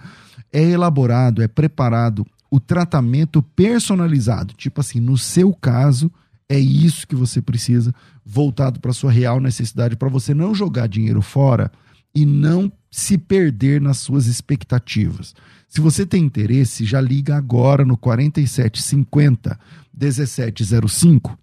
é 0.53 0.71
elaborado, 0.71 1.41
é 1.41 1.47
preparado 1.47 2.27
o 2.53 2.61
tratamento 2.61 3.43
personalizado. 3.43 4.53
Tipo 4.53 4.83
assim, 4.83 5.01
no 5.01 5.17
seu 5.17 5.55
caso, 5.55 6.13
é 6.47 6.59
isso 6.59 7.09
que 7.09 7.17
você 7.17 7.41
precisa, 7.41 7.95
voltado 8.23 8.79
para 8.79 8.93
sua 8.93 9.11
real 9.11 9.41
necessidade, 9.41 9.97
para 9.97 10.11
você 10.11 10.35
não 10.35 10.55
jogar 10.55 10.87
dinheiro 10.87 11.23
fora 11.23 11.73
e 12.15 12.27
não 12.27 12.71
se 12.91 13.17
perder 13.17 13.81
nas 13.81 13.97
suas 13.97 14.27
expectativas. 14.27 15.35
Se 15.67 15.81
você 15.81 16.05
tem 16.05 16.23
interesse, 16.23 16.85
já 16.85 17.01
liga 17.01 17.35
agora 17.35 17.87
no 17.87 17.97
4750 17.97 19.59
1705 19.99 21.39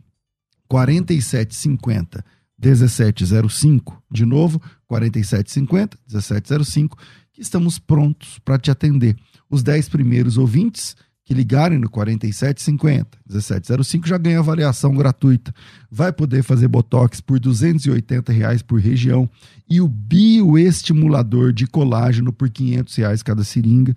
4750 0.67 2.23
1705, 2.63 4.03
de 4.11 4.25
novo, 4.27 4.61
4750 4.85 5.97
1705, 6.07 6.95
que 7.33 7.41
estamos 7.41 7.79
prontos 7.79 8.37
para 8.45 8.59
te 8.59 8.69
atender. 8.69 9.15
Os 9.49 9.63
10 9.63 9.89
primeiros 9.89 10.37
ouvintes 10.37 10.95
que 11.29 11.33
ligarem 11.35 11.77
no 11.77 11.87
4750 11.87 13.19
1705 13.27 14.07
já 14.07 14.17
ganham 14.17 14.39
avaliação 14.41 14.95
gratuita. 14.95 15.53
Vai 15.91 16.11
poder 16.11 16.41
fazer 16.41 16.67
botox 16.67 17.21
por 17.21 17.39
280 17.39 18.33
reais 18.33 18.63
por 18.63 18.79
região 18.79 19.29
e 19.69 19.79
o 19.79 19.87
bioestimulador 19.87 21.53
de 21.53 21.67
colágeno 21.67 22.33
por 22.33 22.49
500 22.49 22.95
reais 22.95 23.21
cada 23.21 23.43
seringa. 23.43 23.95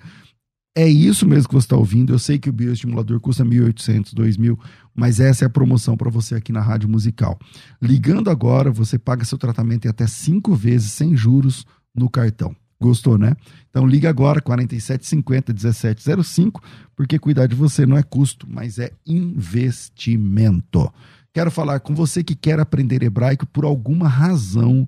É 0.76 0.86
isso 0.86 1.26
mesmo 1.26 1.48
que 1.48 1.54
você 1.54 1.64
está 1.64 1.76
ouvindo. 1.76 2.12
Eu 2.12 2.18
sei 2.18 2.38
que 2.38 2.50
o 2.50 2.52
bioestimulador 2.52 3.18
custa 3.18 3.44
1.800, 3.44 4.14
2.000, 4.14 4.58
mas 4.94 5.18
essa 5.18 5.44
é 5.44 5.46
a 5.46 5.50
promoção 5.50 5.96
para 5.96 6.10
você 6.10 6.34
aqui 6.34 6.52
na 6.52 6.60
Rádio 6.60 6.88
Musical. 6.88 7.38
Ligando 7.80 8.28
agora, 8.28 8.70
você 8.70 8.98
paga 8.98 9.24
seu 9.24 9.38
tratamento 9.38 9.86
em 9.86 9.88
até 9.88 10.06
cinco 10.06 10.54
vezes 10.54 10.92
sem 10.92 11.16
juros 11.16 11.66
no 11.94 12.10
cartão. 12.10 12.54
Gostou, 12.82 13.16
né? 13.16 13.34
Então 13.70 13.86
liga 13.86 14.10
agora, 14.10 14.40
4750 14.40 15.52
1705, 15.52 16.62
porque 16.94 17.18
cuidar 17.18 17.46
de 17.46 17.54
você 17.54 17.86
não 17.86 17.96
é 17.96 18.02
custo, 18.02 18.46
mas 18.48 18.78
é 18.78 18.92
investimento. 19.06 20.92
Quero 21.32 21.50
falar 21.50 21.80
com 21.80 21.94
você 21.94 22.22
que 22.22 22.34
quer 22.34 22.60
aprender 22.60 23.02
hebraico 23.02 23.46
por 23.46 23.64
alguma 23.64 24.06
razão, 24.06 24.86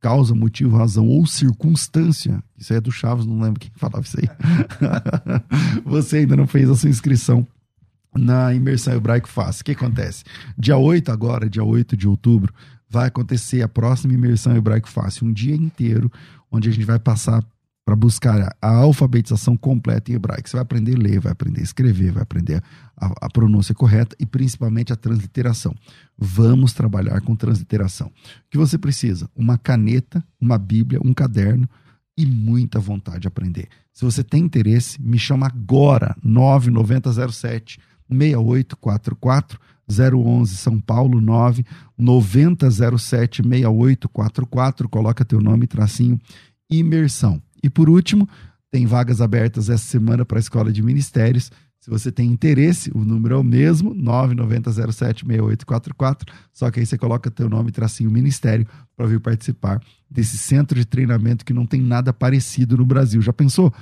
causa, 0.00 0.34
motivo, 0.34 0.76
razão 0.76 1.08
ou 1.08 1.26
circunstância. 1.26 2.42
Isso 2.56 2.72
aí 2.72 2.76
é 2.76 2.80
do 2.80 2.92
Chaves, 2.92 3.26
não 3.26 3.40
lembro 3.40 3.58
quem 3.58 3.72
falava 3.74 4.02
isso 4.02 4.16
aí. 4.20 4.28
você 5.84 6.18
ainda 6.18 6.36
não 6.36 6.46
fez 6.46 6.70
a 6.70 6.76
sua 6.76 6.88
inscrição 6.88 7.44
na 8.16 8.54
imersão 8.54 8.94
hebraico 8.94 9.28
fácil. 9.28 9.62
O 9.62 9.64
que 9.64 9.72
acontece? 9.72 10.24
Dia 10.56 10.76
8 10.76 11.10
agora, 11.10 11.50
dia 11.50 11.64
8 11.64 11.96
de 11.96 12.06
outubro, 12.06 12.52
vai 12.88 13.08
acontecer 13.08 13.62
a 13.62 13.68
próxima 13.68 14.12
imersão 14.12 14.56
hebraico 14.56 14.88
fácil, 14.88 15.26
um 15.26 15.32
dia 15.32 15.54
inteiro 15.54 16.10
onde 16.50 16.68
a 16.68 16.72
gente 16.72 16.84
vai 16.84 16.98
passar 16.98 17.44
para 17.84 17.96
buscar 17.96 18.56
a 18.62 18.68
alfabetização 18.68 19.56
completa 19.56 20.12
em 20.12 20.14
hebraico. 20.14 20.48
Você 20.48 20.56
vai 20.56 20.62
aprender 20.62 20.94
a 20.94 20.98
ler, 20.98 21.20
vai 21.20 21.32
aprender 21.32 21.60
a 21.60 21.64
escrever, 21.64 22.12
vai 22.12 22.22
aprender 22.22 22.62
a, 22.96 23.26
a, 23.26 23.28
pronúncia 23.28 23.74
correta 23.74 24.14
e 24.20 24.26
principalmente 24.26 24.92
a 24.92 24.96
transliteração. 24.96 25.74
Vamos 26.16 26.72
trabalhar 26.72 27.20
com 27.22 27.34
transliteração. 27.34 28.06
O 28.06 28.12
que 28.50 28.58
você 28.58 28.78
precisa? 28.78 29.28
Uma 29.34 29.58
caneta, 29.58 30.22
uma 30.40 30.56
bíblia, 30.56 31.00
um 31.04 31.12
caderno 31.12 31.68
e 32.16 32.26
muita 32.26 32.78
vontade 32.78 33.20
de 33.20 33.28
aprender. 33.28 33.68
Se 33.92 34.04
você 34.04 34.22
tem 34.22 34.44
interesse, 34.44 35.00
me 35.02 35.18
chama 35.18 35.46
agora, 35.46 36.14
9907 36.22 37.80
6844 38.08 39.58
011 39.90 40.56
São 40.56 40.80
Paulo 40.80 41.20
9 41.20 41.64
9007 41.98 43.42
6844. 43.42 44.88
Coloca 44.88 45.24
teu 45.24 45.40
nome, 45.40 45.66
tracinho, 45.66 46.18
imersão. 46.70 47.42
E 47.62 47.68
por 47.68 47.90
último, 47.90 48.28
tem 48.70 48.86
vagas 48.86 49.20
abertas 49.20 49.68
essa 49.68 49.84
semana 49.84 50.24
para 50.24 50.38
a 50.38 50.40
Escola 50.40 50.72
de 50.72 50.82
Ministérios. 50.82 51.50
Se 51.80 51.88
você 51.88 52.12
tem 52.12 52.30
interesse, 52.30 52.90
o 52.94 53.02
número 53.04 53.36
é 53.36 53.38
o 53.38 53.42
mesmo, 53.42 53.94
99076844, 53.94 56.28
só 56.52 56.70
que 56.70 56.78
aí 56.78 56.84
você 56.84 56.98
coloca 56.98 57.30
teu 57.30 57.48
nome, 57.48 57.72
tracinho 57.72 58.10
ministério, 58.10 58.66
para 58.94 59.06
vir 59.06 59.18
participar 59.18 59.80
desse 60.10 60.36
centro 60.36 60.78
de 60.78 60.84
treinamento 60.84 61.42
que 61.42 61.54
não 61.54 61.64
tem 61.64 61.80
nada 61.80 62.12
parecido 62.12 62.76
no 62.76 62.84
Brasil. 62.84 63.22
Já 63.22 63.32
pensou? 63.32 63.72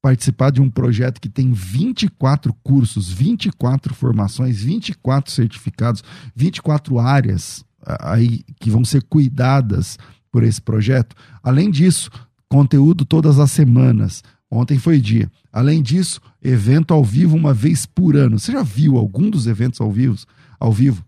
Participar 0.00 0.50
de 0.50 0.60
um 0.60 0.70
projeto 0.70 1.20
que 1.20 1.28
tem 1.28 1.52
24 1.52 2.54
cursos, 2.62 3.10
24 3.10 3.94
formações, 3.94 4.62
24 4.62 5.32
certificados, 5.32 6.02
24 6.34 6.98
áreas 6.98 7.64
aí 8.00 8.42
que 8.60 8.70
vão 8.70 8.84
ser 8.84 9.02
cuidadas 9.02 9.98
por 10.30 10.42
esse 10.42 10.60
projeto. 10.60 11.16
Além 11.42 11.70
disso, 11.70 12.10
conteúdo 12.48 13.04
todas 13.04 13.38
as 13.38 13.50
semanas. 13.50 14.22
Ontem 14.50 14.78
foi 14.78 15.00
dia. 15.00 15.30
Além 15.52 15.82
disso, 15.82 16.20
evento 16.42 16.94
ao 16.94 17.04
vivo 17.04 17.36
uma 17.36 17.52
vez 17.52 17.84
por 17.84 18.16
ano. 18.16 18.38
Você 18.38 18.52
já 18.52 18.62
viu 18.62 18.96
algum 18.96 19.28
dos 19.28 19.46
eventos 19.46 19.80
ao 19.80 19.90
vivo, 19.90 20.16
ao 20.58 20.72
vivo 20.72 21.04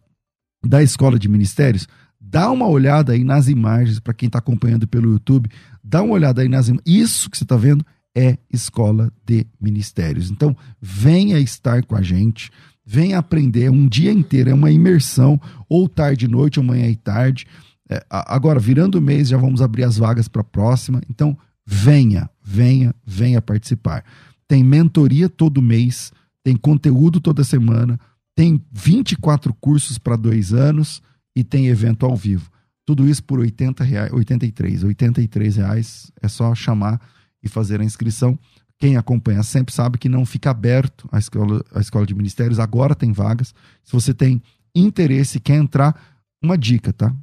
da 0.64 0.82
Escola 0.82 1.18
de 1.18 1.28
Ministérios? 1.28 1.86
Dá 2.20 2.50
uma 2.50 2.66
olhada 2.66 3.12
aí 3.12 3.24
nas 3.24 3.48
imagens 3.48 3.98
para 3.98 4.12
quem 4.12 4.26
está 4.26 4.38
acompanhando 4.38 4.86
pelo 4.86 5.10
YouTube. 5.10 5.48
Dá 5.82 6.02
uma 6.02 6.14
olhada 6.14 6.42
aí 6.42 6.48
nas 6.48 6.68
imagens. 6.68 6.84
Isso 6.86 7.30
que 7.30 7.38
você 7.38 7.44
está 7.44 7.56
vendo 7.56 7.84
é 8.14 8.38
escola 8.52 9.12
de 9.24 9.46
ministérios. 9.60 10.30
Então, 10.30 10.56
venha 10.80 11.38
estar 11.38 11.84
com 11.84 11.96
a 11.96 12.02
gente, 12.02 12.50
venha 12.84 13.18
aprender 13.18 13.70
um 13.70 13.86
dia 13.86 14.12
inteiro, 14.12 14.50
é 14.50 14.54
uma 14.54 14.70
imersão, 14.70 15.40
ou 15.68 15.88
tarde 15.88 16.24
e 16.24 16.28
noite, 16.28 16.58
ou 16.58 16.64
manhã 16.64 16.88
e 16.88 16.96
tarde. 16.96 17.46
É, 17.88 18.04
agora, 18.08 18.58
virando 18.58 18.98
o 18.98 19.02
mês, 19.02 19.28
já 19.28 19.36
vamos 19.36 19.62
abrir 19.62 19.84
as 19.84 19.96
vagas 19.96 20.28
para 20.28 20.42
a 20.42 20.44
próxima. 20.44 21.00
Então, 21.08 21.36
venha, 21.64 22.28
venha, 22.42 22.94
venha 23.06 23.40
participar. 23.40 24.04
Tem 24.48 24.64
mentoria 24.64 25.28
todo 25.28 25.62
mês, 25.62 26.12
tem 26.42 26.56
conteúdo 26.56 27.20
toda 27.20 27.44
semana, 27.44 27.98
tem 28.34 28.60
24 28.72 29.54
cursos 29.54 29.98
para 29.98 30.16
dois 30.16 30.52
anos 30.52 31.02
e 31.36 31.44
tem 31.44 31.68
evento 31.68 32.06
ao 32.06 32.16
vivo. 32.16 32.50
Tudo 32.84 33.08
isso 33.08 33.22
por 33.22 33.38
80 33.38 33.84
reais, 33.84 34.12
83, 34.12 34.82
83 34.82 35.56
reais. 35.56 36.10
É 36.20 36.26
só 36.26 36.54
chamar 36.54 37.00
e 37.42 37.48
fazer 37.48 37.80
a 37.80 37.84
inscrição. 37.84 38.38
Quem 38.78 38.96
acompanha 38.96 39.42
sempre 39.42 39.74
sabe 39.74 39.98
que 39.98 40.08
não 40.08 40.24
fica 40.24 40.50
aberto 40.50 41.08
a 41.12 41.18
escola, 41.18 41.62
a 41.74 41.80
escola 41.80 42.06
de 42.06 42.14
ministérios, 42.14 42.58
agora 42.58 42.94
tem 42.94 43.12
vagas. 43.12 43.54
Se 43.84 43.92
você 43.92 44.14
tem 44.14 44.42
interesse 44.74 45.38
e 45.38 45.40
quer 45.40 45.56
entrar, 45.56 45.94
uma 46.42 46.56
dica, 46.56 46.92
tá? 46.92 47.14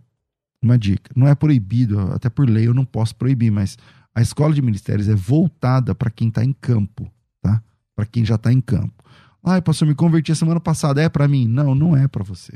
Uma 0.62 0.78
dica. 0.78 1.12
Não 1.16 1.28
é 1.28 1.34
proibido, 1.34 2.00
até 2.14 2.30
por 2.30 2.48
lei 2.48 2.68
eu 2.68 2.74
não 2.74 2.86
posso 2.86 3.16
proibir, 3.16 3.52
mas 3.52 3.78
a 4.14 4.22
escola 4.22 4.54
de 4.54 4.62
ministérios 4.62 5.08
é 5.08 5.16
voltada 5.16 5.96
para 5.96 6.12
quem 6.12 6.28
está 6.28 6.44
em 6.44 6.54
campo, 6.54 7.12
tá? 7.42 7.62
Para 7.96 8.06
quem 8.06 8.24
já 8.24 8.36
está 8.36 8.54
em 8.54 8.62
campo. 8.62 9.04
Ah, 9.44 9.62
pastor, 9.62 9.88
me 9.88 9.96
converti 9.96 10.32
a 10.32 10.36
semana 10.36 10.60
passada, 10.60 11.02
é 11.02 11.08
para 11.08 11.28
mim? 11.28 11.48
Não, 11.48 11.74
não 11.74 11.96
é 11.96 12.08
para 12.08 12.24
você. 12.24 12.54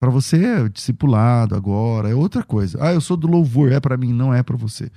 Para 0.00 0.10
você 0.10 0.44
é 0.44 0.68
discipulado 0.68 1.54
agora, 1.54 2.08
é 2.10 2.14
outra 2.14 2.42
coisa. 2.42 2.78
Ah, 2.80 2.92
eu 2.92 3.00
sou 3.00 3.16
do 3.16 3.26
louvor, 3.26 3.72
é 3.72 3.80
para 3.80 3.96
mim, 3.96 4.12
não 4.12 4.32
é 4.32 4.42
para 4.42 4.56
você. 4.56 4.90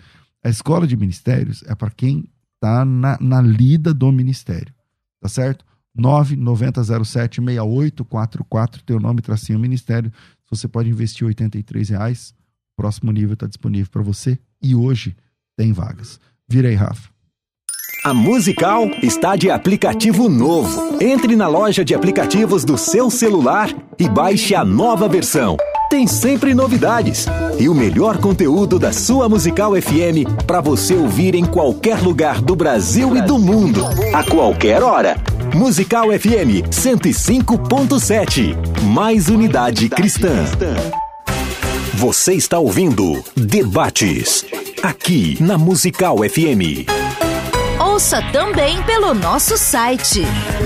A 0.44 0.50
escola 0.50 0.88
de 0.88 0.98
ministérios 0.98 1.64
é 1.68 1.76
para 1.76 1.92
quem 1.92 2.28
está 2.56 2.84
na, 2.86 3.18
na 3.20 3.42
lida 3.42 3.94
do 3.94 4.10
ministério. 4.12 4.74
Tá 5.20 5.30
certo? 5.30 5.64
990076844, 5.98 8.82
teu 8.86 9.00
nome, 9.00 9.22
tracinho 9.22 9.60
ministério. 9.60 10.12
Você 10.50 10.68
pode 10.68 10.90
investir 10.90 11.28
R$ 11.28 11.36
reais. 11.90 12.34
O 12.74 12.78
próximo 12.82 13.12
nível 13.12 13.34
está 13.34 13.46
disponível 13.48 13.92
para 13.92 14.02
você 14.02 14.40
e 14.62 14.76
hoje 14.76 15.16
tem 15.58 15.74
vagas. 15.74 16.20
Vira 16.48 16.70
aí, 16.70 16.76
Rafa. 16.76 17.10
A 18.04 18.16
Musical 18.16 18.88
está 19.04 19.36
de 19.36 19.52
aplicativo 19.52 20.28
novo. 20.28 20.98
Entre 21.00 21.36
na 21.36 21.48
loja 21.48 21.86
de 21.86 21.94
aplicativos 21.94 22.66
do 22.66 22.76
seu 22.76 23.12
celular 23.12 23.70
e 24.00 24.10
baixe 24.10 24.56
a 24.56 24.66
nova 24.66 25.08
versão. 25.08 25.56
Tem 25.92 26.08
sempre 26.08 26.56
novidades 26.56 27.28
e 27.60 27.68
o 27.68 27.76
melhor 27.76 28.18
conteúdo 28.18 28.80
da 28.80 28.94
sua 28.94 29.28
Musical 29.28 29.74
FM 29.74 30.24
para 30.48 30.62
você 30.62 30.96
ouvir 30.96 31.36
em 31.36 31.44
qualquer 31.44 32.02
lugar 32.02 32.42
do 32.42 32.56
Brasil 32.56 33.18
e 33.18 33.22
do 33.22 33.38
mundo, 33.38 33.82
a 34.14 34.24
qualquer 34.24 34.82
hora. 34.82 35.18
Musical 35.54 36.06
FM 36.06 36.64
105.7. 36.72 38.56
Mais 38.84 39.28
unidade 39.28 39.90
cristã. 39.90 40.46
Você 41.96 42.36
está 42.36 42.58
ouvindo 42.58 43.22
Debates 43.36 44.46
aqui 44.82 45.36
na 45.42 45.58
Musical 45.58 46.20
FM. 46.20 46.88
Ouça 47.82 48.22
também 48.32 48.82
pelo 48.84 49.14
nosso 49.14 49.58
site 49.58 50.22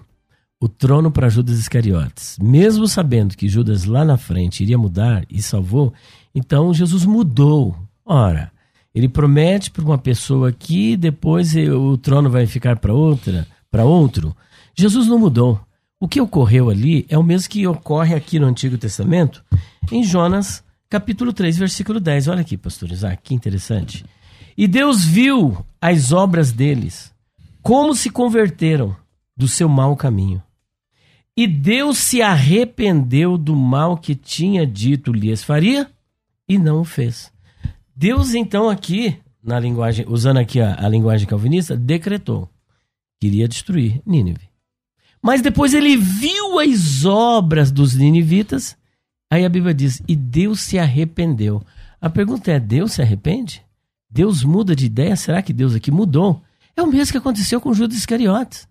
o 0.60 0.68
trono 0.68 1.10
para 1.10 1.28
Judas 1.28 1.58
Iscariotes, 1.58 2.38
mesmo 2.40 2.88
sabendo 2.88 3.36
que 3.36 3.48
Judas 3.48 3.84
lá 3.84 4.04
na 4.04 4.16
frente 4.16 4.62
iria 4.62 4.78
mudar 4.78 5.24
e 5.30 5.40
salvou, 5.40 5.92
então 6.34 6.74
Jesus 6.74 7.04
mudou. 7.04 7.76
Ora, 8.04 8.50
ele 8.94 9.08
promete 9.08 9.70
para 9.70 9.84
uma 9.84 9.98
pessoa 9.98 10.52
que 10.52 10.96
depois 10.96 11.54
o 11.56 11.96
trono 11.98 12.30
vai 12.30 12.46
ficar 12.46 12.78
para 12.78 12.94
outra, 12.94 13.46
para 13.70 13.84
outro. 13.84 14.34
Jesus 14.74 15.08
não 15.08 15.18
mudou. 15.18 15.60
O 15.98 16.06
que 16.06 16.20
ocorreu 16.20 16.70
ali 16.70 17.04
é 17.08 17.18
o 17.18 17.22
mesmo 17.22 17.48
que 17.48 17.66
ocorre 17.66 18.14
aqui 18.14 18.38
no 18.38 18.46
Antigo 18.46 18.78
Testamento, 18.78 19.44
em 19.90 20.04
Jonas, 20.04 20.62
capítulo 20.88 21.32
3, 21.32 21.56
versículo 21.58 21.98
10. 21.98 22.28
Olha 22.28 22.42
aqui, 22.42 22.56
pastor 22.56 22.92
Isaac, 22.92 23.20
que 23.22 23.34
interessante. 23.34 24.04
E 24.56 24.68
Deus 24.68 25.04
viu 25.04 25.64
as 25.80 26.12
obras 26.12 26.52
deles, 26.52 27.12
como 27.62 27.94
se 27.94 28.10
converteram 28.10 28.94
do 29.36 29.48
seu 29.48 29.68
mau 29.68 29.96
caminho. 29.96 30.40
E 31.36 31.48
Deus 31.48 31.98
se 31.98 32.22
arrependeu 32.22 33.36
do 33.36 33.56
mal 33.56 33.96
que 33.96 34.14
tinha 34.14 34.64
dito 34.64 35.12
lhes 35.12 35.42
faria 35.42 35.90
e 36.48 36.58
não 36.58 36.82
o 36.82 36.84
fez. 36.84 37.33
Deus, 37.94 38.34
então, 38.34 38.68
aqui, 38.68 39.18
na 39.42 39.58
linguagem, 39.58 40.04
usando 40.08 40.38
aqui 40.38 40.60
a, 40.60 40.76
a 40.78 40.88
linguagem 40.88 41.26
calvinista, 41.26 41.76
decretou 41.76 42.48
que 43.20 43.26
iria 43.26 43.48
destruir 43.48 44.02
Nínive. 44.04 44.48
Mas 45.22 45.40
depois 45.40 45.72
ele 45.72 45.96
viu 45.96 46.58
as 46.58 47.04
obras 47.04 47.70
dos 47.70 47.94
ninivitas. 47.94 48.76
Aí 49.30 49.44
a 49.44 49.48
Bíblia 49.48 49.72
diz: 49.72 50.02
e 50.06 50.14
Deus 50.14 50.60
se 50.60 50.78
arrependeu. 50.78 51.62
A 52.00 52.10
pergunta 52.10 52.50
é: 52.50 52.60
Deus 52.60 52.92
se 52.92 53.02
arrepende? 53.02 53.62
Deus 54.10 54.44
muda 54.44 54.76
de 54.76 54.86
ideia? 54.86 55.16
Será 55.16 55.40
que 55.40 55.52
Deus 55.52 55.74
aqui 55.74 55.90
mudou? 55.90 56.42
É 56.76 56.82
o 56.82 56.86
mesmo 56.86 57.12
que 57.12 57.18
aconteceu 57.18 57.60
com 57.60 57.72
Judas 57.72 57.96
Iscariotes. 57.96 58.68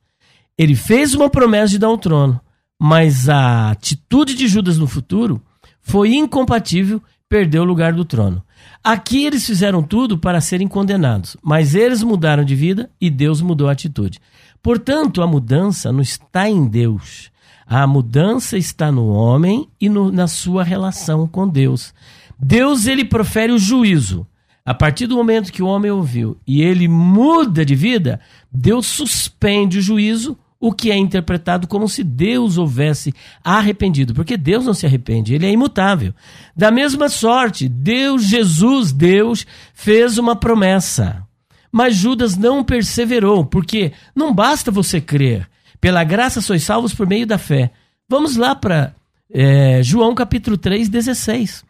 Ele 0.57 0.75
fez 0.75 1.15
uma 1.15 1.29
promessa 1.29 1.69
de 1.69 1.79
dar 1.79 1.89
um 1.89 1.97
trono 1.97 2.39
mas 2.85 3.29
a 3.29 3.71
atitude 3.71 4.35
de 4.35 4.45
Judas 4.45 4.77
no 4.77 4.87
futuro 4.87 5.41
foi 5.79 6.15
incompatível, 6.15 7.01
perdeu 7.29 7.63
o 7.63 7.65
lugar 7.65 7.93
do 7.93 8.03
trono. 8.03 8.43
Aqui 8.83 9.25
eles 9.25 9.45
fizeram 9.45 9.81
tudo 9.81 10.17
para 10.17 10.41
serem 10.41 10.67
condenados, 10.67 11.37
mas 11.41 11.73
eles 11.73 12.03
mudaram 12.03 12.43
de 12.43 12.55
vida 12.55 12.89
e 12.99 13.09
Deus 13.09 13.41
mudou 13.41 13.69
a 13.69 13.71
atitude. 13.71 14.19
Portanto, 14.61 15.21
a 15.21 15.27
mudança 15.27 15.91
não 15.91 16.01
está 16.01 16.49
em 16.49 16.67
Deus. 16.67 17.31
A 17.65 17.87
mudança 17.87 18.57
está 18.57 18.91
no 18.91 19.07
homem 19.07 19.67
e 19.79 19.87
no, 19.87 20.11
na 20.11 20.27
sua 20.27 20.63
relação 20.63 21.27
com 21.27 21.47
Deus. 21.47 21.93
Deus 22.37 22.85
ele 22.85 23.05
profere 23.05 23.51
o 23.51 23.57
juízo. 23.57 24.27
A 24.65 24.73
partir 24.73 25.07
do 25.07 25.15
momento 25.15 25.51
que 25.51 25.61
o 25.61 25.67
homem 25.67 25.91
ouviu 25.91 26.37
e 26.47 26.61
ele 26.61 26.87
muda 26.87 27.65
de 27.65 27.75
vida, 27.75 28.19
Deus 28.51 28.85
suspende 28.85 29.79
o 29.79 29.81
juízo 29.81 30.37
o 30.63 30.71
que 30.71 30.89
é 30.89 30.95
interpretado 30.95 31.67
como 31.67 31.89
se 31.89 32.05
Deus 32.05 32.57
houvesse 32.57 33.13
arrependido, 33.43 34.13
porque 34.13 34.37
Deus 34.37 34.65
não 34.65 34.73
se 34.73 34.85
arrepende, 34.85 35.33
ele 35.33 35.45
é 35.45 35.51
imutável. 35.51 36.13
Da 36.55 36.71
mesma 36.71 37.09
sorte, 37.09 37.67
Deus, 37.67 38.23
Jesus, 38.23 38.93
Deus, 38.93 39.45
fez 39.73 40.17
uma 40.17 40.37
promessa. 40.37 41.21
Mas 41.69 41.97
Judas 41.97 42.37
não 42.37 42.63
perseverou, 42.63 43.45
porque 43.45 43.91
não 44.15 44.33
basta 44.33 44.71
você 44.71 45.01
crer. 45.01 45.49
Pela 45.81 46.05
graça 46.05 46.39
sois 46.39 46.63
salvos 46.63 46.93
por 46.93 47.05
meio 47.05 47.27
da 47.27 47.37
fé. 47.37 47.69
Vamos 48.07 48.37
lá 48.37 48.55
para 48.55 48.95
é, 49.29 49.83
João 49.83 50.15
capítulo 50.15 50.57
3, 50.57 50.87
16. 50.87 51.65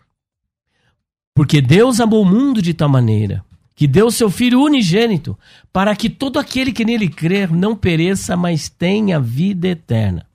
Porque 1.34 1.60
Deus 1.62 2.00
amou 2.00 2.22
o 2.22 2.30
mundo 2.30 2.62
de 2.62 2.76
tal 2.76 2.90
maneira 2.90 3.44
que 3.76 3.88
deu 3.88 4.12
seu 4.12 4.30
Filho 4.30 4.62
unigênito, 4.62 5.38
para 5.72 5.96
que 5.96 6.10
todo 6.10 6.40
aquele 6.40 6.72
que 6.72 6.86
nele 6.86 7.08
crer 7.08 7.52
não 7.52 7.76
pereça, 7.76 8.36
mas 8.38 8.70
tenha 8.70 9.20
vida 9.20 9.68
eterna. 9.68 10.26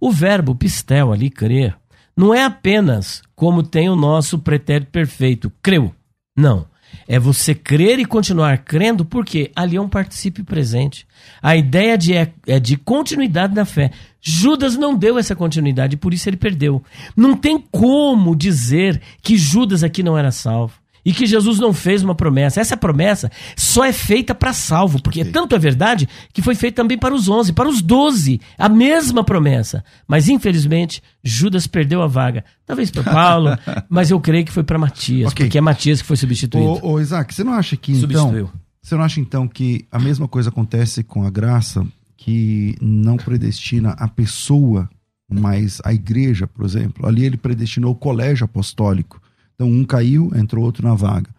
O 0.00 0.10
verbo 0.10 0.54
pistel 0.54 1.12
ali, 1.12 1.30
crer, 1.30 1.76
não 2.16 2.34
é 2.34 2.44
apenas 2.44 3.22
como 3.34 3.62
tem 3.62 3.88
o 3.88 3.96
nosso 3.96 4.38
pretérito 4.38 4.90
perfeito, 4.90 5.52
creu. 5.62 5.94
Não. 6.36 6.66
É 7.08 7.18
você 7.18 7.54
crer 7.54 7.98
e 7.98 8.04
continuar 8.04 8.58
crendo, 8.58 9.04
porque 9.04 9.50
ali 9.54 9.76
é 9.76 9.80
um 9.80 9.88
particípio 9.88 10.44
presente. 10.44 11.06
A 11.42 11.54
ideia 11.56 11.96
de, 11.98 12.14
é, 12.14 12.32
é 12.46 12.58
de 12.58 12.76
continuidade 12.76 13.54
na 13.54 13.64
fé. 13.64 13.90
Judas 14.20 14.76
não 14.76 14.96
deu 14.96 15.18
essa 15.18 15.36
continuidade, 15.36 15.96
por 15.96 16.14
isso 16.14 16.28
ele 16.28 16.36
perdeu. 16.36 16.82
Não 17.16 17.36
tem 17.36 17.58
como 17.70 18.34
dizer 18.34 19.00
que 19.22 19.36
Judas 19.36 19.84
aqui 19.84 20.02
não 20.02 20.16
era 20.16 20.32
salvo 20.32 20.74
e 21.06 21.12
que 21.12 21.24
Jesus 21.24 21.60
não 21.60 21.72
fez 21.72 22.02
uma 22.02 22.16
promessa. 22.16 22.60
Essa 22.60 22.76
promessa 22.76 23.30
só 23.56 23.84
é 23.84 23.92
feita 23.92 24.34
para 24.34 24.52
salvo, 24.52 25.00
porque 25.00 25.20
okay. 25.20 25.32
tanto 25.32 25.54
é 25.54 25.58
verdade 25.58 26.08
que 26.32 26.42
foi 26.42 26.56
feita 26.56 26.82
também 26.82 26.98
para 26.98 27.14
os 27.14 27.28
onze, 27.28 27.52
para 27.52 27.68
os 27.68 27.80
doze, 27.80 28.40
a 28.58 28.68
mesma 28.68 29.22
promessa. 29.22 29.84
Mas 30.08 30.28
infelizmente 30.28 31.00
Judas 31.22 31.68
perdeu 31.68 32.02
a 32.02 32.08
vaga. 32.08 32.44
Talvez 32.66 32.90
para 32.90 33.04
Paulo, 33.04 33.50
mas 33.88 34.10
eu 34.10 34.18
creio 34.18 34.44
que 34.44 34.50
foi 34.50 34.64
para 34.64 34.76
Matias, 34.76 35.30
okay. 35.30 35.46
porque 35.46 35.58
é 35.58 35.60
Matias 35.60 36.02
que 36.02 36.08
foi 36.08 36.16
substituído. 36.16 36.84
Ô, 36.84 36.94
ô, 36.94 37.00
Isaac, 37.00 37.32
você 37.32 37.44
não 37.44 37.52
acha 37.52 37.76
que 37.76 37.92
então, 37.92 38.50
você 38.82 38.96
não 38.96 39.04
acha 39.04 39.20
então 39.20 39.46
que 39.46 39.86
a 39.92 40.00
mesma 40.00 40.26
coisa 40.26 40.48
acontece 40.48 41.04
com 41.04 41.22
a 41.22 41.30
graça 41.30 41.86
que 42.16 42.74
não 42.82 43.16
predestina 43.16 43.90
a 43.90 44.08
pessoa, 44.08 44.90
mas 45.30 45.80
a 45.84 45.94
igreja, 45.94 46.48
por 46.48 46.64
exemplo? 46.64 47.06
Ali 47.06 47.24
ele 47.24 47.36
predestinou 47.36 47.92
o 47.92 47.96
colégio 47.96 48.44
apostólico 48.44 49.20
então 49.56 49.68
um 49.68 49.84
caiu, 49.84 50.30
entrou 50.36 50.64
outro 50.64 50.86
na 50.86 50.94
vaga. 50.94 51.34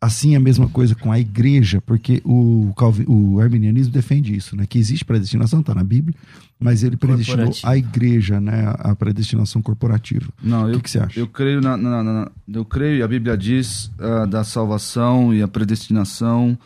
Assim 0.00 0.34
é 0.34 0.36
a 0.36 0.40
mesma 0.40 0.68
coisa 0.68 0.94
com 0.94 1.10
a 1.10 1.18
igreja, 1.18 1.80
porque 1.80 2.22
o, 2.24 2.72
Calvin, 2.76 3.04
o 3.08 3.40
arminianismo 3.40 3.92
defende 3.92 4.34
isso, 4.34 4.56
né? 4.56 4.64
Que 4.64 4.78
existe 4.78 5.04
predestinação, 5.04 5.58
está 5.58 5.74
na 5.74 5.82
Bíblia, 5.82 6.16
mas 6.58 6.84
ele 6.84 6.96
predestinou 6.96 7.50
a 7.64 7.76
igreja, 7.76 8.40
né? 8.40 8.72
A 8.78 8.94
predestinação 8.94 9.60
corporativa. 9.60 10.28
Não, 10.40 10.66
o 10.66 10.68
eu, 10.68 10.76
que, 10.76 10.84
que, 10.84 10.90
você 10.90 11.00
acha? 11.00 11.18
Eu 11.18 11.26
creio, 11.26 11.60
na, 11.60 11.76
na, 11.76 12.02
na, 12.04 12.30
eu 12.52 12.64
creio, 12.64 12.98
e 12.98 13.02
a 13.02 13.08
Bíblia 13.08 13.36
diz 13.36 13.90
uh, 13.98 14.24
da 14.28 14.44
salvação 14.44 15.34
e 15.34 15.42
a 15.42 15.48
predestinação 15.48 16.56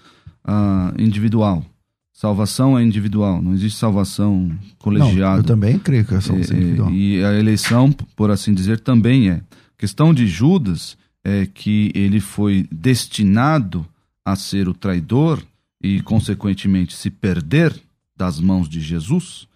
uh, 0.46 1.02
individual. 1.02 1.64
Salvação 2.12 2.78
é 2.78 2.84
individual, 2.84 3.40
não 3.40 3.54
existe 3.54 3.78
salvação 3.78 4.52
colegiada. 4.78 5.32
Não, 5.32 5.38
eu 5.38 5.42
também 5.42 5.78
creio 5.78 6.04
que 6.04 6.14
é 6.14 6.20
salvação 6.20 6.54
individual. 6.54 6.90
E 6.92 7.24
a 7.24 7.32
eleição, 7.32 7.90
por 8.14 8.30
assim 8.30 8.52
dizer, 8.52 8.78
também 8.78 9.30
é 9.30 9.40
questão 9.82 10.14
de 10.14 10.28
Judas 10.28 10.96
é 11.24 11.44
que 11.44 11.90
ele 11.92 12.20
foi 12.20 12.68
destinado 12.70 13.84
a 14.24 14.36
ser 14.36 14.68
o 14.68 14.74
traidor 14.74 15.42
e, 15.82 16.00
consequentemente, 16.02 16.94
se 16.94 17.10
perder 17.10 17.74
das 18.16 18.38
mãos 18.38 18.68
de 18.68 18.80
Jesus, 18.80 19.48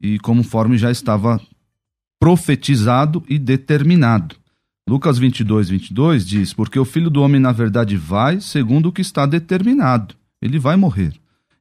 e 0.00 0.20
conforme 0.20 0.78
já 0.78 0.88
estava 0.88 1.40
profetizado 2.20 3.24
e 3.28 3.40
determinado. 3.40 4.36
Lucas 4.88 5.18
22, 5.18 5.68
22 5.68 6.24
diz: 6.24 6.54
Porque 6.54 6.78
o 6.78 6.84
filho 6.84 7.10
do 7.10 7.20
homem, 7.20 7.40
na 7.40 7.50
verdade, 7.50 7.96
vai 7.96 8.40
segundo 8.40 8.90
o 8.90 8.92
que 8.92 9.02
está 9.02 9.26
determinado. 9.26 10.14
Ele 10.40 10.60
vai 10.60 10.76
morrer. 10.76 11.12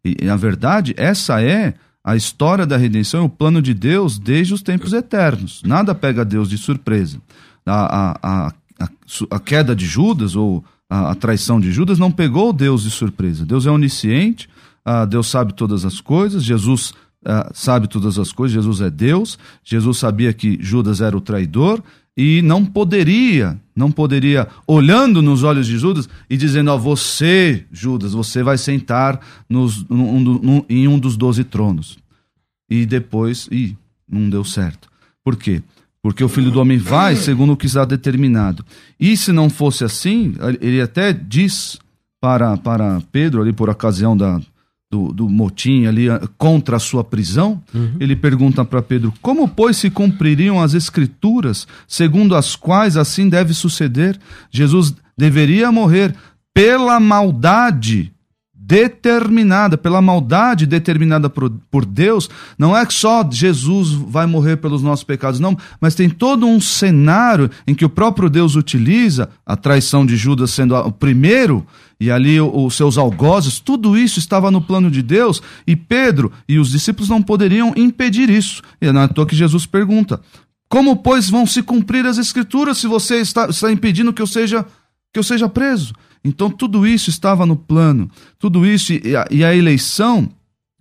E, 0.04 0.24
na 0.24 0.36
verdade, 0.36 0.94
essa 0.96 1.42
é 1.42 1.74
a 2.04 2.16
história 2.16 2.68
da 2.68 2.78
redenção, 2.78 3.26
o 3.26 3.30
plano 3.30 3.64
de 3.64 3.74
Deus 3.74 4.20
desde 4.20 4.54
os 4.54 4.62
tempos 4.62 4.94
eternos. 4.94 5.64
Nada 5.66 5.96
pega 5.96 6.24
Deus 6.24 6.48
de 6.48 6.60
surpresa. 6.60 7.20
A, 7.66 8.12
a, 8.12 8.54
a, 8.80 8.90
a 9.32 9.40
queda 9.40 9.76
de 9.76 9.86
Judas, 9.86 10.36
ou 10.36 10.64
a, 10.90 11.16
traição 11.16 11.60
de 11.60 11.72
Judas, 11.72 11.98
não 11.98 12.12
pegou 12.12 12.54
Deus 12.54 12.84
de 12.84 12.92
surpresa. 12.92 13.46
Deus 13.46 13.66
é 13.66 13.72
onisciente, 13.72 14.48
Deus 15.10 15.28
sabe 15.28 15.54
todas 15.54 15.84
as 15.84 16.00
coisas, 16.00 16.44
Jesus 16.44 16.94
sabe 17.54 17.88
todas 17.88 18.20
as 18.20 18.32
coisas, 18.32 18.54
Jesus 18.54 18.82
é 18.82 18.90
Deus, 18.90 19.40
Jesus 19.64 19.98
sabia 19.98 20.32
que 20.32 20.60
Judas 20.62 21.02
era 21.02 21.18
o 21.18 21.22
traidor, 21.22 21.82
e 22.18 22.42
não 22.42 22.66
poderia, 22.66 23.60
não 23.76 23.92
poderia, 23.92 24.48
olhando 24.66 25.22
nos 25.22 25.44
olhos 25.44 25.68
de 25.68 25.78
Judas 25.78 26.08
e 26.30 26.38
dizendo: 26.38 26.72
Ó, 26.72 26.78
você, 26.78 27.66
Judas, 27.72 28.14
você 28.14 28.42
vai 28.42 28.58
sentar 28.58 29.20
nos, 29.50 29.86
num, 29.90 30.20
num, 30.20 30.66
em 30.70 30.88
um 30.88 30.98
dos 30.98 31.18
doze 31.18 31.44
tronos. 31.44 31.98
E 32.70 32.86
depois, 32.86 33.50
e 33.52 33.76
não 34.10 34.30
deu 34.30 34.46
certo. 34.46 34.88
Por 35.24 35.36
quê? 35.36 35.62
Porque 36.06 36.24
o 36.24 36.30
filho 36.30 36.52
do 36.52 36.62
homem 36.62 36.78
vai 36.78 37.16
segundo 37.16 37.54
o 37.54 37.58
que 37.58 37.66
está 37.66 37.84
determinado. 37.84 38.64
E 39.00 39.18
se 39.18 39.32
não 39.32 39.50
fosse 39.50 39.84
assim, 39.84 40.36
ele 40.62 40.80
até 40.80 41.12
diz 41.12 41.80
para, 42.22 42.56
para 42.58 43.02
Pedro, 43.12 43.42
ali 43.42 43.52
por 43.52 43.72
ocasião 43.72 44.16
da, 44.16 44.40
do, 44.92 45.12
do 45.12 45.28
motim 45.28 45.88
ali 45.88 46.08
ah, 46.08 46.22
contra 46.38 46.76
a 46.76 46.80
sua 46.80 47.04
prisão, 47.04 47.60
uhum. 47.74 47.96
ele 48.00 48.16
pergunta 48.16 48.64
para 48.64 48.84
Pedro: 48.84 49.12
Como, 49.20 49.48
pois, 49.48 49.78
se 49.78 49.90
cumpririam 49.90 50.62
as 50.62 50.76
escrituras, 50.76 51.68
segundo 51.88 52.36
as 52.36 52.56
quais 52.56 52.98
assim 52.98 53.28
deve 53.28 53.56
suceder? 53.56 54.16
Jesus 54.52 54.94
deveria 55.18 55.72
morrer 55.72 56.14
pela 56.54 57.00
maldade 57.00 58.14
determinada, 58.66 59.78
pela 59.78 60.02
maldade 60.02 60.66
determinada 60.66 61.30
por, 61.30 61.52
por, 61.70 61.86
Deus, 61.86 62.28
não 62.58 62.76
é 62.76 62.84
que 62.84 62.94
só 62.94 63.28
Jesus 63.30 63.92
vai 63.92 64.26
morrer 64.26 64.58
pelos 64.58 64.82
nossos 64.82 65.04
pecados, 65.04 65.40
não, 65.40 65.56
mas 65.80 65.94
tem 65.94 66.10
todo 66.10 66.48
um 66.48 66.60
cenário 66.60 67.50
em 67.68 67.76
que 67.76 67.86
o 67.86 67.90
próprio 67.90 68.28
Deus 68.28 68.56
utiliza 68.56 69.30
a 69.46 69.56
traição 69.56 70.04
de 70.04 70.16
Judas 70.16 70.50
sendo 70.50 70.76
o 70.76 70.92
primeiro 70.92 71.66
e 72.00 72.10
ali 72.10 72.42
os 72.42 72.76
seus 72.76 72.98
algozes, 72.98 73.60
tudo 73.60 73.96
isso 73.96 74.18
estava 74.18 74.50
no 74.50 74.62
plano 74.62 74.90
de 74.90 75.04
Deus 75.04 75.42
e 75.68 75.76
Pedro 75.76 76.32
e 76.50 76.58
os 76.58 76.72
discípulos 76.72 77.08
não 77.08 77.22
poderiam 77.22 77.72
impedir 77.76 78.30
isso. 78.30 78.64
E 78.82 78.92
não 78.92 79.02
é 79.02 79.04
à 79.06 79.08
toa 79.08 79.28
que 79.28 79.36
Jesus 79.36 79.66
pergunta: 79.66 80.20
Como, 80.68 80.98
pois, 80.98 81.30
vão 81.30 81.46
se 81.48 81.64
cumprir 81.64 82.06
as 82.06 82.18
escrituras 82.18 82.80
se 82.80 82.88
você 82.88 83.22
está, 83.22 83.48
está 83.48 83.72
impedindo 83.72 84.12
que 84.12 84.22
eu 84.22 84.28
seja 84.28 84.66
que 85.14 85.20
eu 85.20 85.24
seja 85.24 85.48
preso? 85.48 85.94
Então 86.26 86.50
tudo 86.50 86.88
isso 86.88 87.12
estava 87.12 87.46
no 87.46 87.56
plano, 87.56 88.10
tudo 88.40 88.66
isso 88.66 88.92
e 88.92 89.16
a, 89.16 89.28
e 89.30 89.46
a 89.46 89.56
eleição, 89.56 90.28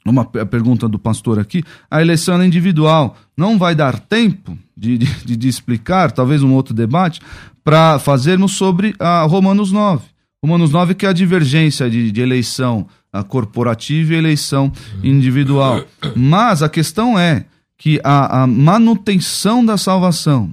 uma 0.04 0.24
pergunta 0.24 0.88
do 0.88 0.98
pastor 0.98 1.38
aqui, 1.38 1.62
a 1.90 2.00
eleição 2.00 2.40
é 2.40 2.46
individual, 2.46 3.14
não 3.36 3.58
vai 3.58 3.74
dar 3.74 3.98
tempo 4.00 4.56
de, 4.74 4.96
de, 4.96 5.36
de 5.36 5.48
explicar, 5.48 6.10
talvez 6.10 6.42
um 6.42 6.54
outro 6.54 6.72
debate, 6.72 7.20
para 7.62 7.98
fazermos 7.98 8.56
sobre 8.56 8.94
a 8.98 9.22
Romanos 9.24 9.70
9. 9.70 10.02
Romanos 10.42 10.70
9, 10.70 10.94
que 10.94 11.06
é 11.06 11.10
a 11.10 11.12
divergência 11.12 11.88
de, 11.88 12.10
de 12.10 12.20
eleição 12.20 12.86
corporativa 13.28 14.12
e 14.12 14.16
eleição 14.16 14.72
individual. 15.02 15.84
Mas 16.16 16.62
a 16.62 16.68
questão 16.68 17.18
é 17.18 17.44
que 17.78 18.00
a, 18.02 18.42
a 18.42 18.46
manutenção 18.46 19.64
da 19.64 19.76
salvação, 19.76 20.52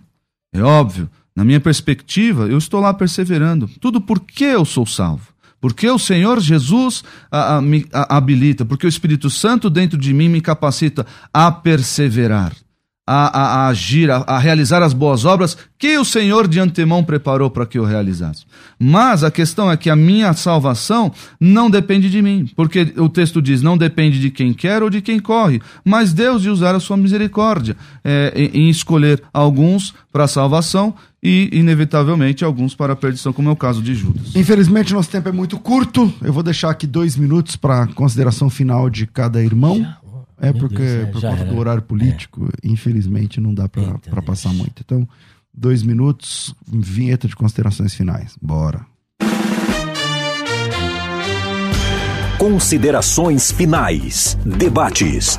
é 0.53 0.61
óbvio, 0.61 1.09
na 1.36 1.43
minha 1.43 1.59
perspectiva, 1.59 2.47
eu 2.47 2.57
estou 2.57 2.79
lá 2.79 2.93
perseverando. 2.93 3.69
Tudo 3.79 4.01
porque 4.01 4.43
eu 4.43 4.65
sou 4.65 4.86
salvo. 4.86 5.32
Porque 5.59 5.88
o 5.88 5.99
Senhor 5.99 6.39
Jesus 6.39 7.03
a, 7.32 7.57
a, 7.57 7.61
me 7.61 7.86
a, 7.93 8.17
habilita, 8.17 8.65
porque 8.65 8.86
o 8.86 8.89
Espírito 8.89 9.29
Santo 9.29 9.69
dentro 9.69 9.97
de 9.97 10.13
mim 10.13 10.27
me 10.27 10.41
capacita 10.41 11.05
a 11.32 11.51
perseverar 11.51 12.53
a, 13.13 13.67
agir, 13.67 14.09
a, 14.09 14.38
realizar 14.39 14.82
as 14.82 14.93
boas 14.93 15.25
obras 15.25 15.57
que 15.77 15.97
o 15.97 16.05
Senhor 16.05 16.47
de 16.47 16.59
antemão 16.59 17.03
preparou 17.03 17.49
para 17.49 17.65
que 17.65 17.77
eu 17.77 17.84
realizasse. 17.84 18.45
Mas 18.79 19.23
a 19.23 19.32
questão 19.32 19.69
é 19.69 19.75
que 19.75 19.89
a 19.89 19.95
minha 19.95 20.32
salvação 20.34 21.11
não 21.39 21.69
depende 21.69 22.09
de 22.09 22.21
mim, 22.21 22.49
porque 22.55 22.93
o 22.97 23.09
texto 23.09 23.41
diz: 23.41 23.61
não 23.61 23.77
depende 23.77 24.19
de 24.19 24.29
quem 24.29 24.53
quer 24.53 24.82
ou 24.82 24.89
de 24.89 25.01
quem 25.01 25.19
corre, 25.19 25.61
mas 25.84 26.13
Deus 26.13 26.41
de 26.41 26.49
usar 26.49 26.73
a 26.75 26.79
sua 26.79 26.95
misericórdia 26.95 27.75
é, 28.03 28.32
em 28.53 28.69
escolher 28.69 29.21
alguns 29.34 29.93
para 30.11 30.25
a 30.25 30.27
salvação 30.27 30.93
e, 31.24 31.49
inevitavelmente, 31.53 32.43
alguns 32.43 32.74
para 32.74 32.93
a 32.93 32.95
perdição, 32.95 33.32
como 33.32 33.49
é 33.49 33.51
o 33.51 33.55
caso 33.55 33.82
de 33.82 33.93
Judas. 33.93 34.36
Infelizmente, 34.36 34.93
nosso 34.93 35.09
tempo 35.09 35.30
é 35.30 35.32
muito 35.32 35.59
curto. 35.59 36.11
Eu 36.22 36.34
vou 36.34 36.41
deixar 36.41 36.72
aqui 36.72 36.88
dois 36.88 37.15
minutos 37.15 37.55
para 37.55 37.86
consideração 37.88 38.49
final 38.49 38.89
de 38.89 39.05
cada 39.05 39.41
irmão. 39.43 39.86
É 40.39 40.51
porque, 40.51 40.78
Deus, 40.78 40.91
é, 40.91 41.05
por 41.05 41.22
conta 41.22 41.45
do 41.45 41.55
horário 41.57 41.84
político, 41.84 42.49
é. 42.63 42.67
infelizmente 42.67 43.39
não 43.39 43.53
dá 43.53 43.69
para 43.69 44.22
passar 44.24 44.51
muito. 44.51 44.82
Então, 44.84 45.07
dois 45.53 45.84
minutos, 45.84 46.55
vinheta 46.67 47.28
de 47.28 47.36
considerações 47.36 47.93
finais. 47.93 48.36
Bora. 48.41 48.84
Considerações 52.39 53.51
finais. 53.51 54.36
Debates. 54.43 55.38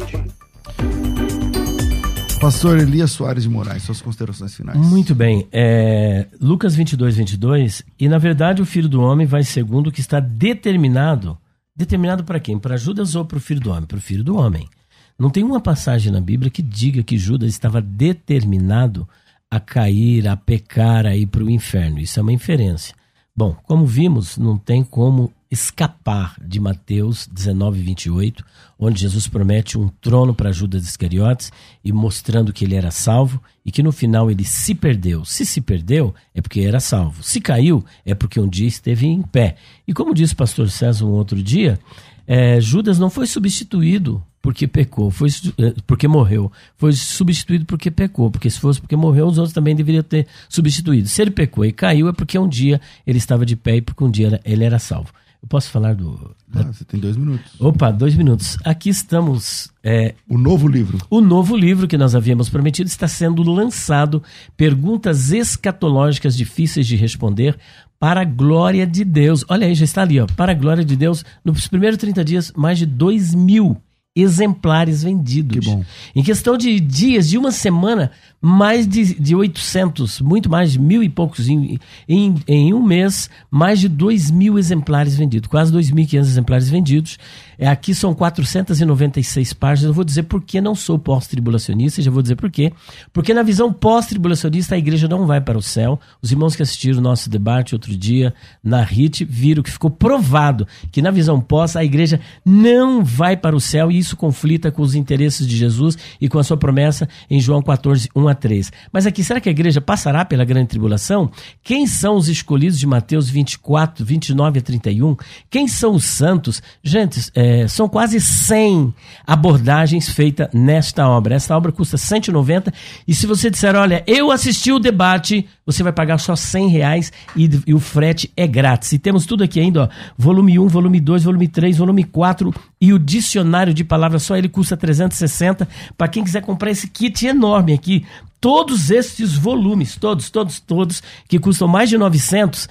Pastor 2.42 2.76
Elias 2.80 3.12
Soares 3.12 3.44
de 3.44 3.48
Moraes, 3.48 3.84
suas 3.84 4.02
considerações 4.02 4.52
finais. 4.52 4.76
Muito 4.76 5.14
bem. 5.14 5.46
É, 5.52 6.26
Lucas 6.40 6.74
22, 6.74 7.16
22. 7.16 7.84
E 8.00 8.08
na 8.08 8.18
verdade 8.18 8.60
o 8.60 8.66
filho 8.66 8.88
do 8.88 9.00
homem 9.00 9.28
vai 9.28 9.44
segundo 9.44 9.86
o 9.86 9.92
que 9.92 10.00
está 10.00 10.18
determinado. 10.18 11.38
Determinado 11.74 12.24
para 12.24 12.40
quem? 12.40 12.58
Para 12.58 12.76
Judas 12.76 13.14
ou 13.14 13.24
para 13.24 13.38
o 13.38 13.40
filho 13.40 13.60
do 13.60 13.70
homem? 13.70 13.84
Para 13.84 13.98
o 13.98 14.00
filho 14.00 14.24
do 14.24 14.36
homem. 14.36 14.68
Não 15.16 15.30
tem 15.30 15.44
uma 15.44 15.60
passagem 15.60 16.10
na 16.10 16.20
Bíblia 16.20 16.50
que 16.50 16.62
diga 16.62 17.04
que 17.04 17.16
Judas 17.16 17.48
estava 17.48 17.80
determinado 17.80 19.08
a 19.48 19.60
cair, 19.60 20.26
a 20.26 20.36
pecar, 20.36 21.06
a 21.06 21.14
ir 21.14 21.26
para 21.26 21.44
o 21.44 21.50
inferno. 21.50 22.00
Isso 22.00 22.18
é 22.18 22.22
uma 22.22 22.32
inferência. 22.32 22.92
Bom, 23.36 23.54
como 23.62 23.86
vimos, 23.86 24.36
não 24.36 24.58
tem 24.58 24.82
como 24.82 25.32
escapar 25.52 26.34
de 26.42 26.58
Mateus 26.58 27.28
19, 27.30 27.82
28, 27.82 28.42
onde 28.78 29.02
Jesus 29.02 29.28
promete 29.28 29.76
um 29.76 29.88
trono 30.00 30.34
para 30.34 30.50
Judas 30.50 30.84
Iscariotes 30.84 31.52
e 31.84 31.92
mostrando 31.92 32.54
que 32.54 32.64
ele 32.64 32.74
era 32.74 32.90
salvo 32.90 33.38
e 33.62 33.70
que 33.70 33.82
no 33.82 33.92
final 33.92 34.30
ele 34.30 34.44
se 34.44 34.74
perdeu. 34.74 35.26
Se 35.26 35.44
se 35.44 35.60
perdeu, 35.60 36.14
é 36.34 36.40
porque 36.40 36.60
era 36.60 36.80
salvo. 36.80 37.22
Se 37.22 37.38
caiu, 37.38 37.84
é 38.06 38.14
porque 38.14 38.40
um 38.40 38.48
dia 38.48 38.66
esteve 38.66 39.06
em 39.06 39.20
pé. 39.20 39.56
E 39.86 39.92
como 39.92 40.14
disse 40.14 40.32
o 40.32 40.36
pastor 40.38 40.70
César 40.70 41.04
um 41.04 41.10
outro 41.10 41.42
dia, 41.42 41.78
é, 42.26 42.58
Judas 42.58 42.98
não 42.98 43.10
foi 43.10 43.26
substituído 43.26 44.24
porque 44.40 44.66
pecou, 44.66 45.10
foi 45.10 45.28
eh, 45.58 45.74
porque 45.86 46.08
morreu, 46.08 46.50
foi 46.76 46.92
substituído 46.94 47.64
porque 47.66 47.90
pecou, 47.90 48.30
porque 48.30 48.50
se 48.50 48.58
fosse 48.58 48.80
porque 48.80 48.96
morreu, 48.96 49.26
os 49.26 49.38
outros 49.38 49.54
também 49.54 49.76
deveriam 49.76 50.02
ter 50.02 50.26
substituído. 50.48 51.08
Se 51.08 51.20
ele 51.20 51.30
pecou 51.30 51.64
e 51.64 51.72
caiu, 51.72 52.08
é 52.08 52.12
porque 52.12 52.38
um 52.38 52.48
dia 52.48 52.80
ele 53.06 53.18
estava 53.18 53.44
de 53.44 53.54
pé 53.54 53.76
e 53.76 53.80
porque 53.82 54.02
um 54.02 54.10
dia 54.10 54.40
ele 54.44 54.64
era 54.64 54.78
salvo. 54.78 55.12
Eu 55.42 55.48
posso 55.48 55.70
falar 55.70 55.96
do. 55.96 56.34
Ah, 56.54 56.62
você 56.62 56.84
tem 56.84 57.00
dois 57.00 57.16
minutos. 57.16 57.60
Opa, 57.60 57.90
dois 57.90 58.14
minutos. 58.14 58.56
Aqui 58.64 58.88
estamos. 58.88 59.72
É, 59.82 60.14
o 60.28 60.38
novo 60.38 60.68
livro. 60.68 60.98
O 61.10 61.20
novo 61.20 61.56
livro 61.56 61.88
que 61.88 61.98
nós 61.98 62.14
havíamos 62.14 62.48
prometido 62.48 62.86
está 62.86 63.08
sendo 63.08 63.42
lançado. 63.42 64.22
Perguntas 64.56 65.32
escatológicas 65.32 66.36
difíceis 66.36 66.86
de 66.86 66.94
responder 66.94 67.58
para 67.98 68.20
a 68.20 68.24
glória 68.24 68.86
de 68.86 69.04
Deus. 69.04 69.44
Olha 69.48 69.66
aí, 69.66 69.74
já 69.74 69.84
está 69.84 70.02
ali, 70.02 70.20
ó. 70.20 70.26
Para 70.36 70.52
a 70.52 70.54
glória 70.54 70.84
de 70.84 70.94
Deus. 70.94 71.24
Nos 71.44 71.66
primeiros 71.66 71.98
30 71.98 72.24
dias, 72.24 72.52
mais 72.56 72.78
de 72.78 72.86
2 72.86 73.34
mil 73.34 73.76
exemplares 74.14 75.02
vendidos. 75.02 75.66
Que. 75.66 75.80
Em 76.14 76.22
questão 76.22 76.56
de 76.56 76.78
dias, 76.78 77.28
de 77.28 77.38
uma 77.38 77.50
semana, 77.50 78.10
mais 78.40 78.86
de, 78.86 79.14
de 79.14 79.34
800, 79.34 80.20
muito 80.20 80.50
mais 80.50 80.72
de 80.72 80.78
mil 80.78 81.02
e 81.02 81.08
poucos. 81.08 81.48
Em, 81.48 81.78
em, 82.08 82.34
em 82.46 82.74
um 82.74 82.82
mês, 82.82 83.30
mais 83.50 83.80
de 83.80 83.88
2 83.88 84.30
mil 84.30 84.58
exemplares 84.58 85.16
vendidos, 85.16 85.48
quase 85.48 85.72
2.500 85.72 86.18
exemplares 86.18 86.68
vendidos. 86.68 87.18
É, 87.62 87.68
aqui 87.68 87.94
são 87.94 88.12
496 88.12 89.52
páginas. 89.52 89.90
Eu 89.90 89.94
vou 89.94 90.02
dizer 90.02 90.24
por 90.24 90.42
que 90.42 90.60
não 90.60 90.74
sou 90.74 90.98
pós-tribulacionista, 90.98 92.02
já 92.02 92.10
vou 92.10 92.20
dizer 92.20 92.34
por 92.34 92.50
quê. 92.50 92.72
Porque 93.12 93.32
na 93.32 93.44
visão 93.44 93.72
pós-tribulacionista, 93.72 94.74
a 94.74 94.78
igreja 94.78 95.06
não 95.06 95.28
vai 95.28 95.40
para 95.40 95.56
o 95.56 95.62
céu. 95.62 95.96
Os 96.20 96.32
irmãos 96.32 96.56
que 96.56 96.62
assistiram 96.64 96.98
o 96.98 97.00
nosso 97.00 97.30
debate 97.30 97.72
outro 97.72 97.96
dia 97.96 98.34
na 98.64 98.82
RIT 98.82 99.24
viram 99.24 99.62
que 99.62 99.70
ficou 99.70 99.92
provado 99.92 100.66
que 100.90 101.00
na 101.00 101.12
visão 101.12 101.40
pós, 101.40 101.76
a 101.76 101.84
igreja 101.84 102.18
não 102.44 103.04
vai 103.04 103.36
para 103.36 103.54
o 103.54 103.60
céu 103.60 103.92
e 103.92 103.98
isso 103.98 104.16
conflita 104.16 104.72
com 104.72 104.82
os 104.82 104.96
interesses 104.96 105.46
de 105.46 105.56
Jesus 105.56 105.96
e 106.20 106.28
com 106.28 106.40
a 106.40 106.42
sua 106.42 106.56
promessa 106.56 107.08
em 107.30 107.38
João 107.38 107.62
14, 107.62 108.08
1 108.12 108.26
a 108.26 108.34
3. 108.34 108.72
Mas 108.92 109.06
aqui, 109.06 109.22
será 109.22 109.40
que 109.40 109.48
a 109.48 109.52
igreja 109.52 109.80
passará 109.80 110.24
pela 110.24 110.44
grande 110.44 110.66
tribulação? 110.66 111.30
Quem 111.62 111.86
são 111.86 112.16
os 112.16 112.28
escolhidos 112.28 112.76
de 112.76 112.88
Mateus 112.88 113.30
24, 113.30 114.04
29 114.04 114.58
a 114.58 114.62
31? 114.62 115.16
Quem 115.48 115.68
são 115.68 115.94
os 115.94 116.06
santos? 116.06 116.60
Gente, 116.82 117.30
é, 117.36 117.51
é, 117.52 117.68
são 117.68 117.86
quase 117.86 118.18
100 118.18 118.94
abordagens 119.26 120.08
feitas 120.08 120.48
nesta 120.54 121.06
obra. 121.06 121.34
Esta 121.34 121.54
obra 121.54 121.70
custa 121.70 121.98
190 121.98 122.72
e 123.06 123.14
se 123.14 123.26
você 123.26 123.50
disser, 123.50 123.76
olha, 123.76 124.02
eu 124.06 124.30
assisti 124.30 124.72
o 124.72 124.78
debate, 124.78 125.46
você 125.66 125.82
vai 125.82 125.92
pagar 125.92 126.18
só 126.18 126.34
100 126.34 126.68
reais 126.68 127.12
e, 127.36 127.50
e 127.66 127.74
o 127.74 127.78
frete 127.78 128.32
é 128.34 128.46
grátis. 128.46 128.92
E 128.92 128.98
temos 128.98 129.26
tudo 129.26 129.44
aqui 129.44 129.60
ainda, 129.60 129.82
ó, 129.82 129.88
volume 130.16 130.58
1, 130.58 130.68
volume 130.68 130.98
2, 130.98 131.24
volume 131.24 131.48
3, 131.48 131.76
volume 131.76 132.04
4 132.04 132.54
e 132.80 132.92
o 132.92 132.98
dicionário 132.98 133.74
de 133.74 133.84
palavras 133.84 134.22
só 134.22 134.34
ele 134.34 134.48
custa 134.48 134.74
360. 134.74 135.68
Para 135.96 136.08
quem 136.08 136.24
quiser 136.24 136.40
comprar 136.40 136.70
esse 136.70 136.88
kit 136.88 137.26
enorme 137.26 137.74
aqui, 137.74 138.06
todos 138.40 138.90
estes 138.90 139.34
volumes, 139.34 139.96
todos, 139.96 140.30
todos, 140.30 140.58
todos, 140.58 141.02
que 141.28 141.38
custam 141.38 141.68
mais 141.68 141.90
de 141.90 141.98
900, 141.98 142.68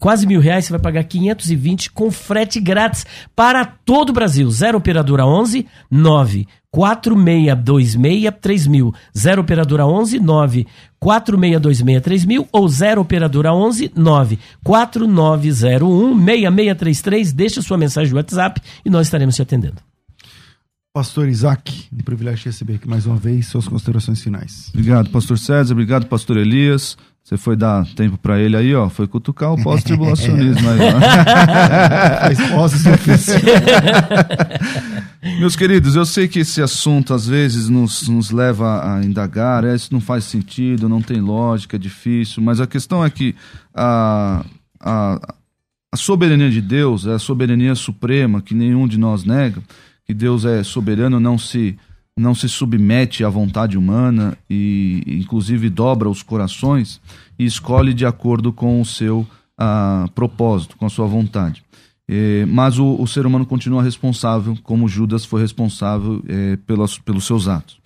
quase 0.00 0.26
mil 0.26 0.40
reais, 0.40 0.64
você 0.64 0.72
vai 0.72 0.80
pagar 0.80 1.04
520 1.04 1.92
com 1.92 2.10
frete 2.10 2.58
grátis 2.58 3.06
para 3.36 3.64
todo 3.64 4.10
o 4.10 4.12
Brasil. 4.12 4.50
0 4.50 4.78
operadora 4.78 5.26
11 5.26 5.66
9 5.90 6.48
4626 6.70 8.32
3000. 8.40 8.94
0 9.16 9.40
operadora 9.42 9.86
11 9.86 10.18
9 10.18 10.66
4626 10.98 12.02
3000 12.02 12.48
ou 12.50 12.68
0 12.68 13.00
operadora 13.00 13.52
11 13.52 13.92
9 13.94 14.38
4901 14.64 16.24
6633. 16.24 17.32
Deixe 17.32 17.62
sua 17.62 17.76
mensagem 17.76 18.10
no 18.10 18.16
WhatsApp 18.16 18.60
e 18.84 18.90
nós 18.90 19.06
estaremos 19.06 19.36
te 19.36 19.42
atendendo. 19.42 19.76
Pastor 20.92 21.28
Isaac, 21.28 21.86
um 21.92 22.02
privilégio 22.02 22.46
receber 22.46 22.74
aqui 22.74 22.88
mais 22.88 23.06
uma 23.06 23.14
vez 23.14 23.46
suas 23.46 23.68
considerações 23.68 24.20
finais. 24.20 24.70
Obrigado, 24.70 25.08
pastor 25.10 25.38
César, 25.38 25.72
obrigado, 25.72 26.06
pastor 26.06 26.36
Elias. 26.36 26.96
Você 27.22 27.36
foi 27.36 27.54
dar 27.54 27.86
tempo 27.94 28.18
para 28.18 28.40
ele 28.40 28.56
aí, 28.56 28.74
ó. 28.74 28.88
Foi 28.88 29.06
cutucar 29.06 29.52
o 29.52 29.62
pós-tribulacionismo 29.62 30.68
aí, 30.68 30.78
ó. 30.80 30.90
Pós 32.56 32.72
Meus 35.38 35.54
queridos, 35.54 35.96
eu 35.96 36.06
sei 36.06 36.26
que 36.26 36.40
esse 36.40 36.62
assunto 36.62 37.12
às 37.12 37.26
vezes 37.26 37.68
nos, 37.68 38.08
nos 38.08 38.30
leva 38.30 38.96
a 38.96 39.04
indagar, 39.04 39.64
é, 39.64 39.74
isso 39.74 39.92
não 39.92 40.00
faz 40.00 40.24
sentido, 40.24 40.88
não 40.88 41.02
tem 41.02 41.20
lógica, 41.20 41.76
é 41.76 41.78
difícil, 41.78 42.42
mas 42.42 42.60
a 42.60 42.66
questão 42.66 43.04
é 43.04 43.10
que 43.10 43.34
a, 43.74 44.44
a, 44.80 45.34
a 45.92 45.96
soberania 45.96 46.50
de 46.50 46.62
Deus 46.62 47.06
é 47.06 47.12
a 47.14 47.18
soberania 47.18 47.74
suprema 47.74 48.40
que 48.40 48.54
nenhum 48.54 48.88
de 48.88 48.98
nós 48.98 49.24
nega 49.24 49.62
que 50.10 50.14
Deus 50.14 50.44
é 50.44 50.64
soberano, 50.64 51.20
não 51.20 51.38
se 51.38 51.78
não 52.20 52.34
se 52.34 52.48
submete 52.48 53.24
à 53.24 53.28
vontade 53.28 53.78
humana 53.78 54.36
e 54.48 55.02
inclusive 55.06 55.68
dobra 55.68 56.08
os 56.08 56.22
corações 56.22 57.00
e 57.38 57.44
escolhe 57.44 57.94
de 57.94 58.04
acordo 58.04 58.52
com 58.52 58.80
o 58.80 58.84
seu 58.84 59.20
uh, 59.20 60.10
propósito, 60.14 60.76
com 60.76 60.86
a 60.86 60.90
sua 60.90 61.06
vontade. 61.06 61.62
Mas 62.48 62.76
o, 62.76 63.00
o, 63.00 63.06
ser 63.06 63.24
humano 63.24 63.46
continua 63.46 63.84
responsável, 63.84 64.58
como 64.64 64.88
Judas 64.88 65.24
foi 65.24 65.40
responsável 65.40 66.20
é, 66.26 66.56
pelos, 66.66 66.98
pelos 66.98 67.24
seus 67.24 67.46
atos. 67.46 67.78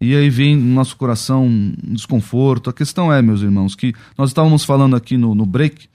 E 0.00 0.14
aí 0.16 0.30
vem 0.30 0.56
no 0.56 0.74
nosso 0.74 0.96
coração 0.96 1.46
um 1.46 1.74
desconforto. 1.92 2.70
A 2.70 2.72
questão 2.72 3.12
é, 3.12 3.20
meus 3.22 3.40
irmãos, 3.40 3.74
que 3.74 3.92
nós 4.16 4.30
estávamos 4.30 4.64
falando 4.64 4.94
aqui 4.94 5.16
no, 5.16 5.34
no 5.34 5.46
break 5.46 5.88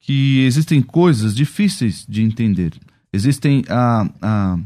que 0.00 0.44
existem 0.44 0.82
coisas 0.82 1.34
difíceis 1.34 2.04
de 2.06 2.22
entender. 2.22 2.72
Existem 3.10 3.64
a, 3.68 4.06
a 4.20 4.58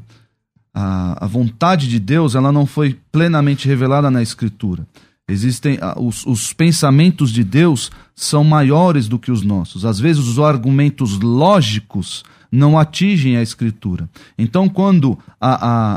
a, 0.79 1.25
a 1.25 1.27
vontade 1.27 1.89
de 1.89 1.99
Deus 1.99 2.37
ela 2.37 2.53
não 2.53 2.65
foi 2.65 2.97
plenamente 3.11 3.67
revelada 3.67 4.09
na 4.13 4.23
Escritura. 4.23 4.87
Existem 5.29 5.77
os, 5.97 6.25
os, 6.25 6.53
pensamentos 6.53 7.33
de 7.33 7.43
Deus 7.43 7.91
são 8.15 8.45
maiores 8.45 9.09
do 9.09 9.19
que 9.19 9.33
os 9.33 9.43
nossos. 9.43 9.85
Às 9.85 9.99
vezes 9.99 10.25
os 10.27 10.39
argumentos 10.39 11.19
lógicos 11.19 12.25
não 12.51 12.79
atingem 12.79 13.37
a 13.37 13.43
Escritura. 13.43 14.09
Então, 14.39 14.69
quando 14.69 15.19
a, 15.41 15.51
a, 15.51 15.95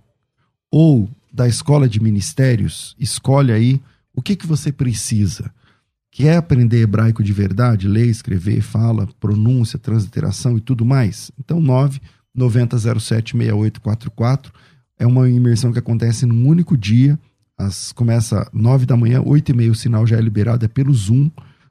ou 0.73 1.09
da 1.33 1.47
escola 1.47 1.89
de 1.89 2.03
ministérios, 2.03 2.97
escolhe 2.99 3.53
aí 3.53 3.81
o 4.13 4.21
que, 4.21 4.35
que 4.35 4.49
você 4.49 4.73
precisa. 4.73 5.55
Quer 6.11 6.37
aprender 6.37 6.83
hebraico 6.83 7.23
de 7.23 7.33
verdade? 7.33 7.87
Ler, 7.87 8.07
escrever, 8.07 8.61
fala, 8.61 9.09
pronúncia, 9.21 9.79
transliteração 9.79 10.57
e 10.57 10.61
tudo 10.61 10.85
mais? 10.85 11.31
Então, 11.39 11.61
9 11.61 12.01
90076844 12.37 14.51
é 14.99 15.07
uma 15.07 15.29
imersão 15.29 15.73
que 15.73 15.79
acontece 15.79 16.27
num 16.27 16.47
único 16.47 16.77
dia. 16.77 17.19
As, 17.57 17.93
começa 17.93 18.49
9 18.53 18.87
da 18.87 18.97
manhã, 18.97 19.23
8 19.25 19.51
e 19.51 19.55
meia 19.55 19.73
o 19.73 19.75
sinal 19.75 20.07
já 20.07 20.17
é 20.17 20.21
liberado, 20.21 20.65
é 20.65 20.69
pelo 20.69 20.95
Zoom, 20.95 21.31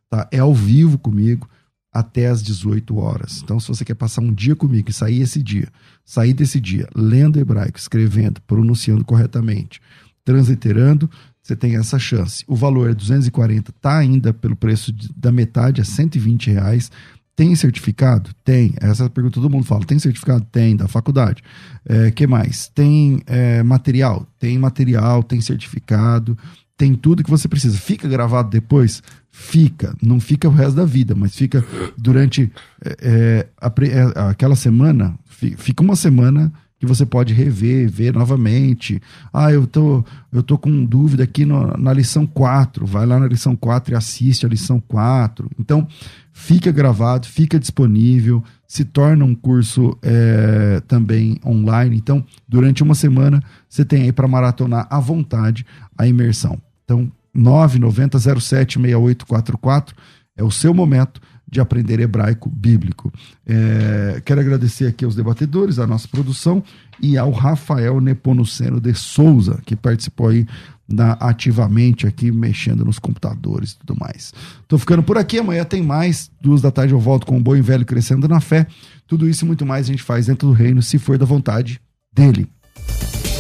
tá? 0.09 0.27
É 0.31 0.39
ao 0.39 0.53
vivo 0.53 0.97
comigo 0.97 1.49
até 1.91 2.27
às 2.27 2.43
18 2.43 2.97
horas. 2.97 3.41
Então, 3.43 3.59
se 3.59 3.67
você 3.69 3.85
quer 3.85 3.95
passar 3.95 4.21
um 4.21 4.33
dia 4.33 4.55
comigo 4.55 4.89
e 4.89 4.93
sair 4.93 5.21
esse 5.21 5.41
dia, 5.41 5.67
sair 6.05 6.33
desse 6.33 6.59
dia 6.59 6.87
lendo 6.93 7.39
hebraico, 7.39 7.79
escrevendo, 7.79 8.41
pronunciando 8.41 9.03
corretamente, 9.03 9.81
transliterando, 10.23 11.09
você 11.47 11.55
tem 11.55 11.75
essa 11.77 11.97
chance. 11.97 12.43
O 12.47 12.55
valor 12.55 12.89
é 12.89 12.93
240, 12.93 13.71
tá 13.81 13.97
ainda 13.97 14.33
pelo 14.33 14.55
preço 14.55 14.91
de, 14.91 15.09
da 15.15 15.31
metade, 15.31 15.81
é 15.81 15.83
120 15.83 16.51
reais. 16.51 16.91
Tem 17.35 17.55
certificado? 17.55 18.31
Tem. 18.43 18.73
Essa 18.81 19.03
é 19.03 19.05
a 19.05 19.09
pergunta 19.09 19.35
todo 19.35 19.49
mundo 19.49 19.63
fala. 19.63 19.85
Tem 19.85 19.99
certificado? 19.99 20.45
Tem, 20.51 20.75
da 20.75 20.87
faculdade. 20.87 21.43
É, 21.85 22.11
que 22.11 22.25
mais? 22.25 22.67
Tem 22.67 23.21
é, 23.27 23.61
material? 23.63 24.27
Tem 24.39 24.57
material, 24.57 25.21
tem 25.23 25.39
certificado, 25.39 26.37
tem 26.75 26.95
tudo 26.95 27.23
que 27.23 27.29
você 27.29 27.47
precisa. 27.47 27.77
Fica 27.77 28.07
gravado 28.07 28.49
depois? 28.49 29.01
Fica. 29.31 29.95
Não 30.01 30.19
fica 30.19 30.49
o 30.49 30.51
resto 30.51 30.75
da 30.75 30.85
vida, 30.85 31.15
mas 31.15 31.35
fica 31.35 31.63
durante 31.97 32.51
é, 32.83 32.97
é 33.01 33.47
a, 33.61 33.71
é, 33.83 34.29
aquela 34.29 34.55
semana, 34.55 35.17
fica 35.27 35.83
uma 35.83 35.95
semana 35.95 36.51
que 36.79 36.85
você 36.85 37.05
pode 37.05 37.33
rever, 37.33 37.89
ver 37.89 38.13
novamente. 38.13 39.01
Ah, 39.33 39.51
eu 39.51 39.65
tô, 39.65 40.05
eu 40.31 40.43
tô 40.43 40.57
com 40.57 40.85
dúvida 40.85 41.23
aqui 41.23 41.43
no, 41.43 41.75
na 41.77 41.91
lição 41.91 42.25
4. 42.25 42.85
Vai 42.85 43.05
lá 43.05 43.19
na 43.19 43.27
lição 43.27 43.55
4 43.55 43.93
e 43.93 43.97
assiste 43.97 44.45
a 44.45 44.49
lição 44.49 44.79
4. 44.87 45.49
Então, 45.59 45.87
fica 46.31 46.71
gravado, 46.71 47.25
fica 47.25 47.59
disponível, 47.59 48.43
se 48.67 48.85
torna 48.85 49.25
um 49.25 49.33
curso 49.33 49.97
é, 50.03 50.81
também 50.87 51.39
online. 51.43 51.97
Então, 51.97 52.23
durante 52.47 52.83
uma 52.83 52.93
semana, 52.93 53.41
você 53.67 53.83
tem 53.83 54.03
aí 54.03 54.11
para 54.11 54.27
maratonar 54.27 54.85
à 54.89 54.99
vontade 54.99 55.65
a 55.97 56.05
imersão. 56.05 56.61
Então, 56.85 57.11
990 57.33 58.19
07 58.19 58.79
6844 58.79 59.95
é 60.35 60.43
o 60.43 60.51
seu 60.51 60.73
momento 60.73 61.19
de 61.49 61.59
aprender 61.61 61.99
hebraico 61.99 62.49
bíblico. 62.49 63.11
É, 63.45 64.21
quero 64.25 64.41
agradecer 64.41 64.85
aqui 64.85 65.05
aos 65.05 65.15
debatedores, 65.15 65.79
à 65.79 65.87
nossa 65.87 66.07
produção 66.07 66.63
e 67.01 67.17
ao 67.17 67.31
Rafael 67.31 68.01
Neponuceno 68.01 68.81
de 68.81 68.93
Souza, 68.93 69.59
que 69.65 69.75
participou 69.75 70.29
aí 70.29 70.45
da, 70.87 71.13
ativamente 71.13 72.07
aqui, 72.07 72.31
mexendo 72.31 72.85
nos 72.85 72.99
computadores 72.99 73.71
e 73.71 73.79
tudo 73.79 73.99
mais. 73.99 74.33
Tô 74.67 74.77
ficando 74.77 75.03
por 75.03 75.17
aqui, 75.17 75.39
amanhã 75.39 75.63
tem 75.63 75.81
mais, 75.81 76.31
duas 76.41 76.61
da 76.61 76.71
tarde 76.71 76.93
eu 76.93 76.99
volto 76.99 77.25
com 77.25 77.37
o 77.37 77.41
Bom 77.41 77.55
e 77.55 77.61
Velho 77.61 77.85
Crescendo 77.85 78.27
na 78.27 78.39
Fé. 78.39 78.67
Tudo 79.05 79.27
isso 79.27 79.45
e 79.45 79.47
muito 79.47 79.65
mais 79.65 79.87
a 79.87 79.91
gente 79.91 80.03
faz 80.03 80.27
dentro 80.27 80.47
do 80.47 80.53
reino, 80.53 80.81
se 80.81 80.97
for 80.97 81.17
da 81.17 81.25
vontade 81.25 81.79
dele. 82.13 82.47